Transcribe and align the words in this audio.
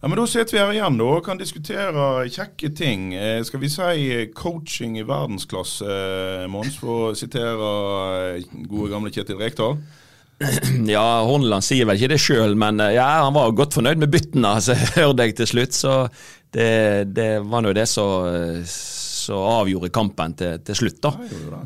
Ja, 0.00 0.08
men 0.08 0.16
Da 0.16 0.26
sitter 0.26 0.54
vi 0.56 0.60
her 0.62 0.70
igjen 0.72 0.96
da, 0.96 1.06
og 1.18 1.24
kan 1.26 1.40
diskutere 1.40 2.26
kjekke 2.32 2.70
ting. 2.76 3.10
Eh, 3.12 3.42
skal 3.44 3.60
vi 3.60 3.68
si 3.68 4.26
coaching 4.36 4.96
i 4.96 5.04
verdensklasse, 5.04 5.84
eh, 5.84 6.46
Mons, 6.48 6.78
for 6.80 7.10
å 7.10 7.16
sitere 7.18 7.72
eh, 8.38 8.46
gode 8.64 8.88
gamle 8.94 9.12
Kjetil 9.12 9.40
Rekdal? 9.40 9.76
Ja, 10.88 11.20
Horneland 11.28 11.66
sier 11.66 11.84
vel 11.84 12.00
ikke 12.00 12.14
det 12.14 12.20
sjøl, 12.24 12.56
men 12.56 12.80
eh, 12.80 12.94
ja, 12.96 13.10
han 13.26 13.36
var 13.36 13.52
godt 13.52 13.76
fornøyd 13.76 14.00
med 14.00 14.12
byttene, 14.14 14.54
altså, 14.56 14.78
hørte 14.96 15.28
jeg 15.28 15.36
til 15.42 15.50
slutt. 15.52 15.76
Så 15.76 15.98
det, 16.56 16.70
det 17.12 17.28
var 17.44 17.66
nå 17.66 17.74
det 17.76 17.84
som 17.90 18.24
avgjorde 19.36 19.90
kampen 19.94 20.32
til, 20.38 20.62
til 20.64 20.78
slutt, 20.78 21.02
da. 21.04 21.12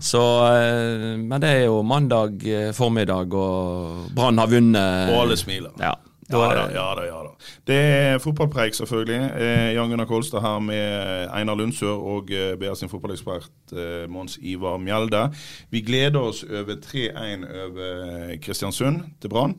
Så, 0.02 0.22
eh, 0.50 1.06
men 1.20 1.38
det 1.42 1.52
er 1.60 1.62
jo 1.68 1.78
mandag 1.86 2.42
eh, 2.50 2.72
formiddag, 2.74 3.38
og 3.38 4.10
Brann 4.16 4.42
har 4.42 4.50
vunnet. 4.50 5.14
Og 5.14 5.22
alle 5.22 5.38
smiler. 5.38 5.70
Ja. 5.80 5.94
Ja 6.30 6.40
da, 6.40 6.66
ja 6.72 6.84
da. 6.96 7.04
ja 7.04 7.18
da. 7.26 7.32
Det 7.68 7.76
er 7.76 8.18
fotballpreik, 8.22 8.74
selvfølgelig. 8.74 9.30
Eh, 9.36 9.74
Jan 9.74 9.90
Gunnar 9.92 10.08
Kolstad 10.08 10.40
her 10.40 10.58
med 10.64 11.28
Einar 11.36 11.58
Lundsør 11.60 12.00
og 12.00 12.32
eh, 12.32 12.54
BR 12.60 12.76
sin 12.80 12.88
fotballekspert 12.88 13.74
eh, 13.76 14.04
Mons 14.08 14.38
Ivar 14.40 14.78
Mjelde. 14.80 15.26
Vi 15.70 15.84
gleder 15.84 16.20
oss 16.20 16.44
over 16.44 16.80
3-1 16.86 17.44
over 17.64 18.36
Kristiansund 18.40 19.02
til 19.20 19.28
Brann. 19.28 19.58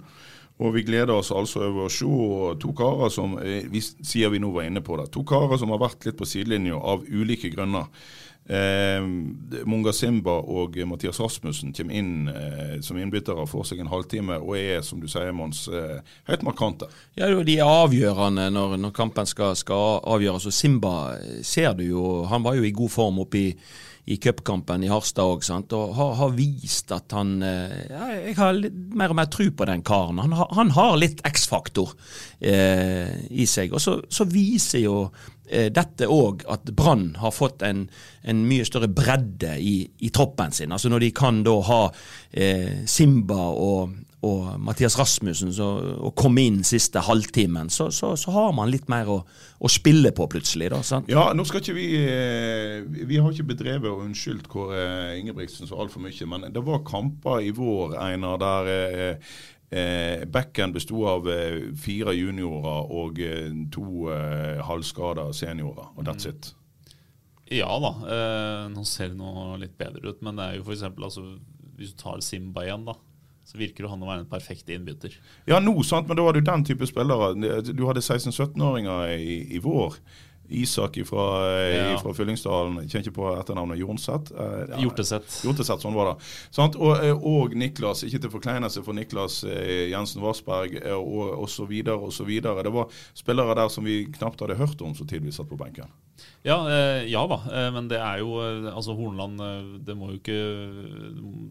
Og 0.64 0.72
vi 0.72 0.86
gleder 0.88 1.12
oss 1.12 1.34
altså 1.36 1.66
over 1.68 1.90
å 1.90 1.92
se 1.92 2.08
to 2.64 2.72
karer 2.78 3.12
som 3.12 3.36
eh, 3.42 3.66
vi 3.72 3.82
sier 3.84 4.32
vi 4.32 4.40
nå 4.40 4.54
var 4.56 4.70
inne 4.70 4.84
på 4.86 4.96
det, 5.00 5.10
to 5.12 5.26
karer 5.28 5.60
som 5.60 5.74
har 5.74 5.82
vært 5.84 6.08
litt 6.08 6.16
på 6.20 6.28
sidelinja 6.30 6.78
av 6.80 7.04
ulike 7.04 7.52
grunner. 7.52 7.90
Eh, 8.46 9.02
Munga 9.66 9.94
Simba 9.94 10.36
og 10.38 10.76
Mathias 10.86 11.18
Rasmussen 11.20 11.74
kommer 11.74 11.98
inn 11.98 12.28
eh, 12.30 12.76
som 12.86 13.00
innbyttere, 13.02 13.48
får 13.50 13.72
seg 13.72 13.82
en 13.82 13.90
halvtime 13.90 14.38
og 14.38 14.54
er, 14.60 14.84
som 14.86 15.02
du 15.02 15.08
sier, 15.10 15.34
Mons, 15.34 15.64
eh, 15.74 16.04
høyt 16.30 16.46
markante. 16.46 16.90
Ja, 17.18 17.32
De 17.34 17.58
er 17.58 17.66
avgjørende 17.66 18.52
når, 18.54 18.78
når 18.84 18.94
kampen 18.94 19.26
skal, 19.26 19.56
skal, 19.58 20.00
avgjøres. 20.06 20.46
og 20.46 20.54
Simba 20.54 20.94
eh, 21.18 21.42
ser 21.42 21.74
du 21.74 21.88
jo, 21.88 22.06
han 22.30 22.46
var 22.46 22.60
jo 22.60 22.68
i 22.68 22.76
god 22.76 22.94
form 22.94 23.24
oppe 23.26 23.42
i, 23.42 23.50
i 24.06 24.18
cupkampen 24.22 24.84
i 24.86 24.90
Harstad 24.92 25.26
òg, 25.26 25.46
og 25.74 25.94
har, 25.98 26.12
har, 26.20 26.34
vist 26.38 26.92
at 26.94 27.14
han 27.16 27.40
eh, 27.42 27.78
ja, 27.90 28.10
Jeg 28.28 28.36
har 28.38 28.58
litt 28.58 28.76
mer 28.94 29.14
og 29.14 29.18
mer 29.18 29.30
tro 29.34 29.48
på 29.50 29.66
den 29.66 29.82
karen. 29.86 30.22
Han, 30.22 30.36
har, 30.38 30.52
han 30.54 30.74
har 30.76 31.00
litt 31.02 31.24
X-faktor 31.26 31.96
eh, 32.40 33.16
i 33.34 33.48
seg. 33.50 33.74
Og 33.74 33.82
så, 33.82 33.98
så 34.06 34.28
viser 34.30 34.84
jo 34.84 35.00
eh, 35.50 35.72
dette 35.74 36.06
òg 36.12 36.46
at 36.54 36.70
Brann 36.78 37.16
har 37.18 37.34
fått 37.34 37.66
en, 37.66 37.88
en, 38.22 38.46
mye 38.46 38.68
større 38.70 38.92
bredde 38.94 39.58
i, 39.58 39.80
i, 39.98 40.14
troppen 40.14 40.54
sin. 40.54 40.76
Altså 40.76 40.94
Når 40.94 41.08
de 41.08 41.12
kan 41.24 41.42
da 41.48 41.58
ha 41.66 41.82
eh, 42.30 42.86
Simba 42.86 43.42
og, 43.58 43.98
og 44.26 44.60
Mathias 44.62 44.98
Rasmussen 45.00 45.54
så, 45.54 45.68
og 45.96 46.16
komme 46.18 46.46
inn 46.48 46.62
siste 46.68 47.04
halvtimen, 47.06 47.70
så, 47.74 47.92
så, 47.94 48.14
så, 48.20 48.34
har 48.36 48.54
man 48.58 48.72
litt 48.74 48.90
mer 48.92 49.10
å, 49.12 49.20
å 49.26 49.72
spille 49.72 50.12
på 50.16 50.28
plutselig. 50.32 50.72
da, 50.74 50.82
sant? 50.86 51.12
Ja, 51.12 51.28
nå 51.38 51.46
skal 51.48 51.62
ikke 51.62 51.78
vi 51.78 51.88
eh, 52.02 52.82
Vi 53.06 53.20
har 53.22 53.32
ikke 53.32 53.52
bedrevet 53.54 53.92
og 53.92 54.06
unnskyldt 54.08 54.50
Kåre 54.52 54.86
Ingebrigtsen 55.20 55.70
så 55.70 55.80
altfor 55.84 56.04
mye, 56.04 56.30
men 56.32 56.50
det 56.56 56.64
var 56.66 56.86
kamper 56.88 57.46
i 57.46 57.52
vår, 57.56 58.00
Einar, 58.06 58.42
der 58.42 58.72
eh, 58.74 59.36
Eh, 59.76 60.22
Bekken 60.30 60.76
besto 60.76 61.02
av 61.10 61.26
eh, 61.28 61.72
fire 61.82 62.14
juniorer 62.14 62.92
og 62.94 63.18
eh, 63.20 63.50
to 63.74 64.12
eh, 64.14 64.62
halvskada 64.64 65.26
seniorer, 65.34 65.90
og 65.98 66.06
that's 66.06 66.30
it. 66.30 66.52
Ja 67.52 67.74
da, 67.82 67.92
eh, 68.06 68.62
nå 68.74 68.86
ser 68.88 69.12
det 69.12 69.20
nå 69.20 69.58
litt 69.62 69.74
bedre 69.78 70.14
ut, 70.14 70.22
men 70.26 70.38
det 70.38 70.46
er 70.46 70.60
jo 70.60 70.68
f.eks. 70.68 70.86
Altså, 70.94 71.26
hvis 71.76 71.96
du 71.96 72.00
tar 72.00 72.22
Simba 72.24 72.64
igjen, 72.66 72.86
da. 72.88 72.96
Så 73.46 73.60
virker 73.62 73.86
jo 73.86 73.92
han 73.92 74.02
å 74.02 74.08
være 74.10 74.24
en 74.24 74.30
perfekt 74.30 74.70
innbytter. 74.74 75.14
Ja, 75.46 75.60
nå, 75.62 75.76
sant, 75.86 76.08
men 76.10 76.18
da 76.18 76.26
var 76.26 76.34
du 76.34 76.42
den 76.42 76.64
type 76.66 76.88
spillere. 76.90 77.34
Du 77.70 77.84
hadde 77.86 78.02
16-17-åringer 78.02 79.12
i, 79.14 79.36
i 79.54 79.62
vår. 79.62 80.00
Isak 80.50 81.00
fra, 81.08 81.26
ja. 81.72 81.98
fra 82.02 82.14
Fyllingsdalen, 82.16 82.80
jeg 82.84 82.92
kjenner 82.92 83.08
ikke 83.08 83.18
på 83.18 83.28
etternavnet, 83.34 83.80
Jornseth? 83.82 84.34
Eh, 84.36 84.78
Hjorteseth. 84.84 85.42
Hjorteseth, 85.46 85.82
sånn 85.84 85.98
var 85.98 86.12
det. 86.12 86.16
Sånn, 86.54 86.76
Og, 86.78 87.04
eh, 87.04 87.16
og 87.16 87.56
Niklas, 87.58 88.04
ikke 88.06 88.22
til 88.26 88.34
forkleinelse 88.34 88.84
for 88.86 88.98
Niklas 88.98 89.42
eh, 89.50 89.90
Jensen 89.92 90.24
Varsberg 90.24 90.78
eh, 90.82 90.96
og 90.96 91.46
osv. 91.46 91.72
osv. 91.96 92.34
Det 92.42 92.74
var 92.78 92.98
spillere 93.18 93.58
der 93.58 93.72
som 93.74 93.88
vi 93.88 94.04
knapt 94.18 94.44
hadde 94.44 94.60
hørt 94.60 94.82
om 94.86 94.96
så 94.96 95.08
tidlig 95.08 95.36
satt 95.36 95.50
på 95.50 95.60
benken. 95.60 95.90
Ja, 96.46 96.62
eh, 96.72 97.04
ja 97.12 97.26
da, 97.28 97.42
eh, 97.52 97.72
men 97.76 97.90
det 97.92 98.00
er 98.00 98.22
jo 98.22 98.38
altså 98.40 98.94
Hornland 98.96 99.42
Det 99.84 99.98
må 100.00 100.14
jo 100.14 100.20
ikke 100.22 100.38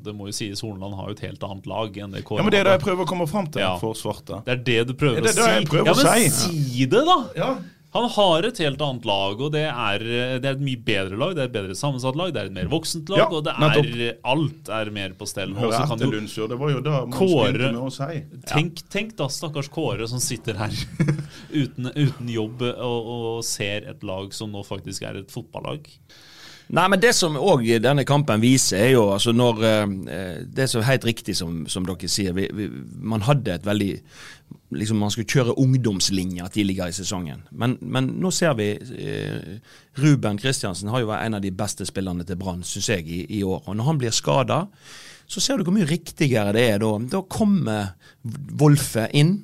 Det 0.06 0.14
må 0.16 0.30
jo 0.30 0.32
sies 0.32 0.62
Hornland 0.64 0.96
har 0.96 1.10
jo 1.10 1.16
et 1.18 1.24
helt 1.26 1.44
annet 1.44 1.68
lag 1.68 1.98
enn 2.00 2.16
det 2.16 2.22
Kåre 2.24 2.40
Ja, 2.40 2.46
men 2.46 2.54
Det 2.54 2.62
er 2.62 2.70
det 2.70 2.76
jeg 2.78 2.84
prøver 2.86 3.04
å 3.04 3.10
komme 3.10 3.26
fram 3.28 3.50
til 3.52 3.60
ja. 3.60 3.74
for 3.82 3.98
svarte. 3.98 4.40
Det 4.46 4.54
er 4.54 4.64
det 4.70 4.80
du 4.88 4.94
prøver 4.96 5.20
ja, 5.20 5.26
det 5.26 5.36
det 5.36 5.50
jeg 5.50 5.68
prøver 5.68 5.92
å 5.92 5.98
si. 5.98 6.06
Ja, 6.06 6.16
men 6.16 6.36
si, 6.38 6.62
si 6.70 6.88
det, 6.88 7.04
da! 7.04 7.18
Ja. 7.36 7.50
Han 7.94 8.08
har 8.10 8.42
et 8.48 8.58
helt 8.58 8.80
annet 8.82 9.04
lag, 9.06 9.38
og 9.38 9.52
det 9.54 9.62
er, 9.70 10.02
det 10.42 10.48
er, 10.48 10.56
et 10.56 10.62
mye 10.66 10.80
bedre 10.82 11.18
lag. 11.20 11.36
Det 11.36 11.44
er 11.44 11.50
et 11.50 11.54
bedre 11.54 11.76
sammensatt 11.78 12.18
lag, 12.18 12.32
det 12.34 12.40
er 12.42 12.50
et 12.50 12.56
mer 12.56 12.70
voksent 12.72 13.12
lag, 13.12 13.22
ja, 13.22 13.28
og 13.30 13.44
det 13.46 13.54
er, 13.54 14.16
alt 14.32 14.70
er 14.80 14.90
mer 14.96 15.14
på 15.18 15.28
stell. 15.30 15.54
Hør 15.54 15.76
etter 15.78 16.10
Lundsjø, 16.10 16.48
det 16.50 16.58
var 16.58 16.72
jo 16.74 16.82
da 16.82 16.96
man 17.04 17.14
Kåre, 17.14 17.70
med 17.70 17.78
å 17.78 17.92
si. 17.94 18.20
Tenk, 18.50 18.82
tenk, 18.90 19.14
da 19.20 19.28
stakkars 19.30 19.70
Kåre 19.70 20.08
som 20.10 20.22
sitter 20.22 20.58
her 20.58 20.74
uten, 21.62 21.92
uten, 21.94 22.34
jobb 22.34 22.66
og, 22.74 23.10
og 23.14 23.40
ser 23.46 23.86
et 23.94 24.02
lag 24.02 24.34
som 24.34 24.50
nå 24.50 24.66
faktisk 24.66 25.06
er 25.06 25.22
et 25.22 25.30
fotballag. 25.30 25.86
Nei, 26.72 26.86
men 26.88 27.00
Det 27.00 27.12
som 27.12 27.36
òg 27.36 27.66
denne 27.82 28.06
kampen 28.08 28.40
viser, 28.40 28.78
er 28.86 28.90
jo 28.94 29.08
altså 29.12 29.34
når 29.36 29.64
eh, 29.68 30.38
Det 30.48 30.64
er 30.64 30.70
så 30.70 30.84
helt 30.84 31.04
riktig 31.04 31.36
som, 31.36 31.64
som 31.68 31.84
dere 31.84 32.08
sier. 32.08 32.32
Vi, 32.32 32.48
vi, 32.52 32.68
man 33.00 33.24
hadde 33.26 33.58
et 33.58 33.66
veldig 33.66 33.92
liksom 34.74 34.98
Man 34.98 35.12
skulle 35.12 35.28
kjøre 35.30 35.58
ungdomslinja 35.60 36.48
tidligere 36.52 36.88
i 36.90 36.96
sesongen. 36.96 37.44
Men, 37.52 37.76
men 37.80 38.14
nå 38.20 38.30
ser 38.34 38.56
vi 38.58 38.72
eh, 38.74 39.58
Ruben 40.00 40.38
Kristiansen 40.40 40.90
har 40.90 41.04
jo 41.04 41.10
vært 41.12 41.28
en 41.28 41.38
av 41.38 41.44
de 41.44 41.52
beste 41.54 41.86
spillerne 41.86 42.26
til 42.26 42.38
Brann, 42.40 42.64
syns 42.66 42.88
jeg, 42.90 43.06
i, 43.06 43.20
i, 43.38 43.42
år. 43.44 43.62
Og 43.66 43.76
når 43.76 43.90
han 43.90 44.00
blir 44.00 44.14
skada, 44.14 44.64
så 45.26 45.40
ser 45.40 45.58
du 45.58 45.66
hvor 45.66 45.76
mye 45.76 45.88
riktigere 45.88 46.54
det 46.56 46.64
er 46.72 46.80
da. 46.82 46.94
Da 47.12 47.22
kommer 47.30 47.94
Wolfe 48.60 49.06
inn 49.14 49.42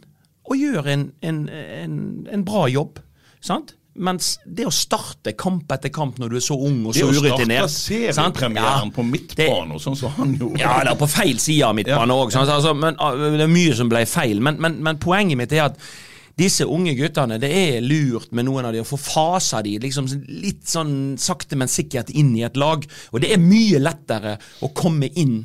og 0.51 0.59
gjør 0.59 0.89
en, 0.91 1.11
en, 1.23 1.45
en, 1.53 2.01
en 2.33 2.47
bra 2.47 2.67
jobb. 2.71 2.99
sant? 3.41 3.77
Mens 3.99 4.37
det 4.47 4.69
å 4.69 4.71
starte 4.71 5.33
kamp 5.39 5.73
etter 5.75 5.91
kamp 5.93 6.21
når 6.23 6.31
du 6.31 6.37
er 6.39 6.45
så 6.45 6.55
ung 6.55 6.85
og 6.87 6.95
så 6.95 7.09
urutinert 7.11 7.49
Det 7.51 7.57
å 7.65 7.67
starte 7.67 8.15
seriepremieren 8.15 8.87
ja, 8.87 8.95
på 8.95 9.05
midtbane, 9.07 9.81
sånn 9.83 9.99
som 9.99 10.15
han 10.15 10.37
gjorde. 10.39 10.61
Ja, 10.63 10.77
eller 10.85 10.99
på 11.01 11.09
feil 11.11 11.41
side 11.43 11.67
av 11.67 11.75
midtbane 11.75 12.15
òg. 12.15 12.31
Ja, 12.35 12.45
altså, 12.47 12.77
ah, 12.95 13.19
det 13.19 13.43
er 13.45 13.51
mye 13.51 13.75
som 13.77 13.91
ble 13.91 14.05
feil. 14.07 14.39
Men, 14.47 14.61
men, 14.63 14.79
men, 14.87 15.01
poenget 15.03 15.41
mitt 15.41 15.55
er 15.57 15.67
at 15.67 15.83
disse 16.39 16.65
unge 16.71 16.95
guttene, 16.97 17.41
det 17.43 17.51
er 17.51 17.83
lurt 17.85 18.31
med 18.33 18.47
noen 18.47 18.71
av 18.71 18.77
de 18.77 18.85
å 18.85 18.89
få 18.89 18.97
fasa 19.01 19.61
de 19.67 19.75
liksom 19.83 20.07
litt 20.41 20.63
sånn 20.71 20.95
sakte, 21.21 21.59
men 21.59 21.69
sikkert 21.69 22.15
inn 22.15 22.31
i 22.39 22.47
et 22.47 22.61
lag. 22.61 22.87
Og 23.11 23.25
det 23.25 23.35
er 23.35 23.43
mye 23.43 23.83
lettere 23.83 24.39
å 24.63 24.71
komme 24.71 25.11
inn 25.19 25.43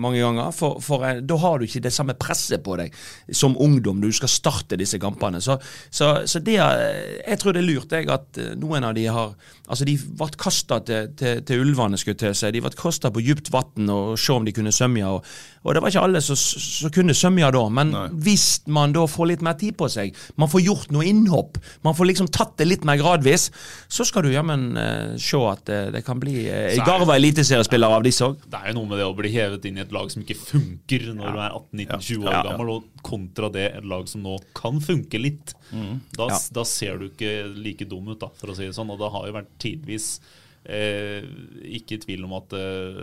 mange 0.00 0.22
ganger. 0.22 0.52
For, 0.56 0.78
for 0.84 1.04
eh, 1.08 1.20
da 1.24 1.36
har 1.42 1.58
du 1.60 1.66
ikke 1.66 1.82
det 1.84 1.92
samme 1.94 2.16
presset 2.18 2.62
på 2.64 2.76
deg 2.80 2.94
som 3.34 3.56
ungdom 3.60 4.00
når 4.00 4.14
du 4.14 4.18
skal 4.20 4.32
starte 4.32 4.78
disse 4.80 5.00
kampene. 5.02 5.40
Så, 5.44 5.58
så, 5.90 6.14
så 6.30 6.42
det, 6.44 6.58
eh, 6.60 7.18
jeg 7.24 7.42
tror 7.42 7.56
det 7.56 7.64
er 7.64 7.68
lurt 7.68 7.92
jeg, 7.94 8.08
at 8.12 8.40
eh, 8.40 8.54
noen 8.60 8.88
av 8.90 8.96
de 8.98 9.08
har 9.10 9.34
Altså, 9.64 9.86
de 9.88 9.94
ble 9.96 10.26
kasta 10.36 10.76
til, 10.84 11.06
til, 11.16 11.38
til 11.48 11.62
ulvene, 11.62 11.96
skulle 11.96 12.18
til 12.20 12.34
seg. 12.36 12.50
De 12.52 12.60
ble 12.60 12.68
kasta 12.76 13.08
på 13.08 13.22
dypt 13.24 13.46
vann 13.48 13.88
og 13.88 14.18
se 14.20 14.34
om 14.34 14.44
de 14.44 14.52
kunne 14.52 14.68
svømme. 14.76 15.00
Og, 15.08 15.24
og 15.64 15.72
det 15.72 15.80
var 15.80 15.88
ikke 15.88 16.02
alle 16.04 16.20
som, 16.20 16.36
som 16.36 16.92
kunne 16.92 17.14
svømme 17.16 17.48
da, 17.54 17.62
men 17.72 17.94
Nei. 17.94 18.02
hvis 18.26 18.44
man 18.68 18.92
da 18.92 19.06
får 19.08 19.30
litt 19.30 19.44
mer 19.46 19.56
tid 19.56 19.72
på 19.80 19.88
seg, 19.88 20.12
man 20.36 20.50
får 20.52 20.66
gjort 20.66 20.92
noe 20.92 21.06
innhopp, 21.08 21.56
man 21.88 21.96
får 21.96 22.10
liksom 22.10 22.28
tatt 22.36 22.52
det 22.60 22.66
litt 22.68 22.84
mer 22.84 23.00
gradvis, 23.00 23.46
så 23.88 24.04
skal 24.04 24.26
du 24.28 24.34
jammen 24.34 24.66
eh, 24.76 25.16
se 25.16 25.40
at 25.48 25.72
eh, 25.72 25.88
det 25.96 26.04
kan 26.04 26.20
bli 26.20 26.42
eh, 26.44 26.74
er- 26.74 26.84
garva 26.84 27.16
eliteseriespillere 27.16 28.02
av 28.02 28.04
disse 28.04 28.28
òg. 28.28 28.44
Det 28.44 28.60
er 28.60 28.68
jo 28.74 28.76
noe 28.82 28.90
med 28.92 29.00
det 29.00 29.08
å 29.08 29.16
bli 29.16 29.32
hevet 29.34 29.64
inn 29.68 29.78
i 29.78 29.82
et 29.84 29.92
lag 29.92 30.10
som 30.14 30.22
ikke 30.24 30.38
funker 30.40 31.08
når 31.14 31.34
du 31.34 31.40
er 31.42 31.56
18-19-20 31.58 32.24
år 32.24 32.30
Ja, 32.32 32.38
ja. 32.38 32.46
gammel, 32.50 32.70
og 32.78 33.02
kontra 33.02 33.50
det 33.52 33.66
et 33.80 33.84
lag 33.90 34.08
som 34.08 34.22
nå 34.24 34.38
kan 34.54 34.80
funke 34.80 35.20
litt. 35.20 35.54
Da, 36.16 36.30
Ja. 36.30 36.38
da 36.52 36.64
ser 36.64 36.98
du 36.98 37.08
ikke 37.10 37.34
like 37.54 37.84
dum 37.90 38.08
ut, 38.08 38.18
da, 38.20 38.28
for 38.38 38.48
å 38.48 38.56
si 38.56 38.64
det 38.66 38.74
sånn. 38.78 38.90
Og 38.94 38.98
det 39.02 39.10
har 39.12 39.26
jo 39.28 39.32
vært 39.40 39.52
tidvis 39.58 40.08
eh, 40.66 41.20
ikke 41.76 41.98
i 41.98 42.00
tvil 42.00 42.22
om 42.24 42.32
at 42.38 42.54
eh, 42.56 43.00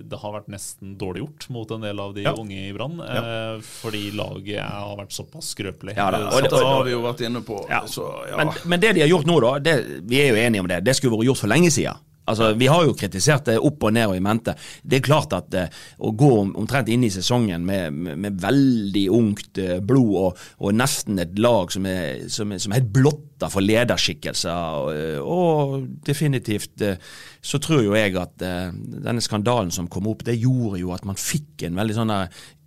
det 0.00 0.16
har 0.22 0.32
vært 0.32 0.46
nesten 0.48 0.94
dårlig 0.96 1.20
gjort 1.26 1.48
mot 1.52 1.70
en 1.76 1.82
del 1.84 2.00
av 2.00 2.14
de 2.16 2.22
Ja. 2.24 2.32
unge 2.32 2.56
i 2.56 2.72
Brann. 2.72 2.96
Eh, 3.04 3.60
fordi 3.60 4.12
laget 4.16 4.56
er, 4.56 4.70
har 4.70 4.96
vært 4.96 5.12
såpass 5.12 5.50
skrøpelig. 5.54 5.94
Ja 5.98 6.10
da, 6.10 6.22
Eh, 6.22 6.32
og 6.36 6.42
det- 6.42 6.50
Det 6.56 6.64
har 6.64 6.84
vi 6.84 6.90
jo 6.92 7.02
vært 7.02 7.20
inne 7.26 7.42
på. 7.44 7.68
Ja. 7.68 7.82
Så, 7.84 8.06
ja. 8.30 8.36
Men, 8.38 8.48
men 8.64 8.80
det 8.80 8.94
de 8.94 9.00
har 9.02 9.08
gjort 9.08 9.26
nå, 9.26 9.40
da, 9.42 9.58
det, 9.58 10.00
vi 10.08 10.20
er 10.22 10.28
jo 10.32 10.36
enige 10.40 10.60
om 10.60 10.68
det, 10.68 10.84
det 10.84 10.96
skulle 10.96 11.12
vært 11.18 11.26
gjort 11.28 11.38
for 11.44 11.48
lenge 11.48 11.68
siden. 11.70 11.96
Altså, 12.26 12.52
Vi 12.58 12.66
har 12.66 12.84
jo 12.84 12.96
kritisert 12.98 13.46
det 13.46 13.58
opp 13.58 13.86
og 13.86 13.94
ned 13.94 14.10
og 14.10 14.16
i 14.18 14.24
mente. 14.24 14.56
Det 14.82 14.98
er 14.98 15.06
klart 15.06 15.34
at 15.36 15.54
eh, 15.54 15.70
å 15.98 16.12
gå 16.16 16.32
omtrent 16.46 16.90
inn 16.92 17.06
i 17.06 17.12
sesongen 17.12 17.66
med, 17.66 17.94
med, 17.94 18.40
veldig 18.42 19.06
ungt 19.14 19.60
eh, 19.62 19.78
blod 19.80 20.14
og, 20.22 20.42
og 20.58 20.76
nesten 20.76 21.22
et 21.22 21.38
lag 21.38 21.72
som 21.72 21.86
er, 21.86 22.26
som 22.32 22.54
som 22.56 22.74
helt 22.74 22.90
blotta 22.92 23.50
for 23.52 23.64
lederskikkelser, 23.64 24.86
og, 25.22 25.26
og 25.26 25.88
definitivt 26.06 26.84
eh, 26.86 27.00
så 27.46 27.60
tror 27.62 27.84
jo 27.84 27.94
jeg 27.94 28.16
at 28.18 28.42
eh, 28.42 28.74
denne 28.74 29.22
skandalen 29.22 29.70
som 29.74 29.90
kom 29.92 30.08
opp, 30.10 30.24
det 30.26 30.38
gjorde 30.40 30.80
jo 30.82 30.92
at 30.96 31.06
man 31.06 31.18
fikk 31.20 31.66
en 31.68 31.78
veldig 31.78 31.98
sånn 31.98 32.14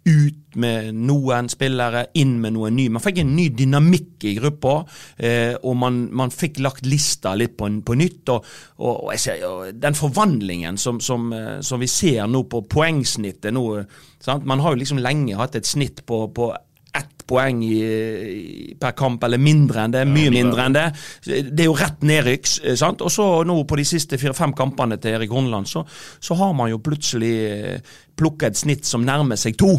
ut 0.07 0.55
med 0.59 0.95
noen 0.95 1.49
spillere, 1.51 2.05
inn 2.17 2.37
med 2.41 2.55
noen 2.55 2.75
ny. 2.77 2.87
Man 2.93 3.03
fikk 3.03 3.21
en 3.21 3.33
ny 3.35 3.49
dynamikk 3.53 4.25
i 4.29 4.35
gruppa, 4.39 4.79
eh, 5.17 5.53
og 5.59 5.75
man, 5.77 6.01
man 6.15 6.33
fikk 6.33 6.61
lagt 6.63 6.87
lista 6.89 7.35
litt 7.37 7.57
på, 7.59 7.69
på 7.85 7.97
nytt. 7.99 8.31
Og, 8.33 8.47
og, 8.79 9.03
og 9.09 9.19
ser, 9.19 9.43
den 9.75 9.97
forvandlingen 9.97 10.79
som, 10.81 11.01
som, 11.03 11.29
eh, 11.35 11.59
som 11.65 11.81
vi 11.83 11.89
ser 11.91 12.29
nå 12.31 12.45
på 12.49 12.63
poengsnittet 12.71 13.55
nå, 13.55 13.65
eh? 13.81 13.99
Man 14.43 14.59
har 14.59 14.73
jo 14.73 14.81
liksom 14.81 14.97
lenge 14.99 15.37
hatt 15.39 15.53
et 15.55 15.67
snitt 15.67 16.01
på, 16.03 16.25
på 16.35 16.49
ett 16.95 17.25
poeng 17.29 17.61
i, 17.63 17.75
i, 17.83 18.75
per 18.79 18.95
kamp, 18.97 19.23
eller 19.23 19.41
mindre 19.41 19.83
enn 19.85 19.93
det. 19.93 20.05
Mye 20.09 20.31
mindre 20.33 20.65
enn 20.65 20.77
det. 20.77 20.87
Det 21.27 21.63
er 21.63 21.69
jo 21.69 21.77
rett 21.77 22.01
nedrykks. 22.05 22.59
eh, 22.63 22.77
sant? 22.79 23.03
Og 23.05 23.13
så 23.13 23.27
nå 23.45 23.59
på 23.69 23.77
de 23.79 23.85
siste 23.87 24.17
fire-fem 24.21 24.55
kampene 24.57 24.97
til 25.01 25.17
Erik 25.17 25.33
Horneland, 25.33 25.69
så, 25.69 25.85
så 26.19 26.37
har 26.39 26.55
man 26.57 26.71
jo 26.71 26.81
plutselig 26.83 27.33
eh, 27.49 27.95
plukket 28.17 28.49
et 28.49 28.63
snitt 28.63 28.89
som 28.89 29.05
nærmer 29.05 29.39
seg 29.39 29.59
to. 29.59 29.75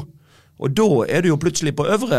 Og 0.61 0.75
da 0.77 0.87
er 1.09 1.23
du 1.25 1.31
jo 1.31 1.39
plutselig 1.41 1.73
på 1.79 1.87
øvre, 1.89 2.19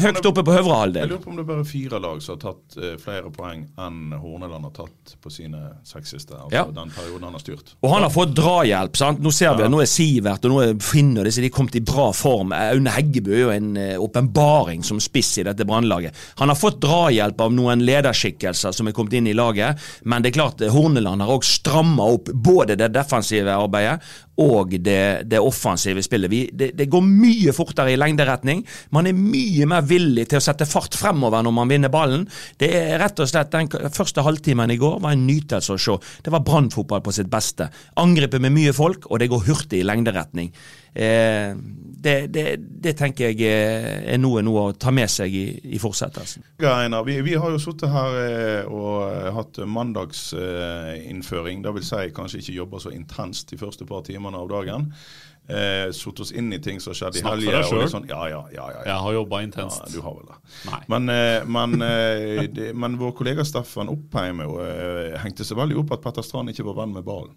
høyt 0.00 0.24
oppe 0.30 0.42
på 0.46 0.54
øvre 0.56 0.76
halvdel. 0.80 1.02
Jeg 1.02 1.10
lurer 1.10 1.22
på 1.24 1.30
om 1.32 1.36
det 1.36 1.42
er 1.44 1.48
bare 1.50 1.64
fire 1.68 1.98
lag 2.00 2.22
som 2.24 2.36
har 2.36 2.40
tatt 2.46 2.76
eh, 2.80 2.94
flere 3.02 3.32
poeng 3.34 3.66
enn 3.84 4.14
Horneland 4.16 4.64
har 4.70 4.72
tatt 4.78 5.12
på 5.20 5.32
sine 5.34 5.60
seks 5.84 6.14
siste. 6.16 6.32
Altså 6.38 6.54
Ja. 6.56 6.64
den 6.72 6.92
perioden 6.94 7.26
han 7.28 7.36
har 7.36 7.42
styrt. 7.44 7.74
Og 7.82 7.90
han 7.92 8.02
har 8.06 8.10
fått 8.14 8.32
drahjelp. 8.38 8.96
sant? 8.96 9.20
Nå 9.20 9.32
ser 9.34 9.54
vi 9.58 9.66
ja. 9.66 9.68
nå 9.72 9.82
er 9.84 9.90
Sivert 9.90 10.44
og 10.48 10.54
nå 10.54 10.62
er 10.64 10.74
Finn 10.80 11.12
og 11.18 11.24
disse 11.28 11.44
de 11.44 11.50
kommet 11.52 11.76
i 11.76 11.84
bra 11.84 12.08
form. 12.16 12.52
Aune 12.56 12.90
Heggebø 12.96 13.34
er 13.36 13.42
jo 13.44 13.52
en 13.52 13.70
eh, 13.76 13.94
åpenbaring 14.00 14.82
som 14.86 15.00
spiss 15.00 15.34
i 15.38 15.44
dette 15.46 15.66
brannlaget. 15.68 16.16
Han 16.40 16.48
har 16.48 16.56
fått 16.56 16.80
drahjelp 16.80 17.40
av 17.44 17.52
noen 17.52 17.84
lederskikkelser 17.84 18.72
som 18.72 18.88
er 18.88 18.96
kommet 18.96 19.12
inn 19.20 19.28
i 19.28 19.36
laget, 19.36 19.76
men 20.04 20.22
det 20.24 20.32
er 20.32 20.38
klart 20.40 20.64
eh, 20.64 20.72
Horneland 20.72 21.22
har 21.22 21.34
òg 21.36 21.44
stramma 21.44 22.08
opp 22.16 22.32
både 22.32 22.76
det 22.80 22.88
defensive 22.96 23.52
arbeidet 23.52 24.00
og 24.42 24.74
det, 24.84 25.28
det 25.30 25.40
offensive 25.40 26.02
spillet. 26.04 26.30
Vi, 26.30 26.40
det, 26.52 26.70
det 26.76 26.88
går 26.92 27.04
mye 27.06 27.54
fortere 27.56 27.94
i 27.94 27.98
lengderetning. 27.98 28.62
Man 28.92 29.08
er 29.08 29.16
mye 29.16 29.68
mer 29.68 29.86
villig 29.88 30.26
til 30.30 30.40
å 30.40 30.44
sette 30.44 30.68
fart 30.68 30.96
fremover 30.98 31.44
når 31.46 31.54
man 31.56 31.72
vinner 31.72 31.92
ballen. 31.92 32.26
Det 32.60 32.68
er 32.76 32.98
rett 33.00 33.20
og 33.22 33.30
slett 33.30 33.54
Den 33.54 33.70
første 33.94 34.24
halvtimen 34.26 34.74
i 34.74 34.78
går 34.80 34.98
var 35.04 35.16
en 35.16 35.26
nytelse 35.28 35.76
å 35.76 35.80
se. 35.80 35.96
Det 36.24 36.32
var 36.34 36.44
brannfotball 36.44 37.04
på 37.04 37.14
sitt 37.16 37.30
beste. 37.32 37.70
Angrepet 38.02 38.42
med 38.44 38.52
mye 38.56 38.74
folk, 38.76 39.08
og 39.08 39.22
det 39.22 39.30
går 39.32 39.46
hurtig 39.48 39.80
i 39.80 39.86
lengderetning. 39.86 40.52
Eh, 40.96 41.52
det, 42.06 42.14
det, 42.34 42.44
det 42.86 42.94
tenker 42.98 43.32
jeg 43.32 43.50
er, 43.50 44.00
er 44.14 44.20
noe, 44.22 44.42
noe 44.46 44.68
å 44.70 44.74
ta 44.78 44.92
med 44.94 45.10
seg 45.10 45.34
i, 45.34 45.44
i 45.76 45.80
fortsettelsen. 45.82 46.46
Ja, 46.62 46.78
Einar, 46.84 47.04
vi, 47.08 47.18
vi 47.26 47.34
har 47.36 47.52
jo 47.52 47.60
sittet 47.62 47.90
her 47.92 48.18
eh, 48.22 48.70
og 48.70 49.06
eh, 49.10 49.30
hatt 49.36 49.60
mandagsinnføring. 49.76 51.62
det 51.66 51.74
vil 51.76 51.86
si 51.86 52.02
kanskje 52.16 52.42
ikke 52.42 52.58
jobba 52.60 52.82
så 52.86 52.94
intenst 52.94 53.50
de 53.52 53.58
første 53.60 53.88
par 53.88 54.06
timene 54.06 54.38
av 54.38 54.50
dagen. 54.54 54.90
Eh, 55.48 55.92
Satt 55.94 56.20
oss 56.20 56.32
inn 56.34 56.50
i 56.52 56.58
ting 56.62 56.80
som 56.82 56.94
skjedde 56.96 57.20
i 57.20 57.22
Snakk 57.22 57.42
for 57.44 57.54
deg 57.54 57.66
sjøl. 57.68 57.84
Sånn, 57.90 58.06
ja, 58.10 58.22
ja, 58.32 58.40
ja, 58.50 58.64
ja, 58.66 58.80
ja. 58.80 58.86
Jeg 58.88 59.02
har 59.04 59.16
jobba 59.20 59.42
intenst. 59.46 59.82
Ja, 59.84 59.92
du 59.94 60.02
har 60.02 60.16
vel 60.18 60.30
det. 60.32 60.38
Men, 60.90 61.10
eh, 61.12 61.50
men, 61.58 61.76
eh, 61.86 62.46
det, 62.50 62.72
men 62.74 62.98
vår 62.98 63.14
kollega 63.20 63.46
Steffen 63.46 63.92
Oppheim 63.92 64.42
eh, 64.42 65.14
hengte 65.22 65.46
seg 65.46 65.60
veldig 65.60 65.78
opp 65.84 65.94
at 65.98 66.02
Petter 66.06 66.26
Strand 66.26 66.50
ikke 66.50 66.66
var 66.66 66.80
venn 66.82 66.96
med 66.96 67.06
ballen. 67.06 67.36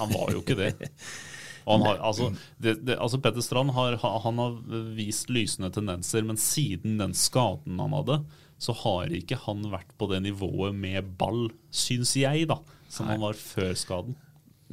Han 0.00 0.12
var 0.12 0.34
jo 0.34 0.42
ikke 0.44 0.58
det. 0.58 0.74
Har, 1.64 2.00
altså, 2.04 2.30
det, 2.60 2.74
det, 2.84 2.98
altså 3.00 3.20
Petter 3.24 3.44
Strand 3.44 3.72
har, 3.72 3.96
han 4.02 4.40
har 4.42 4.58
vist 4.96 5.30
lysende 5.32 5.70
tendenser, 5.72 6.24
men 6.26 6.36
siden 6.40 6.98
den 7.00 7.14
skaden 7.16 7.80
han 7.80 7.96
hadde, 7.96 8.18
så 8.60 8.74
har 8.84 9.12
ikke 9.12 9.38
han 9.46 9.64
vært 9.72 9.94
på 9.98 10.08
det 10.12 10.22
nivået 10.26 10.76
med 10.76 11.14
ball, 11.18 11.48
syns 11.74 12.14
jeg, 12.20 12.46
da, 12.50 12.60
som 12.92 13.08
han 13.10 13.24
var 13.24 13.38
før 13.38 13.72
skaden. 13.78 14.18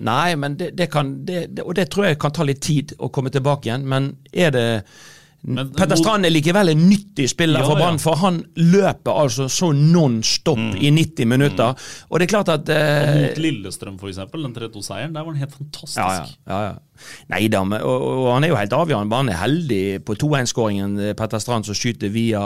Nei, 0.02 0.36
men 0.40 0.56
det, 0.58 0.72
det 0.80 0.88
kan 0.90 1.10
Og 1.66 1.74
det 1.76 1.90
tror 1.92 2.06
jeg 2.08 2.18
kan 2.22 2.32
ta 2.34 2.46
litt 2.48 2.62
tid 2.64 2.94
å 3.04 3.10
komme 3.14 3.30
tilbake 3.34 3.68
igjen, 3.68 3.84
men 3.92 4.14
er 4.32 4.54
det 4.56 4.68
Men- 5.44 5.72
Petter 5.74 5.96
Strand 5.98 6.26
er 6.26 6.30
likevel 6.30 6.70
en 6.70 6.84
nyttig 6.90 7.28
spiller 7.30 7.60
Ja, 7.64 7.66
for 7.66 7.76
Brann, 7.76 7.98
ja. 7.98 8.04
for 8.04 8.16
han 8.22 8.44
løper 8.56 9.12
altså 9.24 9.48
så 9.50 9.72
non 9.74 10.22
stop 10.24 10.58
Mm. 10.60 10.76
i 10.78 10.92
90 10.92 11.26
minutter. 11.26 11.74
Og 12.12 12.20
det 12.20 12.28
er 12.28 12.32
klart 12.38 12.50
at 12.50 12.70
eh, 12.70 13.22
mot 13.30 13.38
Lillestrøm, 13.38 13.98
for 14.00 14.08
eksempel, 14.08 14.44
den 14.44 14.54
3-2-seieren, 14.54 15.14
der 15.14 15.24
var 15.24 15.32
han 15.34 15.40
helt 15.42 15.56
fantastisk. 15.58 15.98
ja, 15.98 16.12
ja, 16.14 16.26
ja, 16.48 16.62
ja. 16.68 16.74
Nei 17.32 17.46
da, 17.52 17.62
og, 17.62 18.06
og 18.08 18.28
han 18.34 18.46
er 18.46 18.52
jo 18.52 18.60
helt 18.60 18.76
avgjørende. 18.76 19.20
Han 19.22 19.32
er 19.32 19.40
heldig 19.42 19.84
på 20.08 20.16
2-1-skåringen. 20.20 20.98
eh, 21.00 21.14
Petter 21.18 21.42
Strand 21.42 21.68
som 21.68 21.78
skyter 21.78 22.12
via 22.14 22.42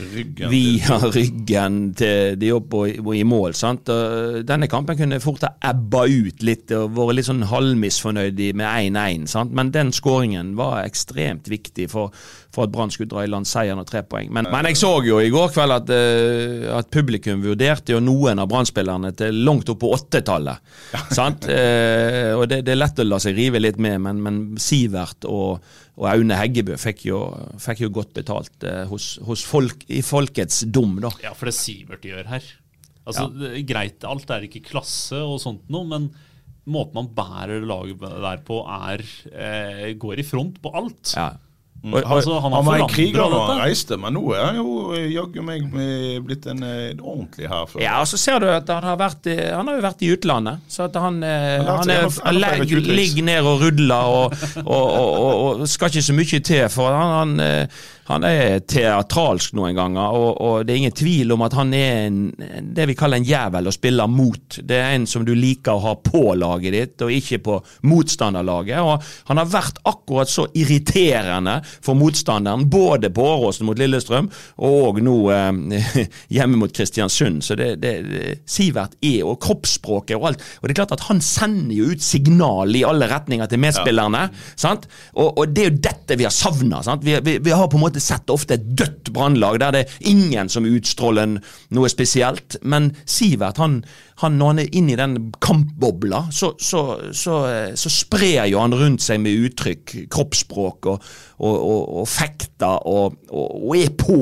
Ryggen 0.00 0.50
via 0.50 0.98
ryggen 1.14 1.78
til 1.98 2.36
de 2.40 2.52
opp 2.56 2.74
og, 2.76 2.98
og 3.04 3.12
i 3.16 3.22
mål. 3.26 3.54
sant? 3.56 3.88
Og 3.92 4.42
denne 4.46 4.68
kampen 4.70 4.98
kunne 4.98 5.20
fort 5.22 5.44
ha 5.46 5.52
ebba 5.70 6.06
ut 6.06 6.42
litt 6.46 6.72
og 6.76 6.96
vært 6.96 7.20
litt 7.20 7.28
sånn 7.30 7.46
halvmisfornøyd 7.50 8.40
med 8.58 8.66
1-1. 8.96 9.26
sant? 9.30 9.54
Men 9.56 9.70
den 9.74 9.92
skåringen 9.96 10.54
var 10.58 10.82
ekstremt 10.84 11.48
viktig 11.50 11.88
for, 11.92 12.12
for 12.52 12.66
at 12.66 12.72
Brann 12.74 12.90
skulle 12.92 13.10
dra 13.12 13.24
i 13.24 13.30
land 13.30 13.46
seieren 13.48 13.80
og 13.82 13.86
tre 13.88 14.02
poeng. 14.06 14.30
Men, 14.34 14.48
men 14.52 14.68
jeg 14.70 14.80
så 14.80 14.92
jo 15.06 15.20
i 15.22 15.30
går 15.32 15.52
kveld 15.54 15.76
at, 15.76 15.92
eh, 15.94 16.66
at 16.76 16.90
publikum 16.92 17.44
vurderte 17.44 17.94
jo 17.94 18.00
noen 18.02 18.40
av 18.42 18.48
Brann-spillerne 18.50 19.12
til 19.16 19.42
langt 19.46 19.70
opp 19.72 19.80
på 19.84 19.92
åttetallet. 19.96 20.74
sant? 21.14 21.46
Eh, 21.46 22.32
og 22.36 22.46
det, 22.50 22.62
det 22.66 22.74
er 22.74 22.80
lett 22.80 22.98
å 23.02 23.06
la 23.06 23.20
seg 23.22 23.36
rive 23.38 23.60
litt 23.62 23.78
med, 23.78 23.85
men, 24.02 24.22
men 24.24 24.40
Sivert 24.62 25.26
og 25.30 25.62
og 25.96 26.10
Aune 26.10 26.36
Heggebø 26.36 26.76
fikk 26.80 27.06
jo, 27.08 27.20
fikk 27.62 27.86
jo 27.86 27.90
godt 27.96 28.12
betalt 28.18 28.66
eh, 28.68 28.84
hos, 28.90 29.14
hos 29.24 29.44
folk, 29.48 29.86
i 29.88 30.02
folkets 30.04 30.64
dom, 30.68 30.98
da. 31.00 31.10
Ja, 31.24 31.32
for 31.36 31.48
det 31.48 31.56
Sivert 31.56 32.04
gjør 32.04 32.28
her. 32.34 32.48
Altså, 33.06 33.28
det 33.32 33.52
er 33.52 33.64
Greit, 33.68 34.04
alt 34.04 34.32
er 34.34 34.44
ikke 34.44 34.64
klasse 34.66 35.22
og 35.22 35.38
sånt 35.40 35.70
noe, 35.72 35.86
men 35.88 36.10
måten 36.68 36.98
man 36.98 37.08
bærer 37.16 37.64
laget 37.64 38.02
der 38.02 38.42
på, 38.44 38.60
er 38.90 39.04
eh, 39.30 39.88
går 39.96 40.20
i 40.20 40.26
front 40.26 40.60
på 40.60 40.72
alt. 40.76 41.14
Ja. 41.14 41.30
Mm. 41.86 41.94
Og- 41.94 42.06
altså, 42.16 42.40
han 42.42 42.52
han 42.56 42.64
var 42.66 42.80
en 42.82 42.88
kriger 42.90 43.30
da 43.30 43.40
han 43.46 43.60
reiste, 43.62 43.96
men 44.02 44.14
nå 44.18 44.22
er 44.34 44.44
han 44.48 44.56
jo 44.58 44.92
eh, 44.96 45.06
jaggu 45.14 45.42
meg 45.46 45.62
eh, 45.70 46.18
blitt 46.26 46.46
en 46.50 46.62
en 46.66 47.00
ordentlig 47.00 47.46
her. 47.48 47.66
før. 47.70 47.80
Ja, 47.84 48.00
og 48.02 48.06
så 48.10 48.18
ser 48.18 48.40
du 48.42 48.48
at 48.50 48.68
han 48.68 48.82
har 48.82 48.96
vært 48.98 49.28
han 49.54 49.68
har 49.70 49.76
jo 49.76 49.84
vært 49.86 50.02
i 50.02 50.10
utlandet. 50.16 50.64
Så 50.68 50.84
at 50.88 50.96
han, 50.98 51.22
han, 51.22 51.66
han 51.66 51.90
er, 51.90 52.08
legg- 52.34 52.74
ligger 52.90 53.22
ned 53.28 53.46
og 53.46 53.60
rudler 53.62 54.10
og, 54.16 54.34
og, 54.64 54.86
og, 54.86 55.12
og, 55.20 55.60
og 55.60 55.68
skal 55.70 55.88
ikke 55.94 56.02
så 56.08 56.16
mye 56.16 56.40
til. 56.42 56.64
For 56.74 56.90
han, 56.90 57.14
han, 57.20 57.40
eh, 57.40 57.84
han 58.06 58.22
er 58.24 58.60
teatralsk 58.70 59.54
noen 59.58 59.74
ganger, 59.74 60.14
og, 60.14 60.40
og 60.40 60.66
det 60.66 60.74
er 60.74 60.78
ingen 60.82 60.94
tvil 60.94 61.32
om 61.34 61.42
at 61.42 61.56
han 61.58 61.72
er 61.74 62.04
en, 62.06 62.18
det 62.76 62.84
vi 62.90 62.94
kaller 62.98 63.18
en 63.18 63.26
jævel 63.26 63.66
å 63.66 63.74
spille 63.74 64.06
mot. 64.10 64.58
Det 64.62 64.76
er 64.78 64.94
en 64.98 65.06
som 65.10 65.24
du 65.26 65.32
liker 65.34 65.74
å 65.74 65.82
ha 65.88 65.94
på 65.98 66.22
laget 66.38 66.72
ditt, 66.76 67.02
og 67.02 67.10
ikke 67.14 67.40
på 67.46 67.56
motstanderlaget. 67.90 68.78
Og 68.82 69.02
han 69.30 69.40
har 69.42 69.50
vært 69.50 69.80
akkurat 69.90 70.30
så 70.30 70.46
irriterende 70.54 71.58
for 71.84 71.98
motstanderen. 71.98 72.66
Både 72.70 73.10
på 73.14 73.24
Åråsen 73.26 73.66
mot 73.68 73.78
Lillestrøm 73.78 74.30
og 74.66 75.00
nå 75.04 75.16
eh, 75.34 75.86
hjemme 76.36 76.60
mot 76.60 76.72
Kristiansund. 76.72 77.42
Så 77.44 77.56
det, 77.58 77.76
det, 77.82 77.94
Sivert 78.48 78.96
er, 79.00 79.22
og 79.26 79.38
kroppsspråket 79.44 80.16
og 80.18 80.30
alt. 80.30 80.46
Og 80.60 80.68
det 80.68 80.76
er 80.76 80.80
klart 80.82 80.96
at 80.96 81.06
han 81.08 81.22
sender 81.24 81.74
jo 81.76 81.90
ut 81.92 82.04
signal 82.04 82.74
i 82.76 82.84
alle 82.86 83.08
retninger 83.10 83.50
til 83.50 83.62
medspillerne. 83.62 84.26
sant? 84.56 84.88
Og, 85.14 85.32
og, 85.32 85.44
det 85.54 85.64
er 85.64 85.70
jo 85.70 85.84
dette 85.88 86.18
vi 86.18 86.28
har 86.28 86.34
savna. 86.34 86.82
Vi, 87.02 87.18
vi, 87.24 87.38
vi, 87.42 87.54
har 87.54 87.70
på 87.70 87.80
en 87.80 87.86
måte 87.86 88.02
sett 88.02 88.30
ofte 88.32 88.58
et 88.58 88.66
dødt 88.76 89.12
brannlag 89.14 89.60
der 89.62 89.76
det 89.76 89.84
er 89.86 90.10
ingen 90.10 90.50
som 90.52 90.66
utstråler 90.68 91.38
noe 91.76 91.92
spesielt. 91.92 92.60
Men 92.62 92.92
Sivert 93.06 93.60
han 93.62 93.80
han, 94.22 94.38
når 94.38 94.52
han 94.52 94.60
er 94.62 94.76
inne 94.78 94.94
i 94.94 94.98
den 94.98 95.16
kampbobla, 95.44 96.22
så, 96.32 96.54
så, 96.58 96.82
så, 97.12 97.34
så, 97.76 97.92
sprer 97.92 98.46
jo 98.48 98.62
han 98.62 98.74
rundt 98.76 99.04
seg 99.04 99.20
med 99.20 99.44
uttrykk, 99.44 99.92
kroppsspråk 100.12 100.88
og, 100.88 101.10
og, 101.36 101.56
og, 101.66 101.82
og 102.02 102.08
fekter, 102.10 102.86
og, 102.86 103.18
og, 103.30 103.74
er 103.76 103.92
på 103.98 104.20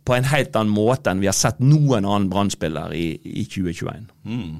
på 0.00 0.16
en 0.16 0.26
helt 0.30 0.56
annen 0.56 0.72
måte 0.72 1.12
enn 1.12 1.20
vi 1.22 1.28
har 1.28 1.36
sett 1.36 1.58
noen 1.62 2.06
annen 2.08 2.30
brann 2.32 2.50
i, 2.96 3.06
i 3.20 3.44
2021. 3.44 4.08
Mm. 4.24 4.54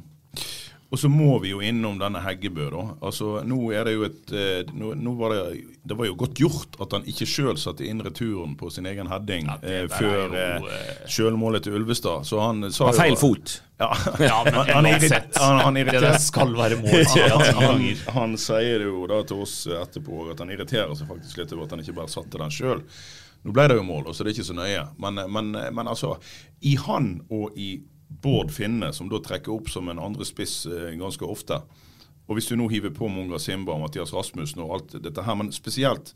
Og 0.90 0.99
så 0.99 1.09
må 1.09 1.38
vi 1.38 1.52
jo 1.52 1.61
innom 1.62 2.00
denne 2.00 2.18
Heggebø, 2.25 2.64
da. 2.73 2.80
Altså, 3.06 3.37
nå 3.47 3.59
er 3.70 3.87
det 3.87 3.92
jo 3.94 4.06
et 4.09 4.32
eh, 4.35 4.70
nå, 4.75 4.90
nå 4.99 5.12
var 5.20 5.37
det, 5.37 5.42
det, 5.87 5.94
var 5.94 6.09
jo 6.09 6.16
godt 6.18 6.40
gjort 6.42 6.78
at 6.82 6.97
han 6.97 7.04
ikke 7.12 7.28
sjøl 7.30 7.61
satte 7.62 7.87
inn 7.87 8.02
returen 8.02 8.56
på 8.59 8.73
sin 8.75 8.88
egen 8.90 9.06
heading 9.11 9.47
ja, 9.47 9.56
eh, 9.62 9.85
før 9.92 10.35
jo, 10.35 10.66
eh, 10.66 11.04
sjølmålet 11.06 11.62
til 11.68 11.78
Ulvestad. 11.78 12.26
Så 12.26 12.42
han 12.42 12.66
sa 12.75 12.90
jo 12.90 12.99
Feil 12.99 13.14
fot. 13.20 13.61
Ja, 13.78 13.92
ja 14.32 14.40
men 14.49 14.59
han, 14.75 14.90
uansett. 14.90 15.38
Han, 15.38 15.62
han 15.68 15.78
det 15.78 16.12
skal 16.26 16.56
være 16.59 16.80
mål. 16.82 17.06
Han, 17.61 17.87
han, 18.16 18.37
sier 18.40 18.82
jo 18.88 19.06
da 19.11 19.20
til 19.28 19.44
oss 19.44 19.54
etterpå 19.70 20.26
at 20.32 20.42
han 20.42 20.50
irriterer 20.50 20.90
seg 20.99 21.06
faktisk 21.11 21.38
litt 21.38 21.54
over 21.54 21.68
at 21.68 21.76
han 21.76 21.85
ikke 21.85 21.94
bare 22.00 22.11
satte 22.11 22.40
den 22.40 22.50
sjøl. 22.54 22.82
Nå 23.47 23.54
ble 23.54 23.70
det 23.70 23.78
jo 23.78 23.87
mål, 23.87 24.11
så 24.11 24.25
det 24.25 24.32
er 24.32 24.40
ikke 24.40 24.50
så 24.50 24.59
nøye. 24.59 24.82
Men, 25.00 25.23
men, 25.32 25.54
men 25.54 25.88
altså, 25.88 26.16
i 26.66 26.75
han 26.82 27.12
og 27.30 27.54
i 27.54 27.76
Bård 28.11 28.50
Finne, 28.52 28.90
som 28.93 29.09
da 29.11 29.21
trekker 29.23 29.55
opp 29.55 29.71
som 29.71 29.88
en 29.88 30.02
andre 30.02 30.26
spiss 30.26 30.64
eh, 30.67 30.90
ganske 30.99 31.25
ofte. 31.25 31.62
Og 32.29 32.37
hvis 32.37 32.50
du 32.50 32.57
nå 32.59 32.69
hiver 32.71 32.93
på 32.95 33.09
Munga 33.11 33.40
Simba 33.43 33.75
og 33.75 33.85
Mathias 33.85 34.12
Rasmussen 34.14 34.62
og 34.62 34.76
alt 34.76 34.99
dette 35.02 35.25
her, 35.26 35.38
men 35.38 35.50
spesielt 35.55 36.12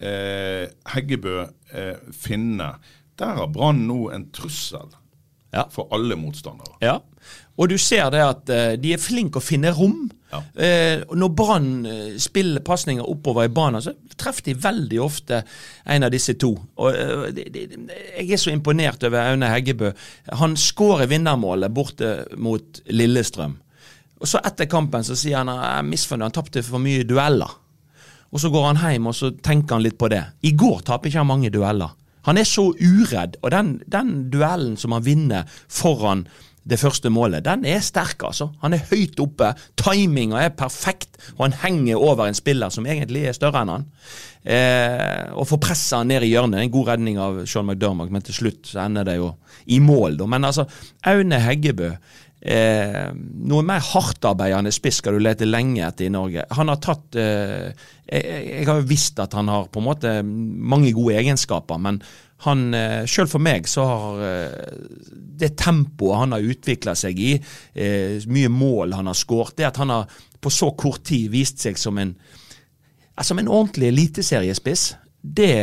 eh, 0.00 0.66
Heggebø, 0.94 1.38
eh, 1.72 2.10
Finne, 2.12 2.74
der 3.20 3.40
har 3.40 3.52
Brann 3.52 3.84
nå 3.88 4.08
en 4.12 4.28
trussel 4.34 4.90
ja. 5.54 5.68
for 5.70 5.88
alle 5.94 6.18
motstandere. 6.18 6.76
Ja, 6.82 6.98
og 7.56 7.70
du 7.70 7.78
ser 7.78 8.10
det 8.12 8.22
at 8.24 8.50
uh, 8.50 8.72
de 8.80 8.94
er 8.96 9.00
flinke 9.00 9.38
å 9.40 9.44
finne 9.44 9.70
rom. 9.76 10.08
Ja. 10.34 10.40
Eh, 10.66 11.04
når 11.14 11.30
Brann 11.38 11.70
uh, 11.86 12.14
spiller 12.18 12.64
pasninger 12.66 13.06
oppover 13.06 13.46
i 13.46 13.52
banen, 13.54 13.82
så 13.84 13.94
treffer 14.18 14.50
de 14.50 14.56
veldig 14.58 15.00
ofte 15.04 15.42
en 15.94 16.06
av 16.06 16.12
disse 16.14 16.34
to. 16.40 16.52
Og 16.82 16.98
de, 17.36 17.46
de, 17.54 17.66
Jeg 18.18 18.32
er 18.34 18.42
så 18.42 18.52
imponert 18.54 19.06
over 19.06 19.30
Aune 19.30 19.50
Heggebø. 19.52 19.92
Han 20.42 20.56
skårer 20.58 21.10
vinnermålet 21.10 21.74
borte 21.74 22.14
mot 22.36 22.82
Lillestrøm. 22.90 23.58
Og 24.20 24.30
så 24.30 24.40
Etter 24.46 24.68
kampen 24.70 25.04
så 25.04 25.16
sier 25.18 25.42
han 25.42 25.52
at 25.52 25.60
han 25.60 25.84
er 25.84 25.90
misfornøyd, 25.90 26.28
han 26.30 26.38
tapte 26.38 26.64
for 26.64 26.82
mye 26.82 27.04
dueller. 27.06 27.60
Og 28.34 28.40
Så 28.40 28.50
går 28.50 28.72
han 28.72 28.80
hjem 28.82 29.06
og 29.06 29.14
så 29.14 29.30
tenker 29.30 29.76
han 29.76 29.84
litt 29.84 29.98
på 29.98 30.08
det. 30.10 30.24
I 30.42 30.54
går 30.58 30.80
taper 30.82 31.10
ikke 31.10 31.22
han 31.22 31.30
mange 31.30 31.52
dueller. 31.54 31.92
Han 32.24 32.40
er 32.40 32.48
så 32.48 32.70
uredd, 32.72 33.36
og 33.44 33.52
den, 33.52 33.74
den 33.86 34.30
duellen 34.32 34.78
som 34.80 34.94
han 34.96 35.04
vinner 35.04 35.44
foran 35.68 36.24
det 36.64 36.78
første 36.80 37.10
målet, 37.12 37.44
den 37.44 37.66
er 37.68 37.82
sterk, 37.84 38.22
altså. 38.24 38.48
Han 38.62 38.72
er 38.72 38.86
høyt 38.88 39.20
oppe, 39.20 39.50
timinga 39.76 40.40
er 40.40 40.54
perfekt, 40.56 41.18
og 41.36 41.44
han 41.46 41.58
henger 41.60 42.00
over 42.00 42.24
en 42.24 42.38
spiller 42.38 42.72
som 42.72 42.88
egentlig 42.88 43.26
er 43.28 43.36
større 43.36 43.60
enn 43.60 43.72
han. 43.74 43.86
Eh, 44.44 45.32
og 45.36 45.48
får 45.50 45.60
pressa 45.60 46.00
han 46.00 46.08
ned 46.12 46.24
i 46.24 46.32
hjørnet. 46.32 46.62
En 46.62 46.72
god 46.72 46.94
redning 46.94 47.20
av 47.20 47.42
Sean 47.44 47.68
McDermott, 47.68 48.12
men 48.12 48.24
til 48.24 48.38
slutt 48.40 48.72
så 48.72 48.84
ender 48.86 49.04
det 49.08 49.18
jo 49.20 49.34
i 49.72 49.80
mål, 49.84 50.16
da. 50.20 50.28
Men 50.30 50.48
altså, 50.50 50.66
Aune 51.12 51.40
Heggebø 51.44 51.94
Eh, 52.44 53.06
noe 53.48 53.64
mer 53.64 53.80
hardtarbeidende 53.80 54.68
spiss 54.74 54.98
skal 55.00 55.16
du 55.16 55.22
lete 55.24 55.46
lenge 55.48 55.80
etter 55.86 56.10
i 56.10 56.12
Norge. 56.12 56.42
Han 56.52 56.68
har 56.68 56.80
tatt 56.84 57.16
eh, 57.16 57.70
jeg, 58.04 58.20
jeg, 58.20 58.66
har 58.68 58.82
jo 58.82 58.90
visst 58.90 59.22
at 59.24 59.32
han 59.32 59.48
har 59.48 59.70
på 59.72 59.80
en 59.80 59.86
måte 59.86 60.12
mange 60.20 60.92
gode 60.92 61.16
egenskaper, 61.22 61.80
men 61.80 62.02
han, 62.44 62.66
Sjøl 63.08 63.24
Selv 63.24 63.32
for 63.32 63.42
meg 63.42 63.68
så 63.70 63.84
har 63.88 64.24
eh, 64.28 64.78
det 65.40 65.54
tempoet 65.60 66.20
han 66.20 66.36
har 66.36 66.44
utvikla 66.44 66.94
seg 66.98 67.20
i, 67.20 67.34
eh, 67.74 68.20
mye 68.30 68.50
mål 68.52 68.94
han 68.98 69.08
har 69.10 69.18
skåret, 69.18 69.56
det 69.58 69.70
at 69.70 69.80
han 69.80 69.92
har 69.92 70.10
på 70.40 70.52
så 70.52 70.70
kort 70.76 71.04
tid 71.08 71.30
vist 71.32 71.62
seg 71.64 71.78
som 71.80 71.98
en, 71.98 72.12
som 73.22 73.40
en 73.40 73.48
ordentlig 73.48 73.88
eliteseriespiss, 73.94 74.92
det, 75.24 75.54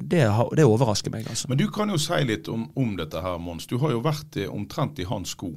det, 0.00 0.22
det, 0.56 0.64
overrasker 0.64 1.12
meg. 1.12 1.26
altså. 1.28 1.48
Men 1.50 1.58
du 1.60 1.66
kan 1.68 1.90
jo 1.92 1.98
si 2.00 2.16
litt 2.24 2.48
om, 2.48 2.62
om 2.72 2.94
dette 2.96 3.20
her, 3.20 3.36
Mons. 3.42 3.66
Du 3.68 3.76
har 3.82 3.92
jo 3.92 4.00
vært 4.00 4.38
eh, 4.40 4.48
omtrent 4.48 4.96
i 5.02 5.04
hans 5.04 5.34
sko. 5.36 5.50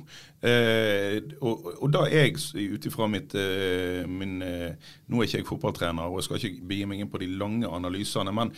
Eh, 0.43 1.21
og, 1.39 1.69
og, 1.77 1.85
da 1.93 2.03
jeg 2.11 2.35
ut 2.59 2.89
ifra 2.89 3.07
mitt 3.07 3.31
eh, 3.39 4.03
min, 4.03 4.41
eh, 4.43 4.91
Nå 5.07 5.21
er 5.21 5.29
ikke 5.29 5.39
jeg 5.39 5.47
fotballtrener, 5.47 6.11
og 6.11 6.19
jeg 6.19 6.27
skal 6.27 6.41
ikke 6.41 6.67
begi 6.73 6.89
meg 6.91 7.05
inn 7.05 7.11
på 7.13 7.23
de 7.23 7.31
lange 7.39 7.71
analysene. 7.71 8.35
men 8.35 8.51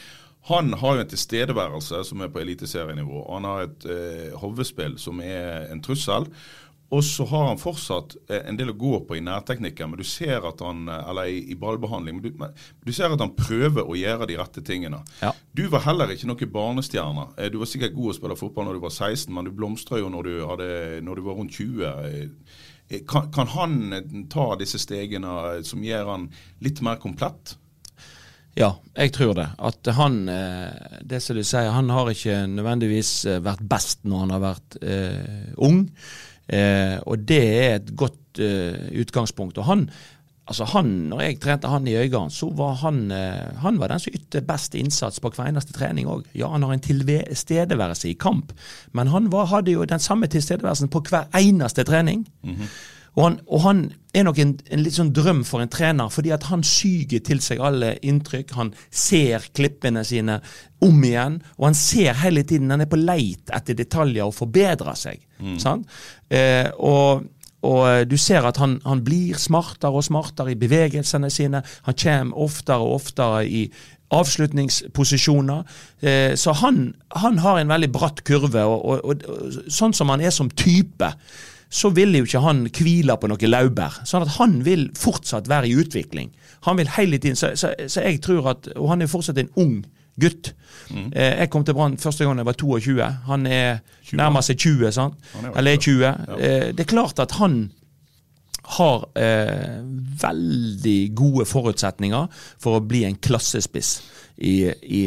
han 0.46 0.74
har 0.78 0.98
jo 0.98 1.06
en 1.06 1.10
tilstedeværelse 1.10 2.04
som 2.06 2.22
er 2.22 2.30
på 2.34 2.42
eliteserienivå. 2.44 3.24
Han 3.34 3.48
har 3.50 3.66
et 3.66 3.88
eh, 3.90 4.36
hovedspill 4.38 5.00
som 5.02 5.24
er 5.24 5.72
en 5.74 5.82
trussel. 5.82 6.30
Og 6.94 7.04
så 7.04 7.26
har 7.26 7.48
han 7.48 7.60
fortsatt 7.60 8.14
eh, 8.30 8.44
en 8.46 8.58
del 8.60 8.70
å 8.72 8.78
gå 8.78 9.00
på 9.08 9.18
i 9.18 9.24
nærteknikken, 9.26 9.90
men 9.92 10.00
du 10.00 10.06
ser 10.06 10.46
at 10.46 10.62
han, 10.62 10.86
eh, 10.92 11.10
eller 11.10 11.32
i, 11.34 11.40
i 11.52 11.58
ballbehandling, 11.60 12.20
men 12.20 12.26
du, 12.26 12.38
men 12.38 12.54
du, 12.86 12.92
ser 12.94 13.14
at 13.14 13.24
han 13.24 13.34
prøver 13.38 13.90
å 13.90 13.98
gjøre 13.98 14.28
de 14.30 14.38
rette 14.40 14.62
tingene. 14.66 15.02
Ja. 15.24 15.34
Du 15.58 15.66
var 15.74 15.86
heller 15.88 16.14
ikke 16.14 16.30
noen 16.30 16.54
barnestjerne. 16.54 17.28
Eh, 17.40 17.50
du 17.54 17.58
var 17.62 17.72
sikkert 17.72 17.98
god 17.98 18.14
å 18.14 18.18
spille 18.20 18.40
fotball 18.40 18.70
når 18.70 18.78
du 18.78 18.86
var 18.86 18.94
16, 18.94 19.34
men 19.34 19.50
du 19.50 19.54
blomstra 19.56 20.00
jo 20.02 20.14
når 20.14 20.30
du, 20.30 20.34
hadde, 20.46 20.72
når 21.08 21.20
du, 21.20 21.26
var 21.26 21.42
rundt 21.42 21.58
20. 21.58 23.04
Kan, 23.10 23.32
kan 23.34 23.50
han 23.56 24.28
ta 24.30 24.52
disse 24.60 24.78
stegene 24.78 25.64
som 25.66 25.82
gjør 25.84 26.12
han 26.14 26.30
litt 26.64 26.84
mer 26.86 27.02
komplett? 27.02 27.58
Ja, 28.56 28.70
jeg 28.96 29.12
tror 29.12 29.34
det. 29.36 29.50
At 29.60 29.90
han 29.98 30.22
det 31.04 31.20
som 31.20 31.36
du 31.36 31.44
sier, 31.44 31.74
han 31.76 31.90
har 31.92 32.08
ikke 32.08 32.46
nødvendigvis 32.48 33.26
vært 33.44 33.66
best 33.68 34.06
når 34.08 34.22
han 34.24 34.32
har 34.32 34.44
vært 34.46 34.78
eh, 34.80 35.52
ung. 35.60 35.82
Eh, 36.48 36.98
og 37.10 37.26
det 37.26 37.42
er 37.42 37.80
et 37.80 37.96
godt 37.98 38.42
eh, 38.44 38.78
utgangspunkt. 39.02 39.58
Og 39.58 39.66
han, 39.66 39.86
altså 40.48 40.68
han, 40.76 40.92
når 41.10 41.24
jeg 41.24 41.40
trente 41.44 41.72
han 41.72 41.88
i 41.88 41.96
Øygarden, 41.98 42.34
så 42.34 42.52
var 42.54 42.78
han, 42.84 43.12
eh, 43.12 43.62
han 43.64 43.80
var 43.82 43.94
den 43.94 44.04
som 44.04 44.14
ytte 44.14 44.44
best 44.46 44.76
innsats 44.78 45.20
på 45.20 45.32
hver 45.34 45.50
eneste 45.50 45.74
trening 45.74 46.10
òg. 46.12 46.28
Ja, 46.38 46.52
han 46.54 46.64
har 46.64 46.76
en 46.76 46.86
tilstedeværelse 46.86 48.12
i 48.12 48.18
kamp, 48.20 48.54
men 48.94 49.14
han 49.14 49.32
var, 49.34 49.50
hadde 49.54 49.74
jo 49.74 49.86
den 49.90 50.00
samme 50.00 50.28
tilstedeværelsen 50.28 50.94
på 50.94 51.04
hver 51.10 51.32
eneste 51.34 51.84
trening. 51.84 52.28
Mm 52.44 52.56
-hmm. 52.56 52.76
Og 53.16 53.24
han, 53.24 53.38
og 53.48 53.62
han 53.64 53.82
er 54.16 54.26
nok 54.28 54.40
en, 54.44 54.52
en, 54.72 54.82
litt 54.84 54.98
sånn 54.98 55.14
drøm 55.16 55.44
for 55.48 55.64
en 55.64 55.72
trener, 55.72 56.12
fordi 56.12 56.34
at 56.36 56.48
han 56.50 56.64
syger 56.68 57.24
til 57.24 57.40
seg 57.44 57.62
alle 57.64 57.94
inntrykk. 58.04 58.52
Han 58.60 58.74
ser 58.92 59.48
klippene 59.56 60.04
sine 60.08 60.42
om 60.84 61.00
igjen, 61.08 61.40
og 61.56 61.70
han 61.70 61.80
ser 61.80 62.20
hele 62.22 62.44
tiden 62.44 62.74
Han 62.74 62.84
er 62.84 62.92
på 62.92 63.00
leit 63.00 63.54
etter 63.56 63.78
detaljer 63.78 64.28
og 64.28 64.36
forbedrer 64.36 65.00
seg. 65.00 65.24
Mm. 65.40 65.86
Eh, 66.30 66.68
og, 66.76 67.26
og, 67.64 67.82
eh, 67.88 68.04
du 68.08 68.18
ser 68.20 68.48
at 68.48 68.60
han, 68.60 68.78
han, 68.86 69.04
blir 69.08 69.40
smartere 69.40 69.96
og 69.96 70.06
smartere 70.06 70.52
i 70.52 70.60
bevegelsene 70.60 71.32
sine. 71.32 71.64
Han 71.88 72.00
kommer 72.04 72.46
oftere 72.48 72.84
og 72.84 73.00
oftere 73.00 73.46
i 73.48 73.66
avslutningsposisjoner. 74.16 75.64
Eh, 76.04 76.36
så 76.36 76.52
han, 76.60 76.94
han, 77.16 77.40
har 77.40 77.60
en 77.60 77.72
veldig 77.72 77.92
bratt 77.96 78.24
kurve, 78.28 78.68
og, 78.68 78.86
og, 78.86 79.28
og 79.28 79.60
sånn 79.72 79.96
som 79.96 80.12
han 80.12 80.24
er 80.24 80.36
som 80.36 80.52
type 80.52 81.16
så 81.76 81.92
vil 81.92 82.16
jo 82.16 82.24
ikke 82.28 82.44
han 82.46 82.64
hvile 82.72 83.18
på 83.20 83.28
noen 83.28 83.52
laurbær. 83.52 84.00
Sånn 84.08 84.24
at 84.24 84.36
han 84.38 84.62
vil 84.64 84.88
fortsatt 84.96 85.50
være 85.52 85.68
i 85.68 85.76
utvikling. 85.82 86.32
Han 86.70 86.80
vil 86.80 86.92
hele 86.96 87.20
tiden, 87.20 87.36
så, 87.40 87.52
så, 87.60 87.74
så 87.92 88.06
jeg 88.06 88.22
tror 88.24 88.54
at, 88.54 88.70
Og 88.76 88.90
han 88.94 89.04
er 89.04 89.12
fortsatt 89.12 89.42
en 89.42 89.52
ung 89.60 89.82
gutt. 90.22 90.54
Mm. 90.90 91.10
Eh, 91.12 91.34
jeg 91.42 91.50
kom 91.52 91.66
til 91.68 91.76
Brann 91.76 91.98
første 92.00 92.24
gang 92.24 92.40
jeg 92.40 92.48
var 92.48 92.60
22. 92.62 93.02
Han 93.28 93.48
er 93.48 93.82
20. 94.06 94.20
nærmer 94.22 94.46
seg 94.46 94.62
20. 94.64 94.92
sant? 94.96 95.32
Eller 95.56 95.76
er 95.76 95.82
20. 95.84 96.06
Ja. 96.06 96.14
Eh, 96.40 96.70
det 96.72 96.86
er 96.86 96.94
klart 96.96 97.20
at 97.20 97.36
han 97.42 97.66
har 98.80 99.06
eh, 99.20 99.82
veldig 100.22 101.00
gode 101.16 101.46
forutsetninger 101.46 102.28
for 102.62 102.80
å 102.80 102.86
bli 102.86 103.04
en 103.06 103.20
klassespiss 103.22 103.98
i, 104.38 104.56
i, 104.68 105.04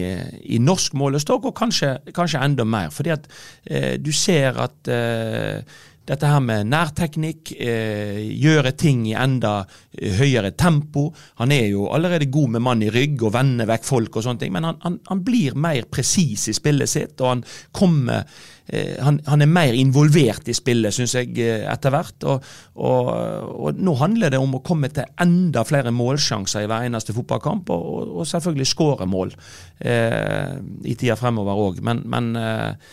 i 0.54 0.60
norsk 0.62 0.94
målestokk, 0.96 1.50
og 1.50 1.56
kanskje, 1.56 1.96
kanskje, 2.16 2.40
enda 2.44 2.64
mer. 2.68 2.92
Fordi 2.94 3.12
at 3.16 3.26
eh, 3.64 3.96
du 4.00 4.12
ser 4.14 4.60
at 4.62 4.92
eh, 4.92 5.80
dette 6.08 6.28
her 6.28 6.40
med 6.40 6.68
nærteknikk, 6.72 7.52
eh, 7.60 8.20
gjøre 8.40 8.72
ting 8.80 9.04
i 9.10 9.16
enda 9.18 9.60
eh, 9.92 10.14
høyere 10.16 10.54
tempo. 10.56 11.08
Han 11.42 11.52
er 11.52 11.66
jo 11.68 11.88
allerede 11.92 12.30
god 12.32 12.54
med 12.56 12.64
mann 12.64 12.84
i 12.84 12.92
rygg 12.92 13.22
og 13.26 13.34
vender 13.36 13.68
vekk 13.68 13.84
folk 13.84 14.16
og 14.16 14.24
sånne 14.24 14.42
ting, 14.44 14.54
men 14.54 14.64
han, 14.68 14.78
han, 14.84 15.00
han 15.10 15.24
blir 15.24 15.58
mer 15.58 15.88
presis 15.92 16.48
i 16.48 16.56
spillet 16.56 16.88
sitt, 16.88 17.20
og 17.20 17.34
han 17.34 17.42
kommer 17.76 18.24
eh, 18.66 18.96
han, 19.04 19.20
han, 19.28 19.44
er 19.44 19.52
mer 19.52 19.76
involvert 19.76 20.48
i 20.48 20.56
spillet, 20.56 20.96
syns 20.96 21.18
jeg, 21.18 21.34
eh, 21.44 21.66
etter 21.68 21.92
hvert. 21.92 22.24
Og, 22.24 22.48
og, 22.80 23.12
og, 23.52 23.84
nå 23.84 23.96
handler 24.00 24.32
det 24.32 24.40
om 24.40 24.56
å 24.56 24.64
komme 24.64 24.88
til 24.94 25.08
enda 25.20 25.66
flere 25.68 25.92
målsjanser 25.92 26.64
i 26.64 26.72
hver 26.72 26.88
eneste 26.88 27.16
fotballkamp, 27.16 27.68
og, 27.74 28.16
og 28.16 28.32
selvfølgelig 28.32 28.72
skåre 28.72 29.10
mål 29.10 29.36
eh, 29.84 30.56
i 30.88 30.96
tida 30.96 31.20
fremover 31.20 31.64
òg. 31.68 31.84
Men, 31.84 32.04
men 32.08 32.32
eh, 32.40 32.92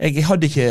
jeg 0.00 0.24
hadde 0.26 0.48
ikke 0.48 0.70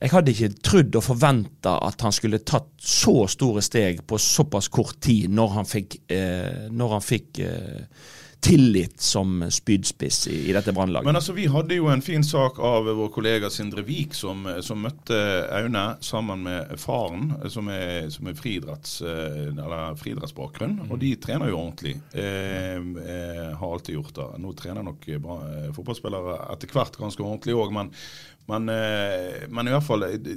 jeg 0.00 0.12
hadde 0.12 0.34
ikke 0.34 0.50
trodd 0.66 0.98
og 0.98 1.06
forventa 1.06 1.78
at 1.86 2.02
han 2.04 2.12
skulle 2.12 2.42
tatt 2.44 2.72
så 2.82 3.24
store 3.30 3.62
steg 3.64 4.02
på 4.08 4.18
såpass 4.20 4.68
kort 4.72 4.98
tid 5.04 5.32
når 5.32 5.56
han 5.58 5.68
fikk, 5.68 6.02
eh, 6.12 6.66
når 6.74 6.98
han 6.98 7.04
fikk 7.04 7.40
eh, 7.44 8.04
tillit 8.44 9.00
som 9.00 9.50
spydspiss 9.50 10.26
i, 10.28 10.50
i 10.50 10.52
dette 10.52 10.72
brannlaget. 10.72 11.06
Men 11.06 11.16
altså, 11.16 11.32
Vi 11.32 11.46
hadde 11.48 11.78
jo 11.78 11.88
en 11.88 12.02
fin 12.04 12.24
sak 12.24 12.58
av 12.60 12.84
vår 12.84 13.08
kollega 13.14 13.48
Sindre 13.50 13.82
Vik, 13.86 14.12
som, 14.14 14.44
som 14.60 14.82
møtte 14.84 15.16
Aune 15.56 15.84
sammen 16.04 16.44
med 16.44 16.74
faren, 16.80 17.32
som 17.48 17.70
er, 17.72 18.10
som 18.12 18.28
er 18.28 18.36
friidretts, 18.36 18.98
friidrettsbakgrunn. 20.02 20.76
Mm. 20.82 20.92
Og 20.92 21.00
de 21.00 21.14
trener 21.24 21.54
jo 21.54 21.62
ordentlig. 21.62 21.94
Eh, 22.12 22.76
eh, 22.76 23.48
har 23.56 23.72
alltid 23.78 23.96
gjort 23.96 24.14
det. 24.20 24.28
Nå 24.44 24.52
trener 24.60 24.84
nok 24.84 25.08
bra, 25.24 25.40
eh, 25.48 25.72
fotballspillere 25.72 26.36
etter 26.52 26.76
hvert 26.76 27.00
ganske 27.00 27.24
ordentlig 27.24 27.56
òg, 27.56 27.72
men 27.72 27.94
men, 28.46 28.68
eh, 28.68 29.44
men, 29.48 29.68
i 29.68 29.72
hvert 29.72 29.86
fall 29.86 30.04
eh, 30.04 30.32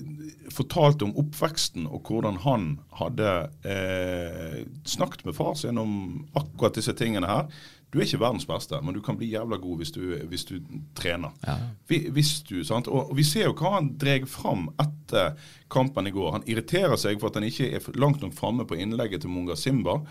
fortalte 0.54 1.04
om 1.08 1.16
oppveksten 1.20 1.90
og 1.92 2.08
hvordan 2.08 2.40
han 2.46 2.68
hadde 3.02 3.32
eh, 3.68 4.62
snakket 4.88 5.26
med 5.28 5.36
far 5.36 5.58
sin 5.60 5.82
om 5.82 5.98
akkurat 6.40 6.80
disse 6.80 6.96
tingene 6.96 7.28
her. 7.28 7.52
Du 7.92 8.00
er 8.00 8.08
ikke 8.08 8.20
verdens 8.20 8.48
beste, 8.48 8.80
men 8.84 8.96
du 8.96 9.02
kan 9.04 9.16
bli 9.20 9.30
jævla 9.32 9.60
god 9.64 9.82
hvis 9.82 9.94
du, 9.96 10.02
hvis 10.28 10.44
du 10.48 10.58
trener. 10.96 11.36
Ja. 11.48 11.56
Hvis 11.88 12.34
du, 12.48 12.60
sant? 12.68 12.88
Og, 12.92 13.14
vi 13.16 13.24
ser 13.28 13.48
jo 13.48 13.56
hva 13.60 13.78
han 13.78 13.94
dreg 14.00 14.28
fram 14.28 14.68
etter 14.80 15.38
kampen 15.72 16.08
i 16.08 16.16
går. 16.16 16.34
Han 16.36 16.48
irriterer 16.52 17.00
seg 17.00 17.20
for 17.20 17.32
at 17.32 17.40
han 17.40 17.48
ikke 17.48 17.70
er 17.80 17.88
langt 18.00 18.24
nok 18.24 18.36
framme 18.36 18.68
på 18.68 18.80
innlegget 18.80 19.24
til 19.24 19.32
Munga 19.32 19.56
Simba. 19.60 20.02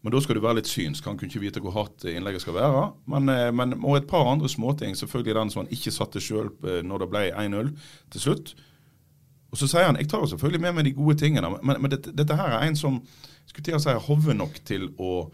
Men 0.00 0.14
da 0.14 0.20
skal 0.24 0.38
du 0.38 0.40
være 0.40 0.60
litt 0.60 0.70
synsk. 0.70 1.04
Han 1.04 1.18
kunne 1.20 1.28
ikke 1.28 1.42
vite 1.42 1.60
hvor 1.60 1.74
hardt 1.76 2.06
innlegget 2.08 2.44
skal 2.44 2.56
være. 2.56 2.86
Men, 3.12 3.28
eh, 3.28 3.50
men, 3.52 3.76
og 3.84 3.98
et 3.98 4.08
par 4.08 4.28
andre 4.30 4.48
småting. 4.48 4.96
Selvfølgelig 4.96 5.36
den 5.36 5.52
som 5.52 5.62
han 5.64 5.72
ikke 5.76 5.92
satte 5.92 6.22
sjøl 6.24 6.48
eh, 6.64 6.80
når 6.86 7.04
det 7.04 7.10
ble 7.12 7.24
1-0 7.34 7.72
til 8.14 8.24
slutt. 8.24 8.54
Og 9.50 9.58
så 9.58 9.68
sier 9.68 9.88
han 9.88 9.98
jeg 9.98 10.08
tar 10.10 10.24
selvfølgelig 10.30 10.62
med 10.62 10.76
meg 10.78 10.86
de 10.86 10.96
gode 10.96 11.18
tingene, 11.18 11.48
men, 11.58 11.80
men 11.82 11.90
dette, 11.90 12.12
dette, 12.14 12.36
her 12.38 12.54
er 12.54 12.68
en 12.68 12.78
som 12.78 13.00
skulle 13.50 13.66
til 13.66 13.76
å 13.76 13.82
si 13.82 13.94
hover 14.06 14.36
nok 14.38 14.60
til 14.66 14.86
å, 15.02 15.24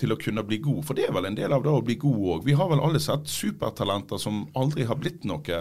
til 0.00 0.14
å 0.14 0.18
kunne 0.20 0.44
bli 0.48 0.62
god. 0.64 0.82
For 0.88 0.96
det 0.96 1.06
er 1.06 1.14
vel 1.14 1.28
en 1.28 1.36
del 1.36 1.52
av 1.52 1.64
det 1.64 1.74
å 1.74 1.82
bli 1.84 1.98
god 2.00 2.20
òg. 2.34 2.44
Vi 2.48 2.56
har 2.56 2.70
vel 2.72 2.82
alle 2.82 3.02
sett 3.04 3.28
supertalenter 3.28 4.20
som 4.22 4.46
aldri 4.56 4.88
har 4.88 4.98
blitt 4.98 5.28
noe. 5.28 5.60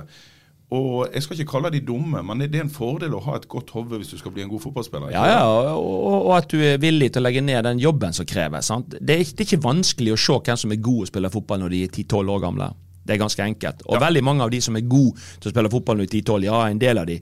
Og 0.69 1.07
Jeg 1.13 1.23
skal 1.23 1.39
ikke 1.39 1.51
kalle 1.51 1.71
de 1.73 1.81
dumme, 1.81 2.21
men 2.21 2.43
det 2.43 2.53
er 2.53 2.67
en 2.67 2.69
fordel 2.69 3.15
å 3.17 3.23
ha 3.25 3.39
et 3.39 3.47
godt 3.49 3.71
hode 3.73 3.97
hvis 3.97 4.11
du 4.13 4.19
skal 4.19 4.33
bli 4.35 4.43
en 4.43 4.51
god 4.51 4.61
fotballspiller. 4.67 5.13
Ja, 5.15 5.23
ja, 5.25 5.39
og, 5.73 6.27
og, 6.27 6.33
at 6.37 6.51
du 6.51 6.61
er 6.61 6.77
villig 6.81 7.09
til 7.13 7.23
å 7.23 7.25
legge 7.25 7.41
ned 7.41 7.65
den 7.65 7.81
jobben 7.81 8.13
som 8.13 8.27
kreves. 8.29 8.69
Det 8.85 9.01
det, 9.01 9.15
er, 9.17 9.45
ikke 9.45 9.63
vanskelig 9.63 10.13
å 10.13 10.19
se 10.21 10.37
hvem 10.45 10.59
som 10.61 10.75
er 10.75 10.83
god 10.85 11.07
å 11.07 11.09
spille 11.09 11.33
fotball 11.33 11.63
når 11.63 11.73
de 11.73 11.83
er 11.87 11.95
10-12 12.03 12.35
år 12.35 12.43
gamle. 12.45 12.67
Det 13.01 13.15
er 13.15 13.23
ganske 13.23 13.45
enkelt. 13.45 13.81
Og 13.87 13.97
ja. 13.97 14.03
veldig 14.05 14.23
mange 14.27 14.45
av 14.45 14.51
de 14.53 14.59
som 14.61 14.77
er 14.77 14.85
gode 14.85 15.17
til 15.41 15.49
å 15.49 15.55
spille 15.55 15.73
fotball 15.73 15.97
når 15.97 16.11
de 16.11 16.21
er 16.21 16.27
10-12, 16.29 16.45
ja, 16.51 16.59
en 16.67 16.83
del 16.85 17.01
av 17.01 17.09
de 17.09 17.17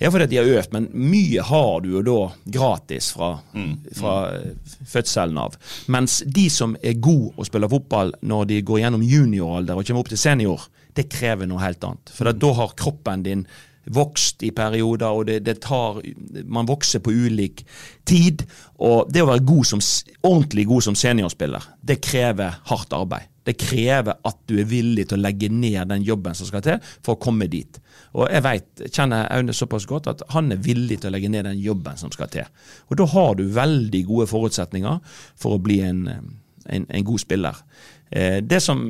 er 0.00 0.12
fordi 0.12 0.26
de 0.30 0.38
har 0.40 0.48
øvd, 0.48 0.72
men 0.72 0.86
mye 0.96 1.42
har 1.44 1.82
du 1.84 1.90
jo 1.92 2.02
da 2.04 2.20
gratis 2.56 3.10
fra, 3.12 3.34
mm. 3.52 3.72
fra 3.98 4.14
mm. 4.32 4.60
fødselen 4.88 5.40
av. 5.40 5.58
Mens 5.92 6.22
de 6.24 6.46
som 6.52 6.72
er 6.80 6.96
gode 7.04 7.34
å 7.36 7.44
spille 7.44 7.68
fotball 7.68 8.14
når 8.24 8.48
de 8.48 8.62
går 8.64 8.80
gjennom 8.80 9.04
junioralder 9.04 9.76
og 9.76 9.84
kommer 9.84 10.04
opp 10.04 10.12
til 10.12 10.20
senior, 10.20 10.64
det 11.00 11.08
krever 11.12 11.48
noe 11.48 11.64
helt 11.64 11.84
annet. 11.86 12.12
For 12.14 12.30
da 12.30 12.54
har 12.60 12.76
kroppen 12.78 13.24
din 13.26 13.46
vokst 13.90 14.42
i 14.44 14.50
perioder, 14.54 15.08
og 15.08 15.26
det, 15.26 15.40
det, 15.46 15.60
tar 15.64 16.00
Man 16.46 16.68
vokser 16.68 17.00
på 17.00 17.12
ulik 17.12 17.64
tid. 18.04 18.44
Og 18.78 19.10
det 19.12 19.24
å 19.24 19.30
være 19.30 19.46
god 19.46 19.66
som, 19.72 19.82
ordentlig 20.22 20.66
god 20.68 20.88
som 20.90 20.98
seniorspiller, 20.98 21.72
det 21.80 22.00
krever 22.04 22.60
hardt 22.70 22.96
arbeid. 22.96 23.28
Det 23.46 23.56
krever 23.58 24.20
at 24.28 24.36
du 24.46 24.58
er 24.60 24.68
villig 24.68 25.08
til 25.08 25.18
å 25.18 25.24
legge 25.24 25.48
ned 25.48 25.88
den 25.90 26.04
jobben 26.04 26.36
som 26.36 26.46
skal 26.46 26.62
til 26.62 26.76
for 27.00 27.16
å 27.16 27.22
komme 27.22 27.48
dit. 27.50 27.80
Og 28.12 28.28
jeg 28.28 28.44
vet, 28.44 28.82
kjenner 28.92 29.30
Aune 29.32 29.54
såpass 29.56 29.86
godt 29.88 30.10
at 30.12 30.24
han 30.34 30.52
er 30.52 30.60
villig 30.60 31.00
til 31.00 31.10
å 31.10 31.14
legge 31.14 31.30
ned 31.32 31.48
den 31.48 31.62
jobben 31.62 31.96
som 31.98 32.12
skal 32.12 32.30
til. 32.30 32.46
Og 32.90 33.00
da 33.00 33.06
har 33.14 33.38
du 33.38 33.46
veldig 33.54 34.02
gode 34.06 34.28
forutsetninger 34.30 35.00
for 35.40 35.56
å 35.56 35.62
bli 35.62 35.80
en, 35.86 36.04
en, 36.10 36.84
en 36.84 37.06
god 37.06 37.24
spiller. 37.24 37.64
Eh, 38.10 38.40
det 38.42 38.58
som, 38.62 38.80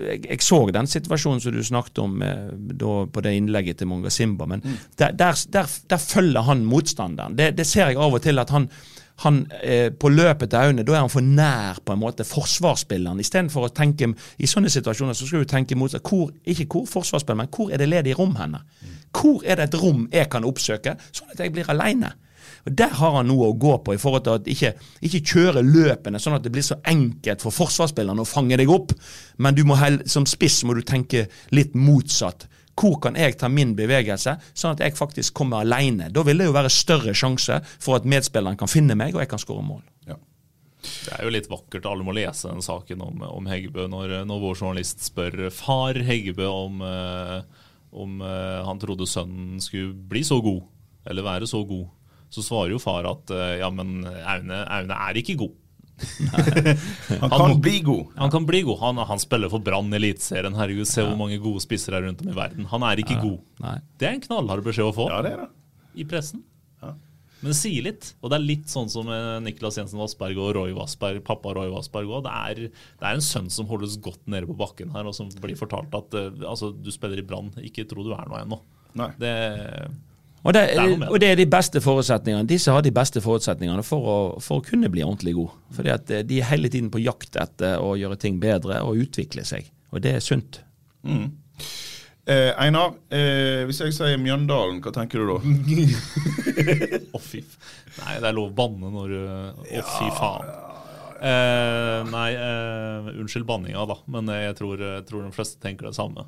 jeg, 0.00 0.22
jeg, 0.24 0.40
så 0.40 0.62
den 0.72 0.88
situasjonen 0.88 1.42
som 1.44 1.52
du 1.52 1.60
snakket 1.64 1.98
om 2.00 2.22
eh, 2.24 2.48
da, 2.80 2.94
på 3.04 3.24
det 3.24 3.34
innlegget 3.36 3.82
til 3.82 3.90
Monga 3.90 4.10
Simba, 4.10 4.46
men 4.48 4.62
mm. 4.64 4.78
der, 4.98 5.12
der, 5.12 5.44
der, 5.52 5.76
der, 5.90 6.00
følger 6.00 6.48
han 6.48 6.64
motstanderen. 6.64 7.36
Det, 7.36 7.50
det, 7.58 7.66
ser 7.68 7.90
jeg 7.90 8.00
av 8.00 8.16
og 8.16 8.22
til 8.24 8.40
at 8.40 8.54
han, 8.54 8.70
han 9.26 9.42
eh, 9.60 9.90
på 9.92 10.08
løpet 10.08 10.54
til 10.54 10.62
Aune, 10.62 10.86
da 10.88 10.96
er 10.96 11.04
han 11.04 11.12
for 11.12 11.26
nær 11.26 11.82
på 11.84 11.92
en 11.92 12.00
måte 12.00 12.24
forsvarsspilleren. 12.24 13.20
Istedenfor 13.20 13.68
å 13.68 13.74
tenke 13.76 14.08
i 14.40 14.48
sånne 14.48 14.72
situasjoner 14.72 15.20
så 15.20 15.28
skal 15.28 15.44
du 15.44 15.52
tenke 15.52 15.76
mot 15.76 15.92
hvor, 16.00 16.32
ikke 16.48 16.70
hvor 16.72 16.88
forsvarsspiller, 16.94 17.42
men 17.44 17.52
hvor 17.52 17.68
er 17.68 17.82
det 17.82 17.92
ledig 17.92 18.16
rom 18.16 18.38
henne? 18.40 18.64
Mm. 18.80 18.98
Hvor 19.12 19.44
er 19.44 19.60
det 19.60 19.68
et 19.68 19.80
rom 19.84 20.06
jeg 20.08 20.32
kan 20.32 20.48
oppsøke, 20.48 20.96
sånn 21.12 21.36
at 21.36 21.44
jeg 21.44 21.52
blir 21.52 21.68
aleine? 21.68 22.14
Og 22.66 22.74
Der 22.78 22.94
har 22.94 23.16
han 23.16 23.28
noe 23.30 23.50
å 23.50 23.58
gå 23.58 23.74
på, 23.82 23.94
i 23.94 24.00
forhold 24.00 24.24
til 24.26 24.38
at 24.38 24.48
ikke, 24.50 24.72
ikke 25.02 25.22
kjøre 25.32 25.64
løpene 25.66 26.20
sånn 26.22 26.36
at 26.38 26.44
det 26.44 26.52
blir 26.54 26.66
så 26.66 26.78
enkelt 26.86 27.42
for 27.42 27.54
forsvarsspillerne 27.54 28.22
å 28.22 28.28
fange 28.28 28.58
deg 28.60 28.70
opp. 28.70 28.94
Men 29.42 29.56
du 29.56 29.64
må 29.66 29.78
som 30.06 30.26
spiss 30.28 30.62
må 30.68 30.76
du 30.78 30.84
tenke 30.86 31.26
litt 31.50 31.74
motsatt. 31.74 32.46
Hvor 32.78 32.96
kan 33.02 33.18
jeg 33.18 33.36
ta 33.40 33.50
min 33.52 33.74
bevegelse, 33.76 34.36
sånn 34.56 34.76
at 34.76 34.82
jeg 34.84 34.96
faktisk 34.96 35.34
kommer 35.36 35.66
alene? 35.66 36.08
Da 36.14 36.22
vil 36.24 36.38
det 36.40 36.46
jo 36.48 36.54
være 36.54 36.70
større 36.72 37.14
sjanse 37.16 37.58
for 37.74 37.98
at 37.98 38.06
medspilleren 38.08 38.58
kan 38.58 38.70
finne 38.70 38.96
meg, 38.96 39.16
og 39.16 39.24
jeg 39.24 39.32
kan 39.32 39.42
skåre 39.42 39.64
mål. 39.66 39.82
Ja. 40.08 40.16
Det 40.82 41.12
er 41.18 41.26
jo 41.26 41.34
litt 41.34 41.50
vakkert. 41.50 41.88
Alle 41.90 42.06
må 42.06 42.14
lese 42.16 42.48
den 42.48 42.64
saken 42.64 43.02
om, 43.04 43.26
om 43.26 43.50
Heggebø 43.50 43.88
når, 43.90 44.22
når, 44.30 44.44
vår 44.46 44.62
journalist 44.62 45.02
spør 45.04 45.48
far 45.54 45.98
Heggebø 46.06 46.46
om, 46.48 46.80
eh, 46.86 47.66
om 47.92 48.22
eh, 48.24 48.62
han 48.66 48.80
trodde 48.82 49.10
sønnen 49.10 49.60
skulle 49.62 49.92
bli 49.92 50.24
så 50.26 50.40
god, 50.42 50.62
eller 51.10 51.26
være 51.26 51.50
så 51.50 51.60
god 51.66 51.90
så 52.32 52.44
svarer 52.44 52.72
jo 52.72 52.80
far 52.80 53.06
at 53.10 53.32
eh, 53.34 53.58
ja, 53.60 53.68
men 53.72 54.00
Aune, 54.08 54.62
Aune 54.64 55.00
er 55.08 55.20
ikke 55.20 55.36
god. 55.42 55.58
han 57.20 57.30
kan 57.30 57.40
han, 57.40 57.60
bli 57.60 57.80
god. 57.84 58.06
Han 58.16 58.30
kan 58.32 58.46
bli 58.48 58.62
god. 58.66 58.78
Han, 58.80 59.00
han 59.06 59.20
spiller 59.22 59.52
for 59.52 59.62
Brann 59.62 59.92
i 59.92 59.98
Eliteserien. 60.00 60.56
Herregud, 60.56 60.88
se 60.88 61.02
ja. 61.02 61.10
hvor 61.10 61.18
mange 61.20 61.38
gode 61.42 61.62
spisser 61.62 61.96
er 61.98 62.06
rundt 62.06 62.24
om 62.24 62.32
i 62.32 62.36
verden. 62.36 62.66
Han 62.72 62.86
er 62.88 63.02
ikke 63.02 63.18
ja. 63.18 63.22
god. 63.22 63.42
Nei. 63.62 63.76
Det 64.00 64.08
er 64.08 64.16
en 64.16 64.24
knallhard 64.24 64.64
beskjed 64.66 64.88
å 64.88 64.96
få 64.96 65.08
ja, 65.12 65.20
det 65.24 65.34
er 65.36 65.44
det. 65.44 65.50
i 66.00 66.06
pressen. 66.08 66.44
Ja. 66.82 66.94
Men 67.42 67.50
det 67.50 67.56
sier 67.58 67.86
litt. 67.86 68.12
Og 68.22 68.32
det 68.32 68.38
er 68.38 68.46
litt 68.46 68.72
sånn 68.72 68.90
som 68.90 69.08
Niklas 69.44 69.78
Jensen 69.78 70.00
Vassberg 70.00 70.38
og 70.40 70.52
Roy 70.56 70.74
Vassberg, 70.76 71.22
pappa 71.26 71.54
Roy 71.58 71.72
Vassberg 71.74 72.10
òg. 72.10 72.24
Det, 72.26 72.70
det, 72.70 73.02
er 73.02 73.18
en 73.18 73.26
sønn 73.26 73.50
som 73.52 73.68
holdes 73.70 73.98
godt 74.02 74.22
nede 74.30 74.48
på 74.48 74.56
bakken 74.58 74.94
her, 74.94 75.10
og 75.10 75.16
som 75.18 75.30
blir 75.42 75.58
fortalt 75.58 75.92
at 75.98 76.16
uh, 76.16 76.30
altså, 76.48 76.70
du 76.72 76.88
spiller 76.94 77.20
i 77.20 77.26
Brann, 77.26 77.50
ikke 77.60 77.84
tro 77.90 78.06
du 78.06 78.14
er 78.16 78.30
noe 78.30 78.44
ennå. 78.46 78.62
Det 79.20 79.34
og 80.42 80.54
det, 80.56 80.62
og 81.06 81.20
det, 81.22 81.28
er 81.30 81.38
de 81.38 81.46
beste 81.46 81.80
forutsetningene. 81.82 82.48
Disse 82.50 82.72
har 82.74 82.82
de 82.82 82.90
beste 82.94 83.22
forutsetningene 83.22 83.84
for 83.86 84.08
å, 84.10 84.16
for 84.42 84.58
å 84.58 84.64
kunne 84.66 84.90
bli 84.90 85.04
ordentlig 85.06 85.36
god. 85.36 85.54
Fordi 85.76 85.92
at 85.94 86.10
eh, 86.10 86.24
de 86.26 86.40
er 86.40 86.50
hele 86.50 86.70
tiden 86.72 86.90
på 86.90 87.02
jakt 87.02 87.38
etter 87.38 87.78
å 87.78 87.94
gjøre 87.98 88.18
ting 88.18 88.40
bedre 88.42 88.80
og 88.82 88.98
utvikle 89.04 89.46
seg. 89.46 89.70
Og 89.94 90.02
det 90.02 90.16
er 90.18 90.24
sunt. 90.24 90.58
Mm. 91.06 91.28
Eh, 92.26 92.50
Einar, 92.58 92.96
eh, 93.10 93.62
hvis 93.66 93.80
jeg 93.84 93.94
sier 93.94 94.18
Mjøndalen, 94.22 94.82
hva 94.82 94.92
tenker 94.94 95.22
du 95.22 95.30
da? 95.30 95.38
Å, 97.12 97.18
oh, 97.18 97.22
fy 97.22 97.42
Nei, 97.42 98.18
det 98.22 98.28
er 98.28 98.36
lov 98.36 98.52
å 98.52 98.54
banne 98.56 98.92
når 98.94 99.10
du 99.10 99.18
Å, 99.22 99.80
oh, 99.80 99.94
fy 99.94 100.10
faen. 100.18 100.52
Eh, 101.22 102.00
nei, 102.10 102.30
eh, 102.34 103.10
unnskyld 103.20 103.46
banninga, 103.46 103.84
da, 103.86 103.94
men 104.10 104.26
jeg 104.34 104.56
tror, 104.58 104.80
jeg 104.82 105.04
tror, 105.06 105.22
de 105.22 105.36
fleste 105.36 105.60
tenker 105.62 105.86
det 105.86 105.94
samme. 105.94 106.24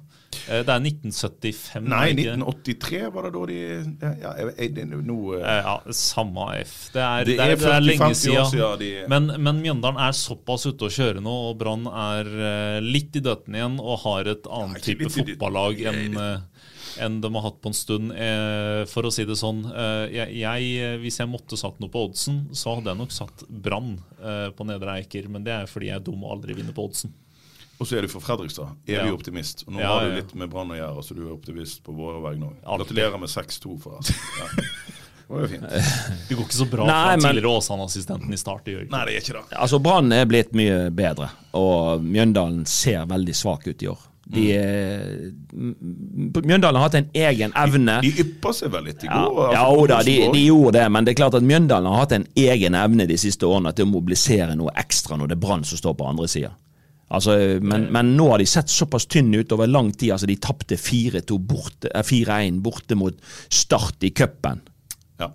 Eh, 0.46 0.60
det 0.62 0.70
er 0.70 0.84
1975. 0.84 1.88
Nei, 1.90 2.12
1983 2.14 3.00
var 3.14 3.26
det 3.26 3.32
da 3.34 3.42
de 3.50 3.58
Ja, 4.22 4.34
jeg, 4.38 4.86
no, 5.02 5.18
eh, 5.34 5.42
ja 5.42 5.74
samme 5.90 6.46
F. 6.60 6.76
Det 6.94 7.02
er, 7.02 7.26
det 7.26 7.38
er, 7.40 7.56
det 7.58 7.72
er, 7.72 7.82
lenge 7.82 8.10
siden. 8.14 8.46
siden 8.52 8.78
de... 8.84 8.92
men, 9.10 9.30
men, 9.34 9.62
Mjøndalen 9.64 9.98
er 10.04 10.14
såpass 10.14 10.68
ute 10.68 10.86
å 10.86 10.94
kjøre 10.94 11.24
nå, 11.24 11.34
og 11.50 11.58
Brann 11.58 11.88
er 11.88 12.30
uh, 12.30 12.78
litt 12.84 13.16
i 13.18 13.22
døtten 13.24 13.56
igjen 13.58 13.80
og 13.82 14.02
har 14.04 14.30
et 14.30 14.46
annet 14.46 14.78
ja, 14.78 14.86
type 14.92 15.10
fotballag 15.14 15.82
enn 15.90 16.20
enn 17.02 17.20
de 17.20 17.30
har 17.34 17.42
hatt 17.46 17.60
på 17.62 17.70
en 17.72 17.76
stund. 17.76 18.12
Eh, 18.12 18.84
for 18.90 19.06
å 19.08 19.12
si 19.14 19.24
det 19.24 19.36
sånn, 19.40 19.64
eh, 19.70 20.06
jeg, 20.14 20.36
jeg, 20.42 20.98
hvis 21.02 21.18
jeg 21.20 21.28
måtte 21.30 21.56
satt 21.60 21.80
noe 21.82 21.90
på 21.92 22.04
oddsen, 22.08 22.44
så 22.52 22.76
hadde 22.76 22.92
jeg 22.92 23.00
nok 23.02 23.12
satt 23.14 23.44
Brann 23.48 23.96
eh, 24.22 24.48
på 24.54 24.66
Nedre 24.68 24.98
Eiker. 25.00 25.28
Men 25.28 25.44
det 25.46 25.52
er 25.56 25.66
fordi 25.70 25.90
jeg 25.92 25.96
er 26.00 26.04
dum 26.06 26.22
og 26.24 26.36
aldri 26.38 26.54
vinner 26.58 26.72
på 26.76 26.86
oddsen. 26.88 27.12
Og 27.80 27.88
så 27.90 27.96
er 27.98 28.06
du 28.06 28.08
fra 28.12 28.20
Fredrikstad. 28.22 28.76
Evig 28.86 29.08
Ja. 29.10 29.14
optimist. 29.16 29.64
Og 29.66 29.74
nå 29.74 29.80
Ja, 29.82 29.94
har 29.98 30.08
du 30.08 30.14
litt 30.20 30.34
med 30.38 30.50
Brann 30.52 30.70
å 30.70 30.76
gjøre, 30.78 31.02
så 31.02 31.14
du 31.18 31.24
er 31.26 31.32
optimist 31.34 31.82
på 31.82 31.92
våre 31.96 32.20
vegne 32.22 32.52
òg. 32.52 32.60
Gratulerer 32.78 33.18
med 33.18 33.28
6-2, 33.32 33.78
forresten. 33.82 34.14
Ja. 34.38 34.46
Det 35.24 35.32
var 35.32 35.40
jo 35.40 35.48
fint. 35.48 35.62
Det 36.28 36.36
går 36.36 36.44
ikke 36.44 36.58
så 36.60 36.66
bra 36.70 36.84
Nei, 36.86 36.94
for 36.94 37.10
den 37.10 37.22
men- 37.24 37.34
tidligere 37.34 37.56
Åsane-assistenten 37.58 38.32
i 38.32 38.38
start. 38.38 38.62
Det 38.66 38.74
gjør 38.76 38.82
ikke. 38.86 38.92
Nei, 38.94 39.04
det 39.08 39.14
er 39.16 39.20
ikke 39.24 39.36
det. 39.40 39.58
Altså 39.66 39.80
Brann 39.82 40.12
er 40.12 40.26
blitt 40.30 40.52
mye 40.54 40.76
bedre, 40.94 41.30
og 41.56 42.04
Mjøndalen 42.04 42.62
ser 42.68 43.06
veldig 43.10 43.34
svak 43.34 43.66
ut 43.66 43.82
i 43.82 43.88
år. 43.90 44.02
De, 44.24 44.44
er- 44.56 45.32
Mjøndalen 45.52 46.78
har 46.80 46.86
hatt 46.88 46.94
en 46.98 47.08
egen 47.14 47.52
evne. 47.60 47.98
De 48.04 48.10
ypper 48.24 48.54
seg 48.56 48.72
vel 48.72 48.86
litt 48.88 49.04
i 49.04 49.08
Ja, 49.10 49.20
går. 49.28 49.52
ja 49.52 49.62
altså, 49.66 49.80
jo 49.82 49.86
da, 49.90 49.98
de, 50.06 50.16
de 50.32 50.44
gjorde 50.46 50.72
det, 50.78 50.84
men 50.96 51.04
det 51.06 51.12
er 51.14 51.18
klart 51.20 51.36
at 51.38 51.44
Mjøndalen 51.44 51.90
har 51.92 52.04
hatt 52.06 52.14
en 52.16 52.26
egen 52.46 52.74
evne 52.78 53.06
de 53.10 53.18
siste 53.20 53.46
årene 53.48 53.74
til 53.76 53.84
å 53.88 53.92
mobilisere 53.92 54.56
noe 54.56 54.72
ekstra 54.80 55.18
når 55.20 55.32
det 55.32 55.36
er 55.38 55.42
Brann 55.44 55.64
som 55.68 55.80
står 55.80 55.96
på 56.00 56.08
andre 56.08 56.28
sida. 56.30 56.54
Altså, 57.14 57.34
men, 57.62 57.84
men 57.94 58.14
nå 58.16 58.30
har 58.32 58.40
de 58.40 58.46
sett 58.48 58.72
såpass 58.72 59.04
tynne 59.12 59.42
ut 59.44 59.52
over 59.54 59.68
lang 59.70 59.92
tid. 59.92 60.14
Altså, 60.16 60.26
de 60.26 60.38
tapte 60.40 60.78
4-1 60.80 61.36
borte, 61.46 61.90
eh, 61.92 62.02
4-1 62.02 62.62
borte 62.64 62.96
mot 62.98 63.20
Start 63.52 64.02
i 64.08 64.10
cupen. 64.16 64.62
Ja. 65.20 65.28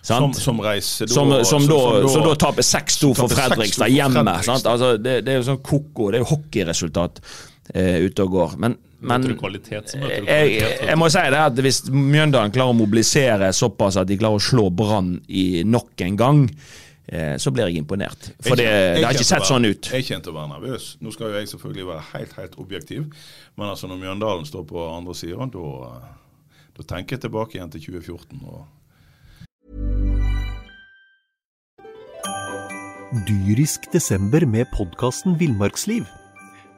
Som, 0.00 0.30
som 0.38 0.62
reiser 0.64 1.10
da 1.10 1.12
Som, 1.18 1.34
som, 1.44 1.66
da, 1.68 2.08
som 2.08 2.24
da 2.24 2.36
taper 2.38 2.64
6-2 2.64 3.10
for 3.18 3.34
Fredrikstad 3.34 3.90
hjemme. 3.92 4.24
Altså, 4.46 4.94
det, 4.96 5.18
det 5.26 5.34
er 5.34 5.40
jo 5.42 5.48
sånn 5.50 5.60
koko, 5.66 6.12
det 6.14 6.20
er 6.20 6.24
jo 6.24 6.30
hockeyresultat 6.36 7.18
eh, 7.20 7.26
ute 7.74 8.24
og 8.24 8.32
går. 8.32 8.56
Men, 8.64 8.76
men 9.04 9.26
kvalitet, 9.38 9.94
du 9.94 10.06
jeg, 10.26 10.58
jeg 10.58 10.98
må 10.98 11.08
si 11.12 11.22
det 11.30 11.40
at 11.44 11.62
hvis 11.62 11.84
Mjøndalen 11.92 12.54
klarer 12.54 12.74
å 12.74 12.78
mobilisere 12.78 13.52
såpass 13.54 13.98
at 14.00 14.08
de 14.08 14.18
klarer 14.18 14.40
å 14.40 14.42
slå 14.42 14.68
Brann 14.74 15.14
i 15.28 15.62
nok 15.68 16.04
en 16.06 16.16
gang, 16.18 16.40
eh, 17.06 17.36
så 17.38 17.52
blir 17.54 17.70
jeg 17.70 17.84
imponert. 17.84 18.30
For 18.40 18.58
det, 18.58 18.70
det 18.98 19.04
har 19.04 19.14
ikke 19.14 19.28
sett 19.28 19.46
sånn 19.48 19.68
ut. 19.68 19.92
Jeg 19.94 20.08
kjente 20.08 20.32
å 20.32 20.38
være 20.38 20.54
nervøs. 20.56 20.90
Nå 21.04 21.14
skal 21.14 21.30
jo 21.30 21.42
jeg 21.42 21.52
selvfølgelig 21.52 21.90
være 21.92 22.06
helt 22.14 22.34
helt 22.40 22.58
objektiv, 22.64 23.06
men 23.54 23.68
altså 23.70 23.90
når 23.90 24.02
Mjøndalen 24.06 24.48
står 24.48 24.66
på 24.72 24.88
andre 24.90 25.14
sida, 25.18 25.46
da, 25.54 26.02
da 26.80 26.90
tenker 26.96 27.18
jeg 27.18 27.28
tilbake 27.28 27.58
igjen 27.58 27.72
til 27.76 27.86
2014. 27.92 28.42
og 28.48 28.66
Dyrisk 33.24 33.86
desember 33.94 34.44
med 34.44 34.68
podkasten 34.74 35.38
Villmarksliv. 35.40 36.04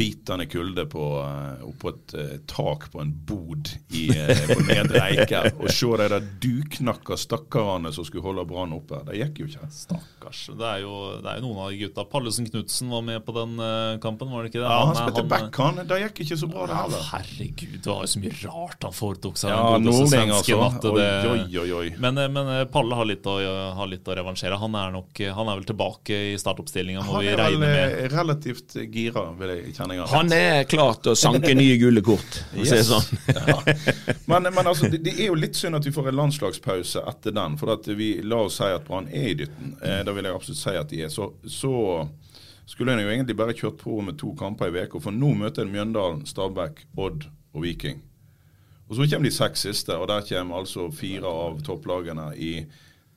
Bitende 0.00 0.46
kulde 0.46 0.86
på, 0.88 1.02
eh, 1.20 1.64
oppå 1.68 1.90
et 1.92 2.14
eh, 2.16 2.36
tak 2.48 2.86
på 2.92 3.00
en 3.02 3.10
bod 3.28 3.68
i, 3.92 4.06
eh, 4.08 4.40
på 4.48 4.62
Nedre 4.64 5.02
Eiker. 5.10 5.50
Og 5.60 5.68
se 5.74 5.90
de 6.00 6.06
der 6.14 6.28
duknakka 6.40 7.18
stakkarene 7.20 7.92
som 7.92 8.06
skulle 8.08 8.24
holde 8.24 8.46
Brann 8.48 8.72
oppe. 8.76 9.02
Det 9.10 9.18
gikk 9.18 9.42
jo 9.42 9.48
ikke. 9.50 9.68
Stakkars. 9.76 10.40
Det 10.56 10.68
er, 10.70 10.84
jo, 10.86 10.94
det 11.20 11.28
er 11.34 11.40
jo 11.42 11.50
noen 11.50 11.60
av 11.66 11.74
de 11.74 11.80
gutta. 11.82 12.06
Pallesen 12.08 12.48
Knutsen 12.48 12.88
var 12.92 13.04
med 13.04 13.20
på 13.26 13.34
den 13.36 13.60
kampen, 14.00 14.30
var 14.32 14.46
det 14.46 14.52
ikke 14.54 14.62
det? 14.62 14.70
Ja, 14.70 14.78
Han 14.86 14.96
han 14.96 15.00
spilte 15.02 15.26
back, 15.28 15.60
han. 15.60 15.82
Det 15.90 16.00
gikk 16.04 16.22
ikke 16.24 16.40
så 16.40 16.48
bra, 16.50 16.64
det 16.70 16.76
Ja, 16.78 16.80
heller. 16.86 17.04
herregud, 17.10 17.76
det 17.76 17.92
var 17.92 18.00
jo 18.06 18.10
så 18.14 18.22
mye 18.24 18.34
rart 18.46 18.88
han 18.88 18.96
foretok 18.96 19.40
seg. 19.42 19.52
Ja, 19.52 19.78
Nordling, 19.84 20.32
altså. 20.38 20.60
Oi, 20.94 21.44
oi, 21.60 21.68
oi. 21.82 21.86
Men, 22.00 22.22
men 22.32 22.50
Palle 22.72 22.96
har 22.96 23.08
litt, 23.08 23.28
å, 23.28 23.36
har 23.76 23.90
litt 23.90 24.08
å 24.08 24.16
revansjere. 24.16 24.56
Han 24.64 24.80
er, 24.80 24.96
nok, 24.96 25.22
han 25.36 25.52
er 25.52 25.60
vel 25.60 25.68
tilbake 25.68 26.20
i 26.32 26.34
startoppstillinga, 26.40 27.04
må 27.04 27.20
vi 27.20 27.34
regne 27.34 27.60
med. 27.66 27.76
Han 27.76 27.84
er 27.84 27.96
vel 28.00 28.12
relativt 28.16 28.78
gira, 28.88 29.28
vil 29.36 29.56
jeg 29.56 29.76
kjenne 29.76 29.89
jeg. 29.98 30.06
Han 30.12 30.32
er 30.34 30.64
klar 30.70 30.98
til 31.02 31.12
å 31.12 31.18
sanke 31.18 31.52
nye 31.56 31.76
gule 31.80 32.02
kort, 32.04 32.40
for 32.52 32.62
å 32.62 32.68
si 32.68 32.78
det 32.78 32.86
sånn. 32.86 33.04
sånn. 33.04 34.16
Men, 34.30 34.48
men 34.54 34.70
altså, 34.70 34.88
det, 34.92 35.02
det 35.06 35.16
er 35.16 35.30
jo 35.30 35.38
litt 35.38 35.58
synd 35.58 35.78
at 35.78 35.86
vi 35.86 35.92
får 35.94 36.10
en 36.10 36.20
landslagspause 36.20 37.02
etter 37.10 37.34
den. 37.36 37.56
For 37.60 37.92
vi 37.98 38.12
la 38.22 38.42
oss 38.46 38.60
si 38.60 38.68
at 38.70 38.86
Brann 38.86 39.08
er 39.10 39.32
i 39.32 39.38
dytten. 39.42 39.74
Eh, 39.82 40.02
da 40.06 40.14
vil 40.16 40.28
jeg 40.28 40.36
absolutt 40.36 40.62
si 40.62 40.76
at 40.78 40.92
de 40.92 41.02
er. 41.06 41.12
Så, 41.12 41.32
så 41.50 41.74
skulle 42.70 42.94
en 42.94 43.02
jo 43.02 43.10
egentlig 43.10 43.38
bare 43.38 43.56
kjørt 43.56 43.80
på 43.82 43.98
med 44.06 44.18
to 44.20 44.30
kamper 44.38 44.70
i 44.70 44.84
uka. 44.84 45.02
For 45.02 45.14
nå 45.14 45.32
møter 45.40 45.66
en 45.66 45.74
Mjøndalen, 45.74 46.22
Stabæk, 46.28 46.84
Odd 47.00 47.26
og 47.26 47.64
Viking. 47.66 47.98
Og 48.90 48.96
så 48.98 49.06
kommer 49.06 49.28
de 49.28 49.34
seks 49.34 49.66
siste, 49.66 49.94
og 49.94 50.08
der 50.10 50.24
kommer 50.26 50.62
altså 50.62 50.88
fire 50.94 51.30
av 51.30 51.60
topplagene 51.66 52.32
i 52.34 52.54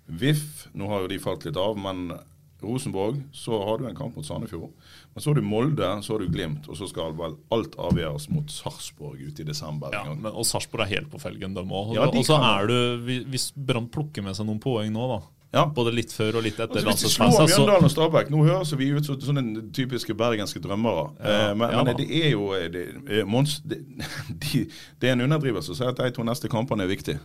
VIF. 0.05 0.67
Nå 0.77 0.89
har 0.89 1.03
jo 1.03 1.09
de 1.09 1.21
falt 1.21 1.47
litt 1.47 1.57
av, 1.57 1.77
men 1.81 2.12
Rosenborg, 2.63 3.19
så 3.36 3.60
har 3.67 3.82
du 3.82 3.88
en 3.89 3.97
kamp 3.97 4.17
mot 4.17 4.26
Sandefjord. 4.26 4.71
Men 5.13 5.23
så 5.23 5.30
har 5.30 5.38
du 5.39 5.45
Molde, 5.45 5.89
så 6.06 6.15
har 6.15 6.23
du 6.23 6.32
Glimt, 6.34 6.67
og 6.71 6.80
så 6.80 6.88
skal 6.89 7.13
vel 7.19 7.38
alt 7.54 7.78
avgjøres 7.78 8.30
mot 8.34 8.49
Sarpsborg 8.52 9.21
ute 9.21 9.43
i 9.43 9.47
desember. 9.47 9.93
Ja, 9.93 10.08
men, 10.10 10.32
og 10.32 10.47
Sarpsborg 10.49 10.88
er 10.88 10.95
helt 10.97 11.12
på 11.12 11.21
felgen, 11.21 11.56
dem 11.58 11.71
òg. 11.71 11.93
Ja, 11.97 12.08
og 12.10 12.26
så 12.28 12.39
er 12.39 12.69
du 12.71 13.13
Hvis 13.30 13.52
Brann 13.56 13.91
plukker 13.93 14.26
med 14.26 14.38
seg 14.38 14.49
noen 14.49 14.62
poeng 14.63 14.91
nå, 14.93 15.08
da. 15.12 15.21
Ja. 15.54 15.67
Både 15.69 15.91
litt 15.93 16.10
før 16.10 16.39
og 16.39 16.47
litt 16.47 16.58
etter 16.58 16.82
Altså, 16.82 16.89
hvis 16.89 17.04
de 17.04 17.10
slår 17.13 17.45
Mjøndalen 17.45 17.86
og 17.86 17.91
Stabæk 17.93 18.32
Nå 18.34 18.39
høres 18.47 18.71
vi 18.73 18.88
ut 18.89 19.06
som 19.06 19.19
sånne 19.21 19.67
typiske 19.76 20.15
bergenske 20.17 20.62
drømmere. 20.63 21.04
Ja, 21.19 21.36
eh, 21.36 21.52
men, 21.54 21.76
ja 21.76 21.84
men 21.86 21.99
det 21.99 22.08
er 22.10 22.32
jo 22.34 22.47
eh, 22.58 22.65
det, 22.73 22.88
eh, 23.06 23.21
Mons, 23.30 23.60
det, 23.62 23.84
de, 24.47 24.63
det 24.97 25.12
er 25.12 25.13
en 25.13 25.28
underdrivelse 25.28 25.76
å 25.76 25.78
si 25.78 25.86
at 25.86 26.02
de 26.02 26.10
to 26.15 26.26
neste 26.26 26.49
kampene 26.49 26.88
er 26.88 26.89
viktige. 26.89 27.21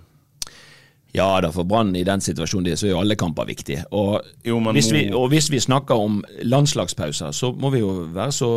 Ja 1.16 1.28
da, 1.40 1.48
for 1.52 1.64
Brann 1.64 1.94
i 1.96 2.04
den 2.04 2.20
situasjonen 2.20 2.66
de 2.68 2.72
er, 2.74 2.80
så 2.80 2.88
er 2.88 2.92
jo 2.92 3.00
alle 3.00 3.16
kamper 3.18 3.48
viktige. 3.48 3.84
Og, 3.96 4.20
Jo, 4.44 4.58
hvis 4.72 4.90
vi, 4.92 5.06
og 5.14 5.28
hvis 5.32 5.50
vi 5.50 5.60
snakker 5.60 5.94
om 5.96 6.20
landslagspauser, 6.42 7.32
så 7.32 7.52
må 7.52 7.70
vi 7.72 7.80
jo 7.80 7.92
være 8.14 8.32
så 8.32 8.50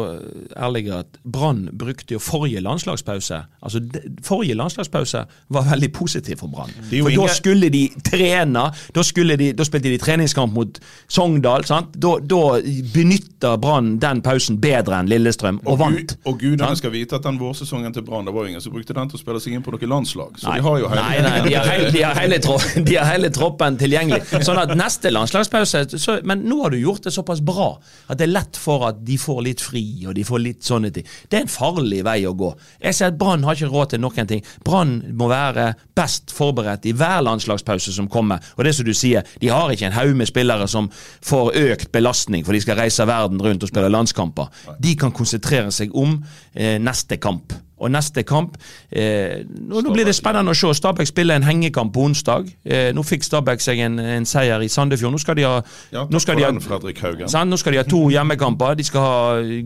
ærlige 0.57 0.97
at 0.99 1.19
Brann 1.23 1.69
brukte 1.79 2.17
jo 2.17 2.19
forrige 2.19 2.61
landslagspause 2.61 3.41
Altså 3.61 3.79
de, 3.79 3.99
Forrige 4.23 4.53
landslagspause 4.53 5.23
var 5.49 5.69
veldig 5.69 5.91
positiv 5.93 6.37
for 6.37 6.47
Brann. 6.47 6.71
For 6.89 6.95
ingen... 6.95 7.19
Da 7.19 7.33
skulle 7.33 7.69
de 7.69 7.89
trene, 8.03 8.63
da, 8.95 9.03
skulle 9.03 9.37
de, 9.37 9.51
da 9.53 9.63
spilte 9.63 9.89
de 9.89 9.97
treningskamp 10.01 10.53
mot 10.53 10.79
Sogndal. 11.07 11.65
sant? 11.65 11.95
Da, 11.95 12.15
da 12.19 12.59
benytta 12.93 13.55
Brann 13.61 13.95
den 14.01 14.21
pausen 14.25 14.59
bedre 14.61 14.99
enn 14.99 15.11
Lillestrøm, 15.11 15.61
og, 15.65 15.79
vant. 15.79 16.15
Gud, 16.15 16.15
og 16.25 16.39
gudene 16.41 16.75
skal 16.77 16.93
vite 16.93 17.15
at 17.19 17.25
den 17.27 17.39
vårsesongen 17.39 17.93
til 17.93 18.05
Brann, 18.07 18.27
det 18.27 18.35
var 18.35 18.49
ingen 18.49 18.61
som 18.61 18.73
brukte 18.73 18.95
den 18.97 19.11
til 19.11 19.19
å 19.19 19.23
spille 19.23 19.43
seg 19.43 19.55
inn 19.55 19.65
på 19.65 19.73
noe 19.75 19.91
landslag. 19.93 20.35
Så 20.41 20.49
Nei, 20.49 20.57
de 20.59 20.67
har 20.67 20.79
jo 20.81 20.91
hele, 20.91 21.05
nei, 21.05 21.21
nei 21.25 21.41
de, 21.47 21.55
har 22.03 22.19
hele, 22.19 22.40
de, 22.88 22.95
har 22.95 23.10
hele 23.10 23.32
troppen 23.34 23.77
tilgjengelig. 23.80 24.43
Sånn 24.45 24.60
at 24.62 24.73
neste 24.77 25.12
landslagspause 25.12 25.84
så, 25.95 26.17
Men 26.27 26.43
nå 26.47 26.62
har 26.63 26.73
du 26.73 26.80
gjort 26.82 27.06
det 27.08 27.13
såpass 27.15 27.41
bra 27.45 27.73
at 28.08 28.19
det 28.19 28.27
er 28.27 28.34
lett 28.34 28.60
for 28.60 28.88
at 28.89 29.01
de 29.06 29.17
får 29.19 29.41
litt 29.45 29.63
fri, 29.63 29.84
og 30.08 30.15
de 30.17 30.25
får 30.27 30.43
litt 30.43 30.65
sånne 30.67 30.91
ting. 30.93 31.08
Det 31.30 31.39
er 31.39 31.45
en 31.45 31.51
farlig 31.51 32.01
vei 32.08 32.19
å 32.27 32.34
gå. 32.38 32.51
Jeg 32.82 32.97
ser 32.97 33.12
at 33.12 33.19
Brann 33.19 33.45
har 33.47 33.58
ikke 33.58 33.71
råd 33.71 33.93
til 33.93 34.04
noen 34.04 34.30
ting. 34.30 34.43
Brann 34.65 34.97
må 35.17 35.30
være 35.32 35.71
best 35.97 36.34
forberedt 36.36 36.88
i 36.89 36.95
hver 36.97 37.23
landslagspause 37.25 37.93
som 37.95 38.10
kommer. 38.12 38.43
Og 38.58 38.65
det 38.67 38.75
som 38.77 38.88
du 38.88 38.93
sier, 38.97 39.27
de 39.41 39.51
har 39.54 39.71
ikke 39.71 39.89
en 39.89 39.97
haug 39.97 40.13
med 40.17 40.30
spillere 40.30 40.67
som 40.71 40.89
får 41.25 41.54
økt 41.62 41.91
belastning 41.95 42.45
for 42.45 42.56
de 42.56 42.63
skal 42.63 42.80
reise 42.80 43.06
verden 43.08 43.41
rundt 43.41 43.65
og 43.65 43.71
spille 43.71 43.91
landskamper. 43.91 44.51
De 44.82 44.95
kan 44.99 45.13
konsentrere 45.15 45.71
seg 45.75 45.93
om 45.97 46.17
eh, 46.54 46.77
neste 46.82 47.19
kamp. 47.21 47.56
Og 47.82 47.91
neste 47.91 48.24
kamp 48.28 48.58
eh, 48.91 49.41
nå, 49.46 49.82
nå 49.82 49.94
blir 49.94 50.06
det 50.06 50.13
spennende 50.17 50.54
å 50.54 50.58
se. 50.58 50.70
Stabæk 50.78 51.10
spiller 51.10 51.39
en 51.39 51.48
hengekamp 51.48 51.94
på 51.96 52.06
onsdag. 52.08 52.52
Eh, 52.65 52.91
nå 52.96 53.04
fikk 53.08 53.26
Stabæk 53.26 53.63
seg 53.63 53.82
en, 53.88 53.98
en 54.00 54.28
seier 54.30 54.62
i 54.62 54.70
Sandefjord. 54.72 55.15
Nå 55.15 55.22
skal 55.22 55.39
de 55.39 55.48
ha, 55.48 55.56
Ja, 55.94 56.06
nå 56.10 56.22
skal 56.22 56.38
de 56.38 56.46
ha? 56.46 56.52
Nå 56.54 57.58
skal 57.62 57.74
de 57.74 57.82
ha 57.82 57.88
to 57.89 58.04
hjemmekamper. 58.13 58.78
De 58.78 58.86
skal 58.86 59.08
ha 59.08 59.17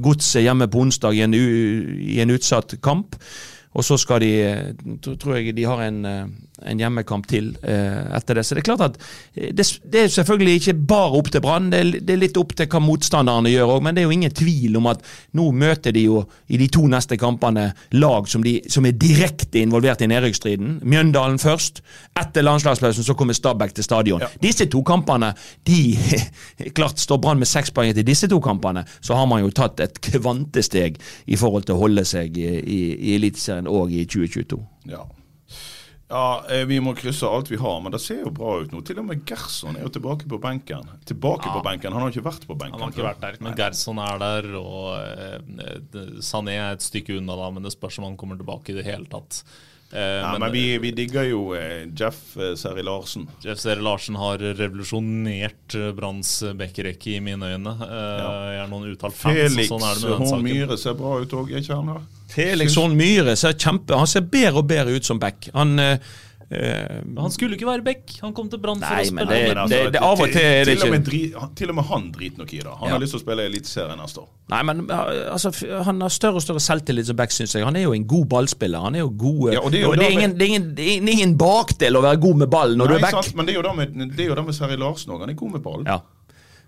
Godset 0.05 0.45
hjemme 0.45 0.69
på 0.71 0.85
onsdag 0.85 1.19
i 1.19 1.25
en, 1.27 1.35
i 1.35 2.21
en 2.23 2.33
utsatt 2.35 2.77
kamp. 2.83 3.19
Og 3.75 3.83
så 3.83 3.97
skal 3.99 4.23
de 4.23 4.31
eh, 4.47 5.17
tror 5.19 5.35
jeg 5.35 5.55
de 5.57 5.67
har 5.67 5.81
en, 5.83 6.05
eh, 6.07 6.25
en 6.63 6.79
hjemmekamp 6.79 7.27
til 7.27 7.51
eh, 7.67 8.01
etter 8.15 8.39
det. 8.39 8.45
Så 8.45 8.55
det 8.55 8.63
er 8.63 8.67
klart 8.69 8.83
at 8.85 8.99
eh, 9.35 9.51
det, 9.55 9.65
det 9.91 10.03
er 10.05 10.13
selvfølgelig 10.13 10.61
ikke 10.61 10.75
bare 10.87 11.19
opp 11.19 11.31
til 11.33 11.43
Brann, 11.43 11.69
det, 11.73 11.81
det 12.07 12.15
er 12.15 12.21
litt 12.21 12.39
opp 12.39 12.55
til 12.55 12.69
hva 12.71 12.81
motstanderne 12.83 13.51
gjør 13.51 13.75
òg. 13.75 13.83
Men 13.85 13.97
det 13.97 14.03
er 14.03 14.07
jo 14.07 14.15
ingen 14.15 14.35
tvil 14.35 14.79
om 14.79 14.89
at 14.91 15.03
nå 15.37 15.49
møter 15.55 15.95
de 15.95 16.05
jo 16.07 16.23
i 16.47 16.59
de 16.61 16.69
to 16.71 16.85
neste 16.91 17.17
kampene 17.19 17.67
lag 17.97 18.29
som, 18.31 18.45
de, 18.45 18.57
som 18.71 18.87
er 18.87 18.95
direkte 18.99 19.61
involvert 19.63 20.03
i 20.05 20.09
nedrykksstriden. 20.11 20.79
Mjøndalen 20.85 21.41
først. 21.41 21.83
Etter 22.19 22.45
landslagspausen 22.45 23.05
så 23.05 23.17
kommer 23.17 23.35
Stabæk 23.35 23.75
til 23.75 23.87
stadion. 23.87 24.23
Disse 24.43 24.69
to 24.71 24.83
kampene, 24.85 25.33
de 25.67 25.81
Klart 26.75 26.99
står 26.99 27.19
Brann 27.21 27.39
med 27.41 27.49
seks 27.49 27.71
poeng 27.75 27.91
etter 27.91 28.05
disse 28.05 28.29
to 28.31 28.39
kampene, 28.43 28.85
så 29.03 29.17
har 29.17 29.27
man 29.29 29.43
jo 29.43 29.51
tatt 29.55 29.81
et 29.83 29.99
kvantesteg 30.03 30.97
i 31.25 31.37
forhold 31.39 31.67
til 31.67 31.75
å 31.75 31.83
holde 31.83 32.05
seg 32.07 32.37
i, 32.39 32.47
i, 32.61 32.79
i 32.95 33.15
Eliteserien 33.19 33.69
og 33.71 33.93
i 33.93 34.05
2022. 34.07 34.59
Ja. 34.91 35.03
Ja, 36.07 36.45
eh, 36.49 36.65
Vi 36.69 36.77
må 36.83 36.93
krysse 36.97 37.25
alt 37.25 37.49
vi 37.49 37.57
har, 37.57 37.79
men 37.81 37.93
det 37.93 38.01
ser 38.03 38.21
jo 38.21 38.31
bra 38.33 38.59
ut 38.61 38.73
nå. 38.73 38.81
Til 38.85 38.99
og 39.01 39.07
med 39.09 39.23
Gerson 39.25 39.77
er 39.77 39.87
jo 39.87 39.93
tilbake 39.95 40.29
på 40.29 40.37
benken. 40.41 40.85
Tilbake 41.09 41.49
på 41.49 41.63
benken, 41.65 41.93
Han 41.93 42.05
har 42.05 42.13
ikke 42.13 42.27
vært 42.27 42.45
på 42.45 42.57
benken. 42.57 42.79
Han 42.79 42.91
har 42.91 42.93
ikke 42.93 43.07
vært 43.07 43.23
der, 43.23 43.39
men 43.41 43.57
Gerson 43.57 44.01
er 44.03 44.19
der, 44.21 44.49
og 44.59 44.91
eh, 45.01 46.19
Sané 46.21 46.59
er 46.59 46.75
et 46.75 46.85
stykke 46.85 47.17
unna, 47.17 47.37
da, 47.39 47.49
men 47.55 47.65
det 47.65 47.73
spørs 47.73 47.97
om 47.99 48.09
han 48.09 48.17
kommer 48.21 48.37
tilbake 48.37 48.73
i 48.73 48.77
det 48.77 48.85
hele 48.85 49.09
tatt. 49.09 49.41
Eh, 49.95 50.19
Ja, 50.21 50.33
men 50.39 50.51
vi, 50.51 50.63
vi 50.83 50.91
digger 50.91 51.23
jo 51.29 51.41
eh, 51.55 51.85
Jeff 51.95 52.35
eh, 52.37 52.53
Seri 52.59 52.83
Larsen. 52.83 53.27
Jeff 53.45 53.59
Seri 53.63 53.81
Larsen 53.85 54.17
har 54.19 54.37
revolusjonert 54.59 55.75
eh, 55.79 55.91
Branns 55.95 56.43
bekkerekke 56.59 57.15
i 57.15 57.21
mine 57.23 57.53
øyne. 57.55 57.73
Eh, 57.85 58.25
Jeg 58.55 58.59
er 58.65 58.69
noen 58.71 58.91
uttalt 58.91 59.15
fans, 59.17 59.39
Felix 59.39 59.71
sånn 59.71 59.85
er 59.87 59.95
det 59.95 60.03
med 60.03 60.11
den 60.11 60.25
H. 60.25 60.29
saken. 60.33 60.45
Myhre 60.49 60.77
ser 60.81 60.97
bra 60.99 61.15
ut 61.23 61.33
òg, 61.39 61.51
er 61.55 61.63
ikke 61.63 61.79
han? 61.79 62.05
Felix 62.35 62.75
Horn 62.75 62.95
Myhre 62.99 63.35
ser 63.37 63.53
kjempe 63.53 63.95
Han 63.95 64.07
ser 64.09 64.23
bedre 64.27 64.59
og 64.59 64.65
bedre 64.67 64.95
ut 64.97 65.05
som 65.07 65.19
back. 65.21 65.49
Han 65.55 65.77
eh, 65.79 65.97
eh, 66.51 67.01
Han 67.17 67.31
skulle 67.31 67.55
ikke 67.57 67.65
være 67.67 67.83
back. 67.83 68.11
Han 68.21 68.33
kom 68.33 68.49
til 68.49 68.59
Brann 68.59 68.79
for 68.79 68.89
Nei, 68.93 69.03
å 69.03 69.07
spille. 69.07 69.25
det- 69.27 69.47
Men 69.49 69.57
altså, 69.57 69.91
det- 69.91 70.01
av 70.01 70.19
og 70.21 70.27
til 70.31 70.41
er 70.41 70.65
det 70.65 70.77
med 70.91 71.07
ikke- 71.07 71.55
til 71.55 71.69
og 71.69 71.75
med 71.75 71.85
han 71.85 72.11
driter 72.11 72.37
nok 72.37 72.53
i 72.53 72.57
det. 72.57 72.65
Han 72.79 72.87
Ja. 72.87 72.93
har 72.93 72.99
lyst 72.99 73.11
til 73.11 73.19
å 73.19 73.23
spille 73.23 73.45
Eliteserien 73.49 73.97
neste 73.97 74.17
år. 74.19 74.27
Nei, 74.49 74.61
men 74.63 74.87
altså, 74.87 75.83
Han 75.83 76.01
har 76.01 76.09
større 76.09 76.35
og 76.35 76.41
større 76.41 76.59
selvtillit 76.59 77.05
som 77.05 77.15
back, 77.15 77.29
syns 77.31 77.53
jeg. 77.55 77.63
Han 77.63 77.75
er 77.75 77.81
jo 77.83 77.93
en 77.93 78.05
god 78.05 78.27
ballspiller. 78.29 78.79
Han 78.81 78.95
er 78.95 78.99
jo 78.99 79.09
god 79.09 79.49
eh, 79.49 79.53
Ja, 79.53 79.59
og 79.61 79.71
det 79.71 79.79
er 79.79 79.81
jo 79.83 79.91
og 79.91 79.97
det, 79.97 80.05
er 80.05 80.09
med- 80.09 80.11
ingen, 80.23 80.37
det, 80.37 80.41
er 80.41 80.55
ingen, 80.55 80.77
er 81.09 81.11
ingen 81.11 81.37
bakdel 81.37 81.93
å 81.95 82.01
være 82.01 82.19
god 82.21 82.35
med 82.37 82.49
ball 82.49 82.75
når 82.75 82.87
du 82.87 82.93
Nei, 82.93 82.97
er 82.97 83.01
back. 83.01 83.23
sant, 83.23 83.35
men 83.35 83.45
det 83.45 83.55
er 83.55 83.61
jo 83.61 83.69
det 83.69 83.75
med, 83.75 84.15
det 84.17 84.19
er 84.29 84.35
jo 84.35 84.41
med 84.43 84.53
Seri 84.55 84.75
Larsen 84.77 85.11
òg. 85.11 85.19
Han 85.21 85.29
er 85.29 85.33
god 85.33 85.51
med 85.51 85.63
ball. 85.63 85.83
Ja. 85.85 85.99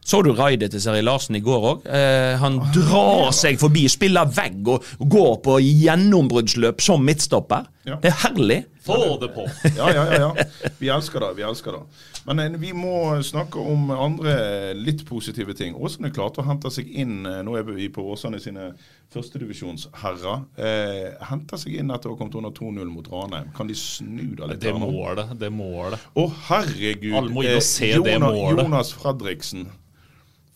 Så 0.06 0.24
du 0.24 0.32
raidet 0.32 0.72
til 0.72 0.80
Seri 0.80 1.02
Larsen 1.02 1.36
i 1.36 1.42
går 1.42 1.62
òg? 1.62 1.86
Eh, 1.86 2.38
han 2.38 2.60
drar 2.72 3.32
seg 3.34 3.60
forbi, 3.60 3.90
spiller 3.90 4.26
vegg 4.26 4.66
og 4.66 4.82
går 5.00 5.42
på 5.44 5.60
gjennombruddsløp 5.62 6.80
som 6.82 7.04
midtstopper. 7.06 7.66
Ja. 7.88 7.96
Det 8.04 8.10
er 8.12 8.18
herlig. 8.26 8.58
Få 8.84 9.18
det 9.22 9.30
på! 9.36 9.46
Ja, 9.78 9.88
ja, 9.94 10.04
ja, 10.12 10.18
ja. 10.20 10.46
Vi 10.80 10.90
elsker 10.92 11.24
det. 11.24 11.30
vi 11.38 11.44
elsker 11.48 11.78
det. 11.78 11.80
Men 12.28 12.40
eh, 12.44 12.58
vi 12.60 12.74
må 12.76 13.16
snakke 13.24 13.64
om 13.64 13.90
andre 13.96 14.74
litt 14.76 15.06
positive 15.08 15.56
ting. 15.56 15.76
Åsane 15.76 16.12
klarte 16.16 16.44
å 16.44 16.48
hente 16.48 16.72
seg 16.74 16.90
inn 16.92 17.22
eh, 17.28 17.40
Nå 17.48 17.56
er 17.60 17.64
vi 17.70 17.88
på 17.94 18.04
Åsane 18.12 18.42
sine 18.44 18.74
førstedivisjonsherrer. 19.16 20.44
Eh, 20.60 21.08
henter 21.30 21.64
seg 21.64 21.80
inn 21.80 21.96
etter 21.96 22.12
å 22.12 22.16
ha 22.18 22.20
kommet 22.20 22.36
under 22.40 22.52
2-0 22.56 22.92
mot 22.92 23.08
Ranheim. 23.12 23.52
Kan 23.56 23.72
de 23.72 23.80
snu 23.80 24.36
det 24.36 24.52
litt? 24.52 24.64
Det 24.68 24.76
målet, 24.76 25.36
det 25.40 25.52
målet. 25.56 26.08
Å, 26.12 26.28
herregud. 26.50 27.14
Alle 27.22 27.36
må 27.36 27.48
inn 27.48 27.60
og 27.62 27.68
se 27.68 27.94
det 27.96 28.18
Jonas, 28.18 28.34
målet. 28.36 28.66
Jonas 28.66 28.96
Fredriksen. 29.00 29.70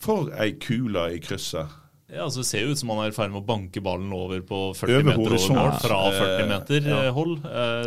For 0.02 0.32
ei 0.36 0.52
kule 0.60 1.08
i 1.16 1.22
krysset. 1.22 1.80
Ja, 2.12 2.24
altså 2.26 2.42
Det 2.42 2.46
ser 2.50 2.66
jo 2.66 2.72
ut 2.74 2.78
som 2.82 2.90
han 2.92 3.04
er 3.06 3.12
i 3.12 3.16
ferd 3.16 3.30
med 3.32 3.40
å 3.42 3.46
banke 3.48 3.80
ballen 3.84 4.10
over 4.12 4.42
på 4.44 4.58
40 4.76 4.98
Over 4.98 5.06
meter 5.08 5.36
over 5.38 5.54
mål 5.56 5.78
fra 5.80 6.00
40 6.12 6.42
Eh, 6.42 6.48
meter 6.50 6.90
ja. 6.90 6.98
eh, 7.06 7.12
hold. 7.16 7.38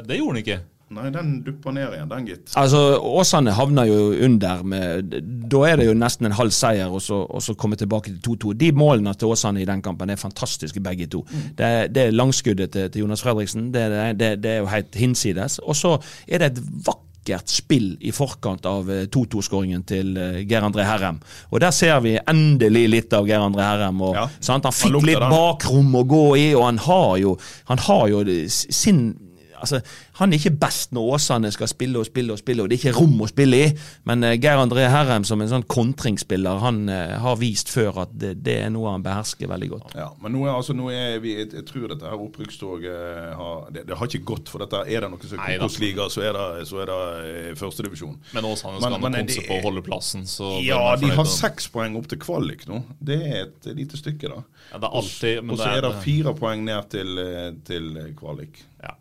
Det 0.08 0.18
gjorde 0.18 0.34
han 0.34 0.42
ikke. 0.46 0.62
Nei, 0.96 1.08
den 1.10 1.30
dupper 1.42 1.74
ned 1.74 1.94
igjen, 1.96 2.10
den, 2.12 2.26
gitt. 2.30 2.52
Altså, 2.62 2.80
Åsane 3.02 3.54
havner 3.58 3.88
jo 3.90 4.12
under 4.28 4.60
med 4.70 5.16
Da 5.50 5.62
er 5.66 5.80
det 5.82 5.88
jo 5.88 5.96
nesten 5.98 6.28
en 6.30 6.36
halv 6.38 6.54
seier, 6.54 6.94
og 6.94 7.02
så, 7.02 7.24
og 7.26 7.42
så 7.42 7.56
komme 7.58 7.76
tilbake 7.76 8.14
til 8.14 8.36
2-2. 8.38 8.54
De 8.62 8.70
målene 8.78 9.14
til 9.18 9.34
Åsane 9.34 9.64
i 9.64 9.66
den 9.66 9.82
kampen 9.82 10.14
er 10.14 10.22
fantastiske, 10.22 10.80
begge 10.86 11.08
to. 11.10 11.24
Det, 11.58 11.66
er- 11.66 11.88
det 11.90 12.04
er 12.04 12.14
langskuddet 12.14 12.70
til, 12.72 12.90
til 12.94 13.02
Jonas 13.02 13.26
Fredriksen. 13.26 13.72
Det, 13.74 13.88
det, 14.22 14.30
det 14.46 14.52
er 14.52 14.62
jo 14.62 14.70
helt 14.74 14.96
hinsides. 14.96 15.58
Og 15.66 15.76
så 15.76 15.96
er 16.28 16.38
det 16.46 16.52
et 16.54 16.62
vakkert 16.86 17.02
spill 17.50 17.98
i 18.02 18.12
forkant 18.12 18.66
av 18.66 18.90
eh, 18.92 19.06
2-2-skåringen 19.10 19.84
til 19.88 20.16
eh, 20.18 20.42
Geir 20.46 20.62
André 20.62 20.86
Herrem. 20.86 21.20
Og 21.52 21.60
der 21.60 21.72
ser 21.72 22.00
vi 22.06 22.18
endelig 22.28 22.86
litt 22.90 23.14
av 23.14 23.26
Geir 23.28 23.42
André 23.42 23.66
Herrem. 23.66 24.02
Og, 24.02 24.14
Ja, 24.16 24.28
sant? 24.40 24.64
Han 24.64 24.72
han 24.72 24.74
fikk 24.74 24.94
han 24.94 25.06
litt 25.10 25.20
den. 25.20 25.30
bakrom 25.34 25.96
å 25.96 26.04
gå 26.04 26.38
i, 26.38 26.54
og 26.56 26.64
han 26.66 26.78
har 26.78 27.18
jo, 27.18 27.38
han 27.66 27.78
har 27.88 28.08
jo 28.14 28.24
sin 28.48 29.16
altså, 29.60 29.82
Han 30.20 30.34
er 30.34 30.42
ikke 30.42 30.56
best 30.62 30.94
når 30.96 31.16
Åsane 31.18 31.52
skal 31.54 31.70
spille 31.72 32.00
og 32.02 32.08
spille 32.10 32.34
og 32.36 32.42
spille, 32.42 32.64
og 32.64 32.70
det 32.70 32.78
er 32.78 32.84
ikke 32.84 33.00
rom 33.00 33.22
å 33.26 33.30
spille 33.30 33.62
i. 33.66 33.70
Men 34.10 34.24
eh, 34.28 34.38
Geir 34.40 34.62
André 34.62 34.88
Herrem 34.92 35.26
som 35.28 35.42
en 35.44 35.52
sånn 35.52 35.66
kontringsspiller, 35.72 36.62
han 36.64 36.84
eh, 36.92 37.16
har 37.22 37.40
vist 37.42 37.72
før 37.74 38.04
at 38.06 38.16
det, 38.16 38.36
det 38.46 38.58
er 38.66 38.74
noe 38.74 38.94
han 38.94 39.06
behersker 39.06 39.50
veldig 39.52 39.70
godt. 39.74 39.96
Ja, 40.00 40.10
men 40.22 40.36
nå 40.36 40.46
er, 40.48 40.54
altså, 40.56 40.76
nå 40.78 40.90
er 40.94 41.20
vi, 41.24 41.36
jeg, 41.40 41.52
jeg 41.56 41.68
tror 41.70 41.88
dette 41.92 42.10
her 42.10 42.26
opprykkstoget 42.28 43.36
har 43.40 43.70
det, 43.74 43.86
det 43.90 43.98
har 44.00 44.10
ikke 44.10 44.26
gått 44.34 44.52
for 44.52 44.64
dette. 44.64 44.82
Er 44.86 45.06
det 45.06 45.12
noe 45.14 45.30
som 45.30 45.40
er. 45.40 45.60
Obos-liga, 45.60 46.08
så 46.12 46.26
er 46.26 46.36
det, 46.38 46.66
så 46.70 46.82
er 46.84 46.92
det 46.92 47.00
eh, 47.30 47.52
førstedivisjon. 47.60 48.18
Men 48.36 48.50
Åsane 48.50 48.82
skal 48.82 48.98
men, 48.98 49.08
men 49.08 49.20
konse 49.24 49.46
på 49.48 49.60
å 49.60 49.64
holde 49.68 49.86
plassen. 49.86 50.28
Så 50.30 50.56
Ja, 50.66 50.82
de 51.00 51.12
har 51.16 51.30
seks 51.30 51.70
poeng 51.74 51.98
opp 52.00 52.10
til 52.12 52.22
kvalik 52.22 52.68
nå. 52.70 52.82
Det 53.00 53.20
er 53.24 53.40
et 53.46 53.72
lite 53.78 54.00
stykke, 54.00 54.32
da. 54.32 54.44
Ja, 54.72 54.82
det 54.82 54.90
er 54.90 55.00
alltid 55.02 55.42
men 55.44 55.56
Og 55.56 55.62
så 55.62 55.72
er 55.72 55.86
det 55.86 55.94
fire 56.06 56.36
poeng 56.38 56.66
ned 56.68 56.92
til, 56.94 57.18
eh, 57.22 57.50
til 57.68 57.92
kvalik. 58.18 58.62
Ja. 58.84 58.96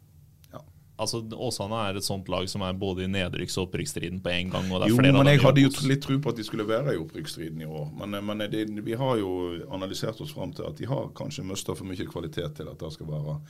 Altså, 0.95 1.19
Åsane 1.35 1.79
er 1.89 1.97
et 1.99 2.07
sånt 2.07 2.29
lag 2.31 2.47
som 2.51 2.63
er 2.63 2.77
både 2.79 3.03
i 3.05 3.11
nedrykks- 3.11 3.57
og 3.59 3.69
opprykksstriden 3.69 4.21
på 4.23 4.31
en 4.31 4.53
gang. 4.53 4.69
Jo, 4.87 4.99
men 5.03 5.27
jeg 5.27 5.41
hadde 5.43 5.65
jo 5.65 5.73
litt 5.91 6.05
tro 6.05 6.21
på 6.23 6.31
at 6.31 6.39
de 6.39 6.45
skulle 6.47 6.67
være 6.69 6.95
i 6.95 7.01
opprykksstriden 7.01 7.65
i 7.65 7.67
år. 7.67 7.89
Men, 7.99 8.15
men 8.29 8.45
det, 8.53 8.69
vi 8.87 8.95
har 9.01 9.19
jo 9.19 9.33
analysert 9.75 10.23
oss 10.23 10.35
fram 10.37 10.55
til 10.55 10.69
at 10.69 10.79
de 10.79 10.87
har 10.87 11.11
kanskje 11.19 11.47
mista 11.49 11.75
for 11.75 11.89
mye 11.89 12.07
kvalitet 12.07 12.61
til 12.61 12.71
at 12.71 12.79
det 12.79 12.93
skal 12.95 13.11
være 13.11 13.41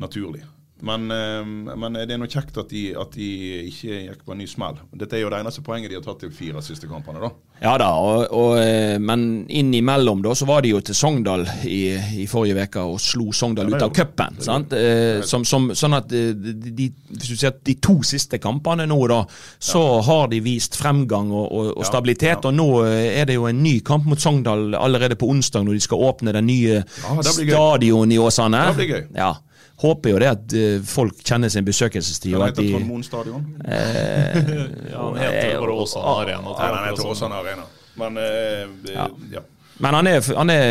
naturlig. 0.00 0.46
Men, 0.80 1.10
eh, 1.10 1.44
men 1.76 1.96
det 1.98 2.14
er 2.14 2.20
noe 2.22 2.30
kjekt 2.30 2.58
at 2.60 2.70
de, 2.70 2.92
at 2.94 3.10
de 3.16 3.28
ikke 3.66 3.96
gikk 4.04 4.20
på 4.24 4.34
en 4.34 4.38
ny 4.38 4.46
smell. 4.46 4.76
Dette 4.94 5.16
er 5.18 5.24
jo 5.24 5.30
det 5.32 5.40
eneste 5.42 5.64
poenget 5.66 5.90
de 5.90 5.96
har 5.98 6.04
tatt 6.06 6.22
i 6.28 6.30
fire 6.30 6.62
siste 6.62 6.86
kampene, 6.90 7.18
da. 7.24 7.32
Ja 7.58 7.72
da, 7.80 7.88
og, 7.98 8.28
og, 8.30 8.52
eh, 8.62 9.00
men 9.02 9.46
innimellom 9.50 10.20
da 10.22 10.30
så 10.38 10.46
var 10.46 10.62
de 10.62 10.70
jo 10.70 10.78
til 10.86 10.94
Sogndal 10.94 11.42
i, 11.66 11.80
i 12.22 12.26
forrige 12.30 12.68
uke 12.68 12.84
og 12.86 13.00
slo 13.02 13.32
Sogndal 13.34 13.72
Ja, 13.72 13.80
ut 13.80 13.86
av 13.88 13.94
cupen. 13.96 14.38
Eh, 14.78 15.24
Som, 15.26 15.42
som, 15.48 15.66
sånn 15.74 15.96
at 15.98 16.06
de, 16.12 16.20
de, 16.54 16.86
hvis 17.10 17.32
du 17.32 17.40
ser 17.40 17.56
de 17.66 17.74
to 17.82 17.96
siste 18.06 18.38
kampene 18.38 18.86
nå, 18.86 19.00
da, 19.10 19.24
så 19.58 19.82
har 20.06 20.30
de 20.30 20.38
vist 20.44 20.78
fremgang 20.78 21.32
og, 21.34 21.50
og, 21.72 21.82
stabilitet. 21.88 22.38
ja. 22.38 22.52
Og 22.52 22.54
nå 22.54 22.68
er 22.86 23.26
det 23.26 23.34
jo 23.40 23.48
en 23.50 23.58
ny 23.64 23.80
kamp 23.82 24.06
mot 24.06 24.22
Sogndal 24.22 24.78
allerede 24.78 25.18
på 25.18 25.26
onsdag, 25.34 25.66
når 25.66 25.80
de 25.80 25.84
skal 25.88 26.06
åpne 26.12 26.36
den 26.38 26.46
nye 26.46 26.78
Ja, 26.84 27.18
stadion 27.26 28.14
i 28.14 28.22
Åsane. 28.22 28.62
Det 28.70 28.78
blir 28.84 28.94
gøy. 28.94 29.04
Ja. 29.18 29.34
Håper 29.78 30.10
jo 30.10 30.18
det 30.18 30.30
at 30.32 30.54
eh, 30.58 30.80
folk 30.82 31.20
kjenner 31.22 31.52
sin 31.52 31.66
besøkelsestid. 31.66 32.32
Den 32.34 32.46
heter 32.48 32.70
Trond 32.72 32.88
Moen 32.88 33.04
stadion. 33.06 33.44
Ja, 33.68 35.04
han 35.04 35.20
heter 35.20 35.60
bare 35.60 35.76
Åsane 35.84 36.16
Arena. 36.16 36.42
tror 36.48 36.58
Nei, 36.64 36.72
den 36.74 36.88
heter 36.88 37.12
Åsane 37.12 37.38
Arena. 37.44 37.68
Men 37.98 38.18
eh, 38.24 38.66
Ja. 38.94 39.06
ja. 39.36 39.44
Men 39.78 39.94
han 39.94 40.08
er, 40.10 40.16
han 40.34 40.50
er 40.50 40.64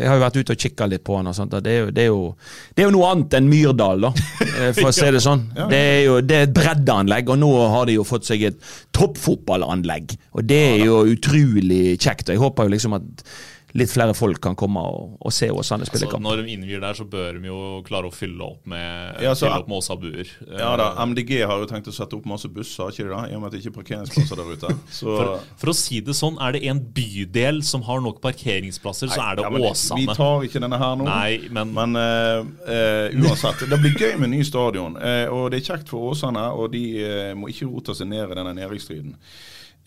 Jeg 0.00 0.08
har 0.10 0.16
jo 0.16 0.22
vært 0.24 0.36
ute 0.40 0.54
og 0.56 0.62
kikka 0.64 0.86
litt 0.90 1.04
på 1.06 1.14
han. 1.20 1.28
Og 1.30 1.36
sånt, 1.38 1.52
og 1.54 1.62
det, 1.62 1.70
er 1.70 1.84
jo, 1.84 1.90
det, 1.94 2.02
er 2.02 2.08
jo, 2.10 2.24
det 2.74 2.82
er 2.82 2.88
jo 2.88 2.94
noe 2.96 3.10
annet 3.12 3.36
enn 3.38 3.46
Myrdal, 3.46 4.02
da, 4.08 4.10
eh, 4.48 4.72
for 4.74 4.90
å 4.90 4.92
si 4.98 5.06
det 5.14 5.20
sånn. 5.22 5.44
Det 5.70 5.78
er 5.78 6.00
jo 6.08 6.16
det 6.26 6.40
er 6.40 6.48
et 6.48 6.56
breddeanlegg, 6.56 7.30
og 7.30 7.38
nå 7.38 7.50
har 7.76 7.86
de 7.86 7.94
jo 8.00 8.06
fått 8.08 8.26
seg 8.26 8.42
et 8.50 8.58
toppfotballanlegg. 8.98 10.16
Og 10.34 10.50
det 10.50 10.60
er 10.72 10.82
jo 10.88 11.04
utrolig 11.14 11.94
kjekt. 12.02 12.26
og 12.26 12.34
Jeg 12.34 12.42
håper 12.42 12.66
jo 12.66 12.74
liksom 12.74 12.98
at 12.98 13.24
litt 13.78 13.90
flere 13.92 14.14
folk 14.18 14.40
kan 14.42 14.56
komme 14.58 14.80
og, 14.82 15.12
og 15.20 15.32
se 15.32 15.46
Åsane 15.50 15.86
spille 15.86 16.06
Altså, 16.06 16.16
kamp. 16.16 16.24
når 16.24 16.42
de 16.42 16.54
innvier 16.56 16.80
der, 16.82 16.94
så 16.98 17.04
bør 17.06 17.36
de 17.38 17.46
jo 17.50 17.58
klare 17.86 18.08
å 18.10 18.14
fylle 18.14 18.42
opp 18.42 18.66
med, 18.66 19.20
Ja, 19.22 19.32
så- 19.34 19.46
fylle 19.46 19.60
opp 19.62 19.68
med 19.68 19.76
Åsa-buer. 19.78 20.32
ja 20.58 20.70
da, 20.80 20.88
MDG 21.06 21.42
har 21.46 21.58
jo 21.62 21.66
tenkt 21.70 21.86
å 21.86 21.94
sette 21.94 22.16
opp 22.18 22.26
masse 22.26 22.48
busser, 22.50 22.90
ikke 22.90 23.04
det 23.06 23.12
da? 23.14 23.20
I 23.30 23.34
og 23.36 23.42
med 23.42 23.46
at 23.46 23.52
det 23.52 23.60
ikke 23.62 23.70
er 23.72 23.76
parkeringsplasser 23.82 24.36
der 24.40 24.50
ute. 24.56 24.72
Så 25.00 25.06
For, 25.16 25.44
for 25.62 25.70
å 25.70 25.76
si 25.76 26.00
det 26.00 26.16
sånn, 26.18 26.40
er 26.40 26.52
det 26.58 26.64
en 26.72 26.80
bydel 26.80 27.62
som 27.62 27.82
har 27.86 28.00
nok 28.00 28.20
parkeringsplasser, 28.24 29.12
så 29.14 29.20
er 29.30 29.36
det 29.40 29.46
Ja, 29.46 29.50
Åsane. 29.70 30.00
Vi 30.00 30.06
tar 30.18 30.48
ikke 30.48 30.60
denne 30.66 30.78
her 30.82 30.96
nå. 30.96 31.04
Nei, 31.06 31.38
men, 31.50 31.72
Men 31.74 31.96
uh, 31.96 32.42
uh, 32.66 33.06
uansett, 33.22 33.62
det 33.70 33.78
blir 33.80 33.94
gøy 33.94 34.18
med 34.18 34.30
ny 34.34 34.42
stadion. 34.42 34.96
uh, 34.96 35.26
og 35.30 35.50
det 35.52 35.60
er 35.62 35.74
kjekt 35.74 35.88
for 35.92 36.10
Åsane, 36.10 36.42
og 36.56 36.72
de 36.72 36.84
må 37.38 37.48
ikke 37.52 37.68
rote 37.70 37.94
seg 37.94 38.08
ned 38.10 38.30
i 38.32 38.34
denne 38.34 38.52
nedrykksstriden. 38.58 39.14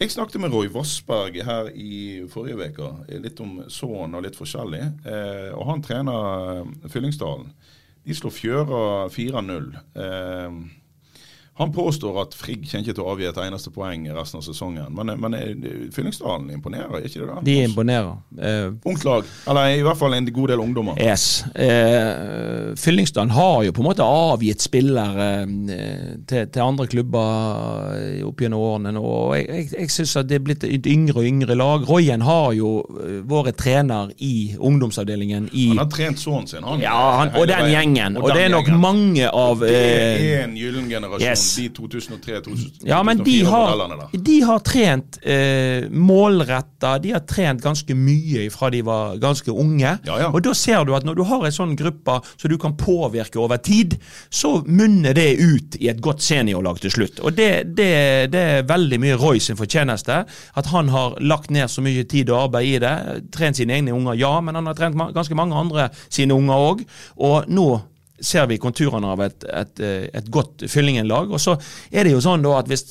Jeg 0.02 0.12
snakket 0.12 0.42
med 0.42 0.54
Roy 0.54 0.68
Vassberg 0.74 1.36
her 1.46 1.68
i 1.78 2.24
forrige 2.32 2.72
uke, 2.74 2.88
litt 3.22 3.40
om 3.44 3.60
Son 3.70 4.16
og 4.18 4.24
litt 4.26 4.38
forskjellig. 4.38 4.82
Eh, 5.06 5.52
og 5.54 5.68
han 5.70 5.84
trener 5.86 6.64
eh, 6.64 6.90
Fyllingsdalen. 6.90 7.52
De 8.04 8.16
slår 8.18 8.34
Fjøra 8.34 8.80
4-0. 9.14 9.70
Eh, 10.02 10.58
han 11.56 11.72
påstår 11.74 12.16
at 12.22 12.34
Frigg 12.34 12.64
kommer 12.66 12.82
ikke 12.82 12.96
til 12.98 13.04
å 13.04 13.12
avgi 13.12 13.28
et 13.30 13.40
eneste 13.44 13.70
poeng 13.74 14.08
i 14.08 14.14
resten 14.14 14.40
av 14.40 14.46
sesongen. 14.48 14.88
Men, 14.98 15.12
men 15.22 15.36
eh, 15.38 15.52
Fyllingsdalen 15.94 16.48
imponerer, 16.50 16.96
er 16.98 17.04
ikke 17.06 17.20
det 17.22 17.28
da? 17.30 17.36
De 17.46 17.58
imponerer. 17.68 18.16
Uh, 18.34 18.74
Ungt 18.90 19.04
lag. 19.06 19.28
Eller 19.52 19.76
i 19.78 19.84
hvert 19.86 20.00
fall 20.00 20.16
en 20.18 20.30
god 20.34 20.50
del 20.50 20.64
ungdommer. 20.64 20.98
Yes. 20.98 21.44
Uh, 21.54 22.74
Fyllingsdalen 22.82 23.36
har 23.38 23.60
jo 23.68 23.76
på 23.76 23.84
en 23.84 23.90
måte 23.92 24.08
avgitt 24.08 24.66
spillere 24.66 25.28
uh, 25.46 25.76
til, 26.26 26.50
til 26.50 26.64
andre 26.66 26.88
klubber 26.90 28.26
opp 28.26 28.42
gjennom 28.42 28.66
årene. 28.72 28.96
nå, 28.98 29.06
og 29.06 29.38
Jeg, 29.38 29.46
jeg, 29.52 29.70
jeg 29.78 29.94
syns 29.94 30.16
det 30.26 30.40
er 30.40 30.44
blitt 30.50 30.66
et 30.66 30.90
yngre 30.90 31.22
og 31.22 31.30
yngre 31.30 31.60
lag. 31.60 31.86
Royen 31.86 32.26
har 32.26 32.50
jo 32.58 32.74
vært 33.30 33.62
trener 33.62 34.10
i 34.26 34.56
ungdomsavdelingen 34.58 35.52
i 35.54 35.70
Han 35.76 35.84
har 35.84 35.94
trent 35.94 36.26
sønnen 36.26 36.50
sin. 36.50 36.66
Han, 36.66 36.82
ja, 36.82 36.98
han, 37.20 37.36
og 37.38 37.46
den 37.52 37.70
gjengen. 37.76 38.18
Og 38.18 38.32
den 38.32 38.42
det 38.42 38.50
er 38.50 38.54
nok 38.58 38.74
gjengen. 38.74 38.84
mange 38.90 39.30
av 39.30 39.62
Det 39.62 39.78
er 39.78 40.44
en 40.48 40.58
gyllen 40.58 40.90
generasjon, 40.90 41.30
yes. 41.30 41.43
De 41.58 41.68
2003-2004-modellene 41.78 42.90
ja, 42.90 43.00
men 43.04 43.22
de 43.24 43.36
har, 43.48 43.84
de 44.12 44.38
har 44.42 44.62
trent 44.66 45.18
eh, 45.22 45.90
målretta, 45.90 46.98
de 47.04 47.14
har 47.16 47.24
trent 47.30 47.64
ganske 47.64 47.96
mye 47.98 48.48
fra 48.54 48.70
de 48.74 48.82
var 48.86 49.18
ganske 49.22 49.52
unge. 49.52 49.96
Ja, 50.06 50.18
ja. 50.20 50.30
Og 50.32 50.44
da 50.46 50.54
ser 50.58 50.84
du 50.88 50.94
at 50.98 51.06
når 51.08 51.20
du 51.20 51.24
har 51.28 51.46
en 51.48 51.56
sånn 51.56 51.76
gruppe 51.80 52.20
som 52.32 52.52
du 52.52 52.58
kan 52.62 52.76
påvirke 52.80 53.40
over 53.42 53.62
tid, 53.64 53.96
så 54.34 54.56
munner 54.68 55.16
det 55.18 55.30
ut 55.40 55.78
i 55.80 55.90
et 55.92 56.02
godt 56.04 56.24
seniorlag 56.24 56.82
til 56.84 56.94
slutt. 56.94 57.22
Og 57.24 57.36
det, 57.38 57.52
det, 57.78 57.92
det 58.34 58.44
er 58.58 58.68
veldig 58.70 59.00
mye 59.04 59.20
Roy 59.20 59.42
sin 59.44 59.60
fortjeneste. 59.60 60.24
At 60.60 60.72
han 60.74 60.92
har 60.94 61.18
lagt 61.24 61.54
ned 61.54 61.72
så 61.72 61.84
mye 61.86 62.06
tid 62.10 62.32
og 62.34 62.48
arbeid 62.48 62.70
i 62.74 62.84
det. 62.84 62.94
Trent 63.34 63.60
sine 63.60 63.78
egne 63.78 63.96
unger, 63.96 64.18
ja, 64.20 64.36
men 64.44 64.60
han 64.60 64.70
har 64.70 64.78
trent 64.78 65.00
ganske 65.16 65.38
mange 65.38 65.58
andre 65.58 65.90
sine 66.10 66.36
unger 66.38 66.70
òg. 66.70 66.86
Og 67.24 67.50
nå 67.52 67.68
ser 68.24 68.48
vi 68.52 68.60
konturene 68.62 69.12
av 69.14 69.22
et, 69.26 69.44
et, 69.50 69.84
eh, 69.84 70.08
et 70.16 70.32
godt 70.32 70.66
Fyllingen-lag. 70.72 71.32
Og 71.34 71.42
så 71.42 71.58
er 71.92 72.08
det 72.08 72.16
jo 72.16 72.24
sånn 72.24 72.46
da 72.46 72.58
at 72.62 72.72
hvis 72.72 72.86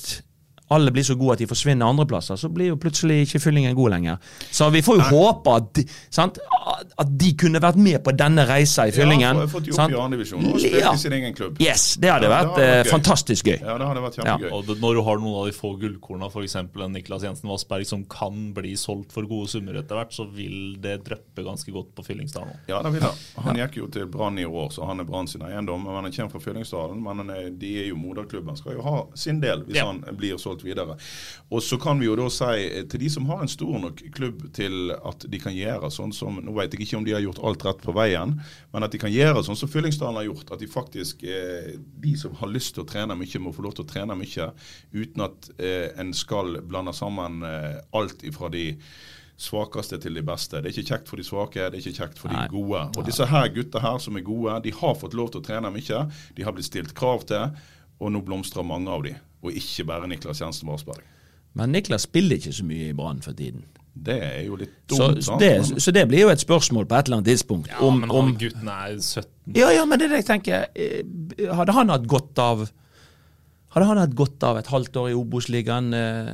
alle 0.71 0.91
blir 0.91 1.03
så 1.03 1.15
gode 1.19 1.33
at 1.33 1.39
de 1.39 1.47
forsvinner 1.47 1.85
andreplasser, 1.85 2.35
så 2.39 2.49
blir 2.49 2.67
jo 2.71 2.75
plutselig 2.81 3.27
ikke 3.27 3.39
Fyllingen 3.43 3.75
god 3.75 3.91
lenger. 3.91 4.17
Så 4.51 4.69
vi 4.71 4.81
får 4.81 4.95
jo 5.01 5.03
håpe 5.11 5.51
at, 5.57 5.73
de- 5.73 5.85
sant, 6.09 6.39
at 6.97 7.11
de 7.19 7.33
kunne 7.37 7.59
vært 7.61 7.75
med 7.77 7.99
på 8.03 8.13
denne 8.17 8.45
reisa 8.47 8.87
i 8.87 8.91
Fyllingen. 8.95 9.37
Ja, 9.43 9.47
fått 9.51 9.67
jobb 9.67 9.91
i 9.91 9.99
andredivisjon 9.99 10.45
og 10.53 10.59
spilt 10.59 10.79
Ja. 10.79 10.93
i 10.93 10.97
sin 10.97 11.11
egen 11.13 11.33
klubb. 11.35 11.59
Yes, 11.61 11.95
det 12.01 12.09
hadde 12.09 12.23
Ja, 12.25 12.29
det 12.29 12.29
vært 12.29 12.49
hadde 12.53 12.61
vært 12.63 12.77
eh, 12.77 12.83
gøy. 12.83 12.91
fantastisk 12.91 13.45
gøy. 13.51 13.59
Ja, 13.61 13.77
det 13.77 13.87
hadde 13.87 14.01
vært 14.05 14.17
kjempegøy. 14.17 14.51
Og 14.53 14.65
det, 14.65 14.77
når 14.81 14.93
du 14.95 15.01
har 15.03 15.17
noen 15.21 15.35
av 15.41 15.45
de 15.45 15.51
få 15.57 15.73
gullkorna, 15.79 16.29
f.eks. 16.31 16.55
en 16.55 16.93
Niklas 16.93 17.23
Jensen 17.23 17.49
Vassberg, 17.49 17.85
som 17.85 18.03
kan 18.05 18.53
bli 18.53 18.73
solgt 18.75 19.11
for 19.11 19.23
gode 19.29 19.49
summer 19.49 19.73
etter 19.83 19.95
hvert, 19.99 20.13
så 20.15 20.25
vil 20.31 20.77
det 20.81 21.03
dryppe 21.05 21.43
ganske 21.45 21.71
godt 21.71 21.93
på 21.95 22.03
Fyllingsdal 22.07 22.45
nå. 22.47 22.55
Ja, 22.71 22.81
det 22.81 22.93
vil 22.93 23.01
det. 23.01 23.11
Han 23.43 23.55
gikk 23.61 23.77
jo 23.77 23.87
til 23.87 24.05
Brann 24.07 24.39
i 24.39 24.45
år, 24.45 24.71
så 24.71 24.87
han 24.87 24.99
er 24.99 25.03
Brann 25.05 25.27
sin 25.27 25.41
eiendom. 25.41 25.83
Men 25.83 26.03
han 26.07 26.11
kommer 26.11 26.31
fra 26.31 26.39
Fyllingsdalen. 26.39 27.03
Men 27.03 27.17
han 27.23 27.29
er, 27.29 27.49
de 27.51 27.73
er 27.83 27.87
jo 27.91 27.95
moderklubben. 27.99 28.57
Skal 28.57 28.73
jo 28.79 28.81
ha 28.81 29.05
sin 29.15 29.39
del 29.43 29.63
hvis 29.67 29.75
Ja. 29.75 29.85
han 29.91 30.01
blir 30.17 30.37
solgt 30.53 30.65
videre. 30.65 30.97
Og 31.49 31.63
så 31.63 31.77
kan 31.81 31.99
vi 31.99 32.07
jo 32.07 32.15
da 32.17 32.29
si 32.31 32.67
eh, 32.67 32.85
til 32.89 33.03
de 33.03 33.09
som 33.09 33.25
har 33.29 33.43
en 33.43 33.51
stor 33.51 33.79
nok 33.81 34.03
klubb 34.13 34.45
til 34.53 34.93
at 34.95 35.25
de 35.29 35.39
kan 35.41 35.55
gjøre 35.55 35.91
sånn 35.91 36.13
som 36.13 36.39
Nå 36.43 36.53
vet 36.57 36.73
jeg 36.73 36.85
ikke 36.85 36.97
om 36.97 37.05
de 37.05 37.13
har 37.15 37.23
gjort 37.23 37.41
alt 37.43 37.65
rett 37.65 37.81
på 37.83 37.93
veien, 37.95 38.35
men 38.73 38.85
at 38.85 38.93
de 38.93 38.99
kan 39.01 39.11
gjøre 39.13 39.43
sånn 39.45 39.57
som 39.59 39.69
Fyllingsdalen 39.71 40.21
har 40.21 40.29
gjort. 40.29 40.53
At 40.53 40.63
de 40.63 40.69
faktisk 40.69 41.23
eh, 41.23 41.73
De 41.77 42.15
som 42.19 42.35
har 42.39 42.51
lyst 42.51 42.75
til 42.75 42.83
å 42.83 42.89
trene 42.89 43.17
mye, 43.17 43.41
må 43.43 43.53
få 43.55 43.65
lov 43.65 43.77
til 43.77 43.85
å 43.85 43.89
trene 43.89 44.17
mye 44.17 44.51
uten 44.93 45.25
at 45.25 45.51
eh, 45.57 45.89
en 45.99 46.13
skal 46.15 46.59
blande 46.67 46.93
sammen 46.95 47.43
alt 47.43 48.23
ifra 48.27 48.49
de 48.53 48.73
svakeste 49.39 49.97
til 50.01 50.17
de 50.17 50.23
beste. 50.25 50.61
Det 50.61 50.69
er 50.69 50.75
ikke 50.75 50.93
kjekt 50.93 51.09
for 51.11 51.19
de 51.19 51.25
svake, 51.27 51.69
det 51.71 51.79
er 51.79 51.81
ikke 51.81 52.03
kjekt 52.03 52.21
for 52.21 52.31
Nei. 52.31 52.45
de 52.45 52.53
gode. 52.53 52.83
Og 52.97 53.07
disse 53.07 53.27
her 53.29 53.49
gutta 53.53 53.81
her 53.83 53.99
som 54.03 54.17
er 54.17 54.25
gode, 54.25 54.59
de 54.65 54.73
har 54.77 54.97
fått 54.99 55.17
lov 55.17 55.33
til 55.33 55.41
å 55.41 55.45
trene 55.47 55.71
mye. 55.73 56.03
De 56.37 56.45
har 56.45 56.55
blitt 56.55 56.69
stilt 56.69 56.93
krav 56.97 57.25
til, 57.29 57.55
og 58.03 58.11
nå 58.13 58.21
blomstrer 58.27 58.65
mange 58.67 58.91
av 58.91 59.03
de. 59.07 59.15
Og 59.43 59.55
ikke 59.59 59.85
bare 59.89 60.07
Niklas 60.11 60.41
Jensen 60.43 60.67
Varsberg. 60.69 61.01
Men 61.57 61.71
Niklas 61.75 62.05
spiller 62.07 62.39
ikke 62.39 62.53
så 62.55 62.65
mye 62.65 62.89
i 62.91 62.93
Brann 62.97 63.19
for 63.23 63.35
tiden. 63.37 63.63
Det 63.93 64.15
er 64.25 64.39
jo 64.47 64.55
litt 64.57 64.71
Så 64.89 65.11
dumt. 65.11 65.23
sant? 65.23 65.39
det, 65.43 65.81
så 65.83 65.91
det 65.93 66.07
blir 66.09 66.23
jo 66.23 66.29
et 66.33 66.41
spørsmål 66.41 66.87
på 66.89 66.95
et 66.97 67.05
eller 67.09 67.19
annet 67.19 67.29
tidspunkt. 67.29 67.67
Ja, 67.69 67.77
om, 67.85 67.99
men 68.01 68.09
om, 68.09 68.31
han 68.31 68.37
gutten 68.41 68.71
er 68.73 68.95
17. 68.97 69.27
ja, 69.59 69.67
ja, 69.75 69.83
men 69.85 69.99
det 70.01 70.07
er 70.07 70.15
det 70.15 70.21
jeg 70.23 70.29
tenker. 70.31 70.65
eh, 70.73 71.53
Hadde 71.53 71.75
han 71.77 71.89
hatt 71.93 72.07
godt 72.09 72.39
av 72.41 72.63
Hadde 73.73 73.85
han 73.89 73.97
hatt 74.01 74.15
godt 74.17 74.43
av 74.45 74.57
et 74.59 74.67
halvt 74.69 74.97
år 75.01 75.11
i 75.11 75.15
Obos-ligaen 75.17 75.93
eh, 75.97 76.33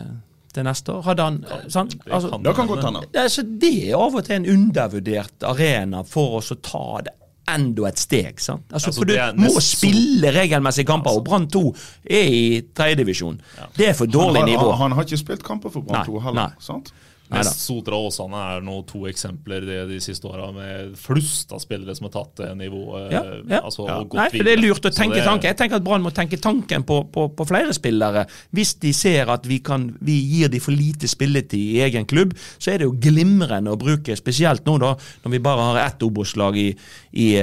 til 0.55 0.65
neste 0.67 0.91
år? 0.95 1.03
Hadde 1.09 1.27
han 1.27 1.41
ja, 1.49 1.59
sant? 1.71 1.97
det 1.99 2.11
Altså, 2.15 2.31
kan 2.33 2.43
Det 2.47 2.55
kan 2.55 2.67
godt 2.71 2.83
hende. 2.87 3.03
det, 3.15 3.27
så 3.31 3.43
det 3.43 3.73
er 3.89 3.95
av 3.99 4.15
og 4.19 4.23
til 4.27 4.35
en 4.39 4.49
undervurdert 4.55 5.43
arena 5.47 6.01
for 6.07 6.39
oss 6.39 6.51
å 6.55 6.59
ta 6.63 6.85
det 7.09 7.13
enda 7.55 7.87
et 7.87 7.99
steg. 7.99 8.39
sant? 8.39 8.63
Altså, 8.71 8.87
Altså, 8.89 9.01
for 9.01 9.05
du 9.05 9.41
må 9.41 9.59
spille 9.61 10.31
regelmessige 10.35 10.85
kamper, 10.85 11.11
og 11.17 11.23
Brann 11.25 11.47
2 11.47 11.75
er 12.09 12.23
i 12.29 12.61
tredjedivisjon. 12.75 13.39
Det 13.77 13.89
er 13.89 13.93
for 13.93 14.05
dårlig 14.05 14.41
han, 14.41 14.49
har- 14.49 14.57
nivå. 14.57 14.71
Han, 14.71 14.81
han 14.91 14.91
har 14.91 15.03
ikke 15.03 15.17
spilt 15.17 15.43
kamper 15.43 15.69
for 15.69 15.81
Brann 15.81 16.05
2 16.05 16.19
heller. 16.19 16.41
nei. 16.41 16.49
sant? 16.59 16.91
Neida. 17.29 17.43
Mest 17.45 17.59
Sotra 17.61 17.93
Åsane 18.01 18.39
er 18.55 18.61
nå 18.65 18.79
to 18.89 19.03
eksempler 19.05 19.61
det 19.67 19.79
de 19.91 19.99
siste 20.01 20.25
åra, 20.25 20.47
med 20.51 20.95
flust 20.97 21.51
av 21.53 21.59
spillere 21.61 21.93
som 21.95 22.07
har 22.07 22.13
tatt 22.15 22.39
det 22.41 22.47
nivået. 22.57 23.11
Ja, 23.13 23.21
ja. 23.47 23.59
Altså, 23.61 23.85
Ja. 23.85 23.99
Nei, 24.01 24.29
for 24.33 24.43
Det 24.47 24.53
er 24.55 24.61
lurt 24.63 24.81
å 24.81 24.89
tenke 24.89 25.15
det- 25.19 25.25
tanken. 25.25 25.47
Jeg 25.51 25.57
tenker 25.57 25.75
at 25.77 25.83
Brann 25.83 26.01
må 26.01 26.11
tenke 26.11 26.39
tanken 26.41 26.83
på, 26.83 27.03
på, 27.13 27.27
på 27.35 27.45
flere 27.47 27.71
spillere. 27.73 28.25
Hvis 28.51 28.73
de 28.79 28.91
ser 28.93 29.29
at 29.29 29.45
vi, 29.45 29.59
kan, 29.59 29.95
vi 30.01 30.17
gir 30.25 30.49
de 30.49 30.59
for 30.59 30.71
lite 30.71 31.07
spilletid 31.07 31.77
i 31.77 31.81
egen 31.85 32.05
klubb, 32.09 32.33
så 32.57 32.73
er 32.73 32.77
det 32.79 32.85
jo 32.89 32.97
glimrende 32.97 33.69
å 33.69 33.77
bruke, 33.77 34.17
spesielt 34.17 34.65
nå 34.65 34.79
da, 34.79 34.95
når 35.23 35.31
vi 35.31 35.39
bare 35.39 35.61
har 35.69 35.81
ett 35.87 36.01
Obos-lag 36.01 36.57
i, 36.57 36.75
i, 37.13 37.35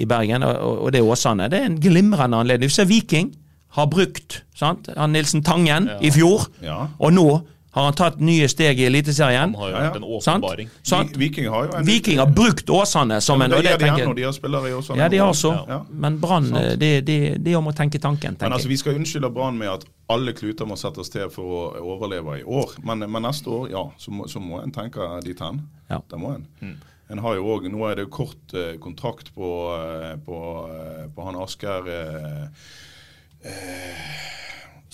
i 0.00 0.04
Bergen, 0.06 0.42
og, 0.42 0.84
og 0.86 0.92
det 0.92 1.00
er 1.00 1.10
Åsane. 1.12 1.50
Det 1.52 1.60
er 1.60 1.66
en 1.68 1.80
glimrende 1.80 2.40
anledning. 2.40 2.68
Vi 2.72 2.78
ser 2.80 2.86
Viking 2.88 3.34
har 3.74 3.88
brukt 3.90 4.42
sant? 4.54 4.88
Han 4.96 5.12
Nilsen 5.12 5.42
Tangen 5.44 5.90
i 6.00 6.10
fjor, 6.14 6.46
Ja. 6.62 6.86
og 6.98 7.12
nå 7.12 7.42
har 7.74 7.84
han 7.88 7.94
tatt 7.98 8.20
nye 8.22 8.46
steg 8.48 8.78
i 8.78 8.84
Eliteserien. 8.86 9.50
Han 9.50 9.54
har 9.58 9.68
jo 9.70 9.74
Ja, 9.74 9.80
ja. 9.82 9.90
vært 9.90 9.96
en 9.96 10.20
Sant? 10.22 10.44
åpenbaring. 10.44 10.68
Viking 11.18 11.48
har 11.50 11.64
jo 11.66 11.72
en 11.80 11.86
Viking 11.88 12.18
har 12.22 12.26
brukt 12.30 12.70
Åsane 12.70 13.20
som 13.20 13.42
en 13.42 13.50
det 13.50 13.64
gjør 13.64 13.78
de 13.78 13.84
tenker- 13.84 14.06
når 14.06 14.14
De 14.14 14.22
har 14.22 14.32
spillere 14.32 14.68
i 14.70 14.72
Åsane. 14.78 14.98
Ja, 14.98 15.08
de 15.08 15.18
har 15.18 15.32
så. 15.32 15.52
Ja. 15.68 15.80
Men 15.90 16.18
Brann, 16.20 16.54
eh, 16.56 16.76
det 16.76 17.04
de, 17.04 17.18
de 17.38 17.50
må 17.60 17.72
tenke 17.74 17.98
tanken, 17.98 18.36
Men 18.40 18.52
altså. 18.52 18.68
Vi 18.68 18.76
skal 18.76 18.94
unnskylde 18.94 19.32
Brann 19.34 19.58
med 19.58 19.68
at 19.68 19.84
alle 20.08 20.32
kluter 20.32 20.66
må 20.66 20.76
settes 20.78 21.10
til 21.10 21.28
for 21.30 21.42
å 21.42 21.82
overleve 21.82 22.38
i 22.40 22.44
år. 22.44 22.76
Men, 22.84 22.98
men 23.10 23.22
neste 23.22 23.46
år, 23.50 23.70
ja, 23.70 23.84
så 23.98 24.10
må, 24.10 24.28
så 24.28 24.38
må 24.40 24.62
en 24.62 24.70
tenke 24.70 25.00
dit 25.24 25.38
hen. 25.40 25.62
Ja. 25.90 25.98
Det 26.08 26.18
må 26.18 26.34
en. 26.36 26.46
En 27.10 27.18
har 27.18 27.34
jo 27.34 27.44
også, 27.44 27.68
Nå 27.70 27.90
er 27.90 27.94
det 27.96 28.10
kort 28.10 28.54
eh, 28.54 28.76
kontrakt 28.78 29.34
på, 29.34 29.50
eh, 29.76 30.16
på, 30.24 31.10
på 31.14 31.24
han 31.26 31.34
Asker 31.42 31.88
eh, 31.88 32.46
eh, 33.44 34.33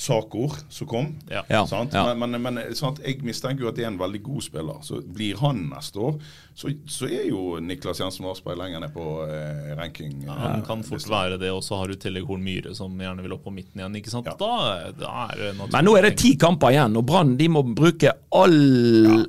Sakor 0.00 0.54
som 0.72 0.88
kom. 0.88 1.10
Ja. 1.28 1.42
Ja, 1.50 1.66
sant? 1.68 1.92
ja. 1.92 2.14
Men, 2.14 2.32
men, 2.32 2.42
men 2.42 2.74
sant? 2.78 3.02
jeg 3.04 3.20
mistenker 3.26 3.66
jo 3.66 3.68
at 3.68 3.76
det 3.76 3.84
er 3.84 3.90
en 3.92 4.00
veldig 4.00 4.22
god 4.24 4.46
spiller. 4.46 4.78
Så 4.86 5.02
blir 5.04 5.36
han 5.42 5.66
neste 5.74 6.00
år, 6.00 6.16
så, 6.60 6.68
så 6.92 7.06
er 7.08 7.24
jo 7.30 7.56
Niklas 7.64 8.02
Jensen 8.02 8.26
Varsberg 8.28 8.58
lenger 8.60 8.82
ned 8.84 8.92
på 8.92 9.04
eh, 9.24 9.70
ranking. 9.78 10.12
Ja, 10.26 10.34
Han 10.36 10.58
eh, 10.60 10.66
kan 10.66 10.82
fort 10.84 11.06
være 11.08 11.38
det, 11.40 11.48
og 11.56 11.62
så 11.64 11.78
har 11.80 11.88
du 11.88 11.96
tillegg 12.00 12.26
Horn 12.28 12.42
Myhre, 12.44 12.74
som 12.76 12.92
gjerne 13.00 13.24
vil 13.24 13.32
opp 13.38 13.46
på 13.48 13.54
midten 13.54 13.80
igjen. 13.80 13.96
ikke 13.96 14.12
sant? 14.12 14.28
Ja. 14.28 14.36
Da, 14.36 14.90
da 15.00 15.14
er 15.30 15.40
det. 15.40 15.50
Men 15.72 15.88
nå 15.88 15.94
er 15.96 16.10
det 16.10 16.14
ti 16.20 16.34
kamper 16.40 16.74
igjen, 16.76 16.98
og 17.00 17.06
Brann 17.08 17.32
de 17.40 17.48
må 17.48 17.62
bruke 17.64 18.12
all 18.36 18.58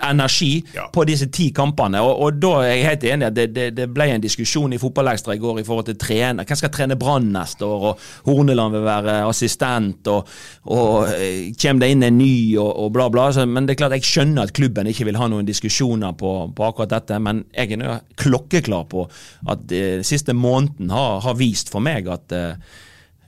energi 0.04 0.52
Ja. 0.76 0.90
på 0.94 1.06
disse 1.08 1.30
ti 1.34 1.50
kampene. 1.56 2.02
Og, 2.04 2.20
og 2.26 2.40
da 2.42 2.52
er 2.66 2.74
jeg 2.76 2.86
helt 2.90 3.06
enig 3.14 3.28
at 3.30 3.36
det, 3.38 3.48
det, 3.56 3.68
det 3.78 3.88
ble 3.94 4.10
en 4.16 4.24
diskusjon 4.24 4.74
i 4.76 4.80
Fotballekstra 4.82 5.36
i 5.36 5.42
går 5.42 5.62
i 5.62 5.66
forhold 5.68 5.88
til 5.90 5.98
trener. 6.02 6.46
Hvem 6.48 6.60
skal 6.60 6.74
trene 6.74 6.98
Brann 7.00 7.32
neste 7.34 7.66
år? 7.68 7.88
Og 7.92 8.06
Horneland 8.28 8.76
vil 8.76 8.86
være 8.86 9.16
assistent, 9.30 10.08
og, 10.12 10.28
og 10.72 11.10
eh, 11.16 11.52
kommer 11.62 11.86
det 11.86 11.92
inn 11.96 12.06
en 12.08 12.18
ny, 12.20 12.34
og, 12.62 12.72
og 12.86 12.92
bla, 12.96 13.08
bla. 13.14 13.30
Så, 13.36 13.46
men 13.48 13.68
det 13.70 13.76
er 13.78 13.82
klart, 13.86 13.96
jeg 13.98 14.08
skjønner 14.12 14.48
at 14.50 14.56
klubben 14.58 14.90
ikke 14.92 15.08
vil 15.10 15.20
ha 15.22 15.30
noen 15.32 15.48
diskusjoner 15.48 16.16
på, 16.20 16.34
på 16.58 16.68
akkurat 16.68 16.92
dette, 16.98 17.21
men 17.24 17.44
jeg 17.54 17.80
er 17.80 18.04
klokkeklar 18.20 18.88
på 18.92 19.06
at 19.52 19.68
den 19.70 20.06
siste 20.08 20.36
måneden 20.38 20.92
har, 20.94 21.22
har 21.26 21.38
vist 21.40 21.72
for 21.74 21.84
meg 21.84 22.10
at 22.12 22.36
eh, 22.36 22.80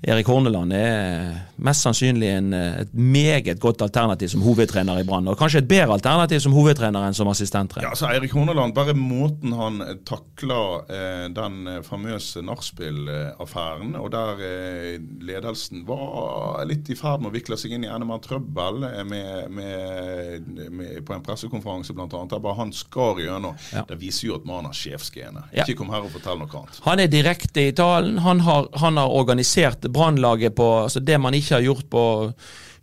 Erik 0.03 0.27
Horneland 0.27 0.73
er 0.75 1.29
mest 1.63 1.85
sannsynlig 1.85 2.27
en, 2.27 2.53
eh, 2.53 2.81
et 2.81 2.93
meget 2.93 3.59
godt 3.59 3.81
alternativ 3.81 4.27
som 4.33 4.41
hovedtrener 4.43 4.99
i 4.99 5.05
Brann. 5.07 5.27
Og 5.31 5.37
kanskje 5.39 5.61
et 5.61 5.67
bedre 5.67 5.95
alternativ 5.95 6.41
som 6.43 6.51
hovedtrener 6.51 7.05
enn 7.07 7.15
som 7.15 7.29
assistenttrener. 7.31 7.87
Ja, 7.87 7.93
altså 7.95 8.09
Erik 8.11 8.33
Horneland, 8.35 8.75
bare 8.75 8.93
måten 8.93 9.53
han 9.55 9.79
eh, 9.81 9.93
takla 10.03 10.59
eh, 10.89 11.29
den 11.31 11.67
eh, 11.67 11.79
famøse 11.87 12.43
nachspiel-affæren, 12.43 13.95
og 13.95 14.11
der 14.11 14.43
eh, 14.43 14.97
ledelsen 15.23 15.85
var 15.87 16.65
litt 16.67 16.91
i 16.91 16.99
ferd 16.99 17.23
med 17.23 17.31
å 17.31 17.37
vikle 17.37 17.57
seg 17.59 17.77
inn 17.77 17.87
i 17.87 17.91
enda 17.91 18.09
mer 18.09 18.19
trøbbel 18.23 18.83
med, 19.07 19.47
med, 19.55 20.51
med, 20.67 20.99
på 21.07 21.15
en 21.15 21.23
pressekonferanse 21.23 21.95
bl.a. 21.95 22.09
Der 22.11 22.43
bare 22.43 22.59
han 22.59 22.75
skar 22.75 23.23
gjennom. 23.23 23.55
Ja. 23.71 23.85
Det 23.87 24.01
viser 24.01 24.33
jo 24.33 24.35
at 24.41 24.49
mannen 24.49 24.67
har 24.73 24.75
sjefsgene. 24.75 25.47
Ja. 25.53 25.63
Ikke 25.63 25.79
kom 25.79 25.95
her 25.95 26.03
og 26.03 26.11
fortell 26.17 26.43
noe 26.43 26.51
annet. 26.59 26.83
Han 26.83 26.99
er 26.99 27.07
direkte 27.07 27.69
i 27.69 27.71
talen. 27.77 28.19
Han 28.27 28.43
har, 28.43 28.67
han 28.83 28.99
har 28.99 29.15
organisert 29.15 29.92
Brannlaget 29.93 30.55
på 30.57 30.67
altså 30.87 30.99
det 31.03 31.19
man 31.21 31.33
ikke 31.37 31.57
har 31.59 31.65
gjort 31.69 31.89
på 31.93 32.03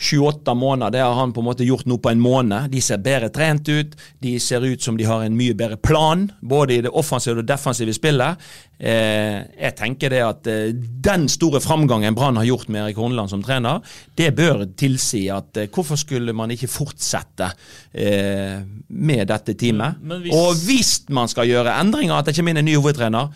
sju-åtte 0.01 0.55
måneder. 0.57 0.95
Det 0.95 1.01
har 1.05 1.13
han 1.19 1.33
på 1.37 1.43
en 1.43 1.45
måte 1.51 1.65
gjort 1.67 1.85
nå 1.85 1.99
på 2.01 2.09
en 2.09 2.23
måned. 2.25 2.71
De 2.73 2.81
ser 2.81 3.03
bedre 3.05 3.29
trent 3.29 3.69
ut. 3.69 3.91
De 4.25 4.31
ser 4.41 4.65
ut 4.65 4.81
som 4.81 4.97
de 4.97 5.05
har 5.05 5.27
en 5.27 5.35
mye 5.37 5.53
bedre 5.53 5.77
plan, 5.77 6.23
både 6.41 6.79
i 6.79 6.81
det 6.87 6.93
offensive 6.97 7.43
og 7.43 7.49
defensive 7.51 7.93
spillet. 7.93 8.41
Eh, 8.81 9.43
jeg 9.61 9.75
tenker 9.77 10.15
det 10.15 10.23
at 10.25 10.49
eh, 10.49 10.71
den 11.05 11.29
store 11.29 11.61
framgangen 11.61 12.17
Brann 12.17 12.41
har 12.41 12.49
gjort 12.49 12.71
med 12.73 12.87
Erik 12.87 12.97
Horneland 13.03 13.29
som 13.35 13.45
trener, 13.45 13.85
det 14.17 14.31
bør 14.41 14.65
tilsi 14.81 15.27
at 15.37 15.61
eh, 15.61 15.69
hvorfor 15.69 16.01
skulle 16.01 16.33
man 16.33 16.57
ikke 16.57 16.73
fortsette 16.73 17.51
eh, 17.93 18.57
med 18.89 19.27
dette 19.29 19.53
teamet? 19.61 20.01
Hvis- 20.01 20.33
Og 20.33 20.65
hvis 20.65 20.95
man 21.13 21.29
skal 21.29 21.45
gjøre 21.53 21.77
endringer, 21.77 22.17
at 22.23 22.25
det 22.33 22.39
kommer 22.41 22.57
inn 22.57 22.65
en 22.65 22.71
ny 22.73 22.79
hovedtrener 22.81 23.29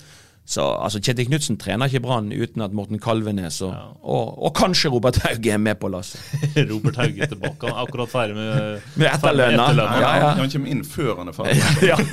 så 0.46 0.64
altså, 0.84 1.00
Kjetil 1.00 1.26
Knutsen 1.30 1.56
trener 1.56 1.88
ikke 1.88 2.02
Brann 2.04 2.26
uten 2.28 2.60
at 2.60 2.72
Morten 2.76 2.98
Kalvenes 3.00 3.62
og, 3.64 3.72
og, 4.02 4.42
og 4.44 4.50
kanskje 4.56 4.90
Robert 4.92 5.16
Hauge 5.24 5.50
er 5.50 5.56
med 5.56 5.78
på 5.80 5.88
lasset. 5.88 6.20
Robert 6.70 6.98
Hauge 7.00 7.28
tilbake. 7.30 7.64
Han 7.64 7.72
er 7.72 7.80
akkurat 7.80 8.12
ferdig 8.12 8.36
med, 8.36 8.82
Med 9.00 9.08
etterlønna. 9.08 9.68
Ja, 9.72 10.10
ja. 10.20 10.28
Han, 10.36 10.50
kommer 10.52 10.74
inn 10.74 10.84
før 10.84 11.22
han 11.22 11.32
er 11.32 11.38
ferdig. 11.38 11.62
Ja. 11.88 11.96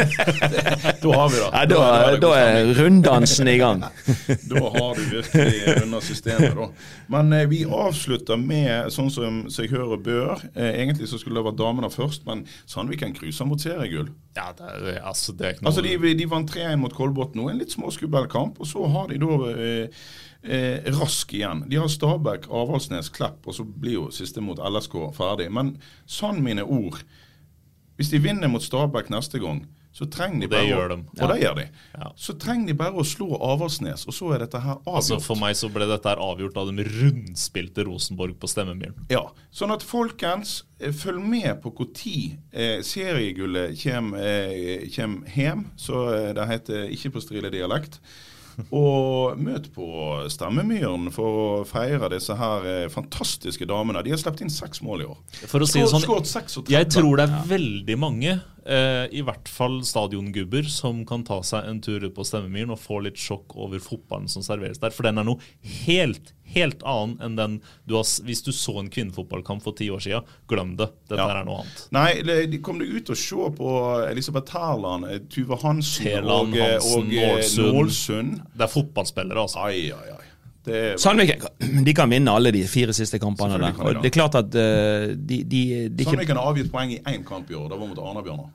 Da 1.02 1.12
har 1.18 1.30
vi 1.34 1.40
det. 1.42 1.50
Da 1.52 1.66
da, 1.72 1.82
er 2.06 2.18
da 2.22 2.30
er 2.38 2.72
runddansen 2.78 3.50
i 3.50 3.58
gang. 3.58 3.82
Da 3.82 4.62
har 4.76 4.96
du 4.96 5.02
virkelig 5.12 5.76
runda 5.82 6.02
systemet, 6.06 6.56
da. 6.56 6.68
Men 7.12 7.34
eh, 7.36 7.48
vi 7.50 7.64
avslutter 7.66 8.40
med 8.40 8.92
sånn 8.94 9.10
som 9.12 9.42
jeg 9.50 9.72
hører 9.74 10.00
bør. 10.00 10.44
Eh, 10.54 10.78
egentlig 10.84 11.10
så 11.12 11.20
skulle 11.20 11.42
det 11.42 11.48
vært 11.50 11.60
damene 11.60 11.90
først, 11.92 12.24
men 12.30 12.46
Sandviken 12.70 13.16
cruiser 13.18 13.50
mot 13.50 13.62
seriegull. 13.62 14.12
Ja, 14.38 14.52
det 14.56 14.68
er, 14.70 15.02
altså, 15.04 15.34
det 15.36 15.48
er 15.48 15.56
ikke 15.56 15.66
noe 15.66 15.74
Altså, 15.74 15.84
de, 15.84 16.14
de 16.16 16.28
vant 16.32 16.54
3-1 16.54 16.80
mot 16.80 16.94
Kolbotn 16.96 17.42
nå, 17.42 17.50
en 17.52 17.60
litt 17.60 17.74
småskummel 17.74 18.21
kamp. 18.30 18.60
Og 18.62 18.68
så 18.68 18.86
har 18.94 19.10
de 19.10 19.20
da 19.22 19.38
eh, 19.52 20.04
eh, 20.44 20.92
Rask 21.00 21.34
igjen. 21.34 21.66
De 21.70 21.80
har 21.82 21.90
Stabæk, 21.92 22.50
Avaldsnes, 22.50 23.10
Klepp, 23.14 23.48
og 23.48 23.58
så 23.58 23.66
blir 23.66 23.98
jo 23.98 24.08
siste 24.14 24.44
mot 24.44 24.60
LSK 24.62 24.98
ferdig. 25.18 25.50
Men 25.54 25.76
sann 26.06 26.44
mine 26.44 26.64
ord, 26.64 27.02
hvis 27.98 28.12
de 28.14 28.22
vinner 28.24 28.52
mot 28.52 28.64
Stabæk 28.64 29.12
neste 29.14 29.42
gang, 29.42 29.66
så 29.92 30.08
trenger 30.08 30.40
de 30.40 30.48
Og 30.48 30.52
det 30.52 30.58
bare 30.58 30.68
gjør 30.70 30.92
de. 30.94 30.98
Og 31.20 31.32
det 31.34 31.38
gjør 31.42 31.56
de. 31.58 31.66
Ja. 31.98 32.10
Så 32.16 32.36
trenger 32.40 32.72
de 32.72 32.76
bare 32.80 32.96
å 32.96 33.04
slå 33.08 33.28
Avaldsnes, 33.44 34.06
og 34.08 34.16
så 34.16 34.30
er 34.36 34.46
dette 34.46 34.62
her 34.64 34.78
avgjort. 34.78 34.96
Altså 35.02 35.20
For 35.24 35.40
meg 35.42 35.58
så 35.60 35.70
ble 35.74 35.88
dette 35.90 36.08
her 36.14 36.22
avgjort 36.24 36.56
da 36.56 36.64
de 36.70 36.86
rundspilte 36.88 37.86
Rosenborg 37.88 38.38
på 38.40 38.50
stemmemilen. 38.52 39.06
Ja, 39.12 39.26
sånn 39.52 39.76
at 39.76 39.84
folkens, 39.84 40.62
eh, 40.80 40.96
følg 40.96 41.20
med 41.20 41.60
på 41.66 41.74
når 41.76 41.92
eh, 42.52 42.80
seriegullet 42.88 43.76
kommer 43.84 44.24
eh, 44.24 44.88
kjem 44.92 45.22
hjem, 45.36 45.68
så 45.76 46.08
eh, 46.16 46.32
det 46.40 46.48
heter 46.54 46.92
ikke 46.96 47.18
på 47.18 47.26
striledialekt. 47.28 48.00
Og 48.82 49.40
møt 49.42 49.70
på 49.76 49.88
Stemmemyren 50.32 51.10
for 51.14 51.42
å 51.42 51.50
feire 51.68 52.10
disse 52.14 52.36
her 52.38 52.68
eh, 52.68 52.88
fantastiske 52.92 53.68
damene. 53.70 54.04
De 54.06 54.14
har 54.14 54.22
sluppet 54.22 54.46
inn 54.46 54.54
seks 54.54 54.84
mål 54.86 55.04
i 55.04 55.10
år. 55.10 55.20
For 55.44 55.64
å 55.64 55.70
si 55.70 55.82
det 55.82 55.90
sånn, 55.92 56.66
jeg 56.72 56.90
tror 56.94 57.20
det 57.20 57.28
er 57.28 57.48
veldig 57.52 57.98
mange, 58.02 58.36
eh, 58.66 59.06
i 59.12 59.24
hvert 59.26 59.52
fall 59.52 59.80
stadiongubber, 59.88 60.68
som 60.72 61.04
kan 61.08 61.26
ta 61.28 61.42
seg 61.46 61.70
en 61.70 61.82
tur 61.84 62.04
ut 62.06 62.16
på 62.18 62.26
Stemmemyren 62.28 62.76
og 62.76 62.82
få 62.82 63.02
litt 63.06 63.20
sjokk 63.20 63.56
over 63.60 63.82
fotballen 63.84 64.30
som 64.32 64.46
serveres 64.46 64.82
der. 64.82 64.94
For 64.96 65.08
den 65.08 65.22
er 65.22 65.28
noe 65.28 65.42
helt, 65.86 66.34
helt 66.54 66.84
annet 66.88 67.22
enn 67.26 67.36
den 67.40 67.58
du 67.88 67.96
har 67.98 68.04
Hvis 68.28 68.44
du 68.46 68.52
så 68.52 68.78
en 68.80 68.90
kvinnefotballkamp 68.94 69.64
for 69.64 69.74
ti 69.78 69.90
år 69.92 70.00
siden, 70.04 70.24
glem 70.48 70.76
det. 70.80 70.90
Dette 71.10 71.20
Ja. 71.20 71.28
her 71.28 71.42
er 71.42 71.46
noe 71.46 71.62
annet. 71.64 71.88
Nei, 71.92 72.22
de 72.48 72.58
kom 72.64 72.80
du 72.80 72.86
ut 72.86 73.10
og 73.10 73.18
se 73.18 73.36
på 73.58 73.76
Elisabeth 74.10 74.52
Terland, 74.52 75.06
eh, 75.10 75.20
Tuve 75.30 75.58
Hansen 75.62 76.06
Teland, 76.06 76.54
og, 76.54 76.58
eh, 76.58 76.74
Hansen, 76.74 77.08
og 77.08 77.40
eh, 77.40 77.74
Nålsund. 77.74 78.42
Det 78.56 78.62
er 78.68 78.68
fotballspillere, 78.68 79.42
altså. 79.48 79.66
Ai, 79.68 79.92
ai, 79.92 80.12
ai. 80.16 80.28
Det, 80.64 81.00
Sandviken 81.02 81.84
de 81.86 81.94
kan 81.98 82.10
vinne 82.10 82.30
alle 82.30 82.52
de 82.54 82.62
fire 82.70 82.94
siste 82.94 83.18
kampene. 83.18 83.58
Der. 83.58 83.72
de 83.74 83.82
Og 83.82 84.02
det 84.04 84.12
er 84.12 84.14
klart 84.14 84.36
at 84.38 84.46
uh, 84.54 85.08
de, 85.18 85.44
de, 85.44 85.90
de 85.90 86.06
Sandviken 86.06 86.38
har 86.38 86.52
avgitt 86.52 86.72
poeng 86.72 86.92
i 86.94 87.00
én 87.00 87.24
kamp 87.26 87.50
i 87.50 87.56
år. 87.58 87.70
Det 87.72 87.80
var 87.80 87.88
mot 87.88 87.98
Arna-Bjørnar. 87.98 88.50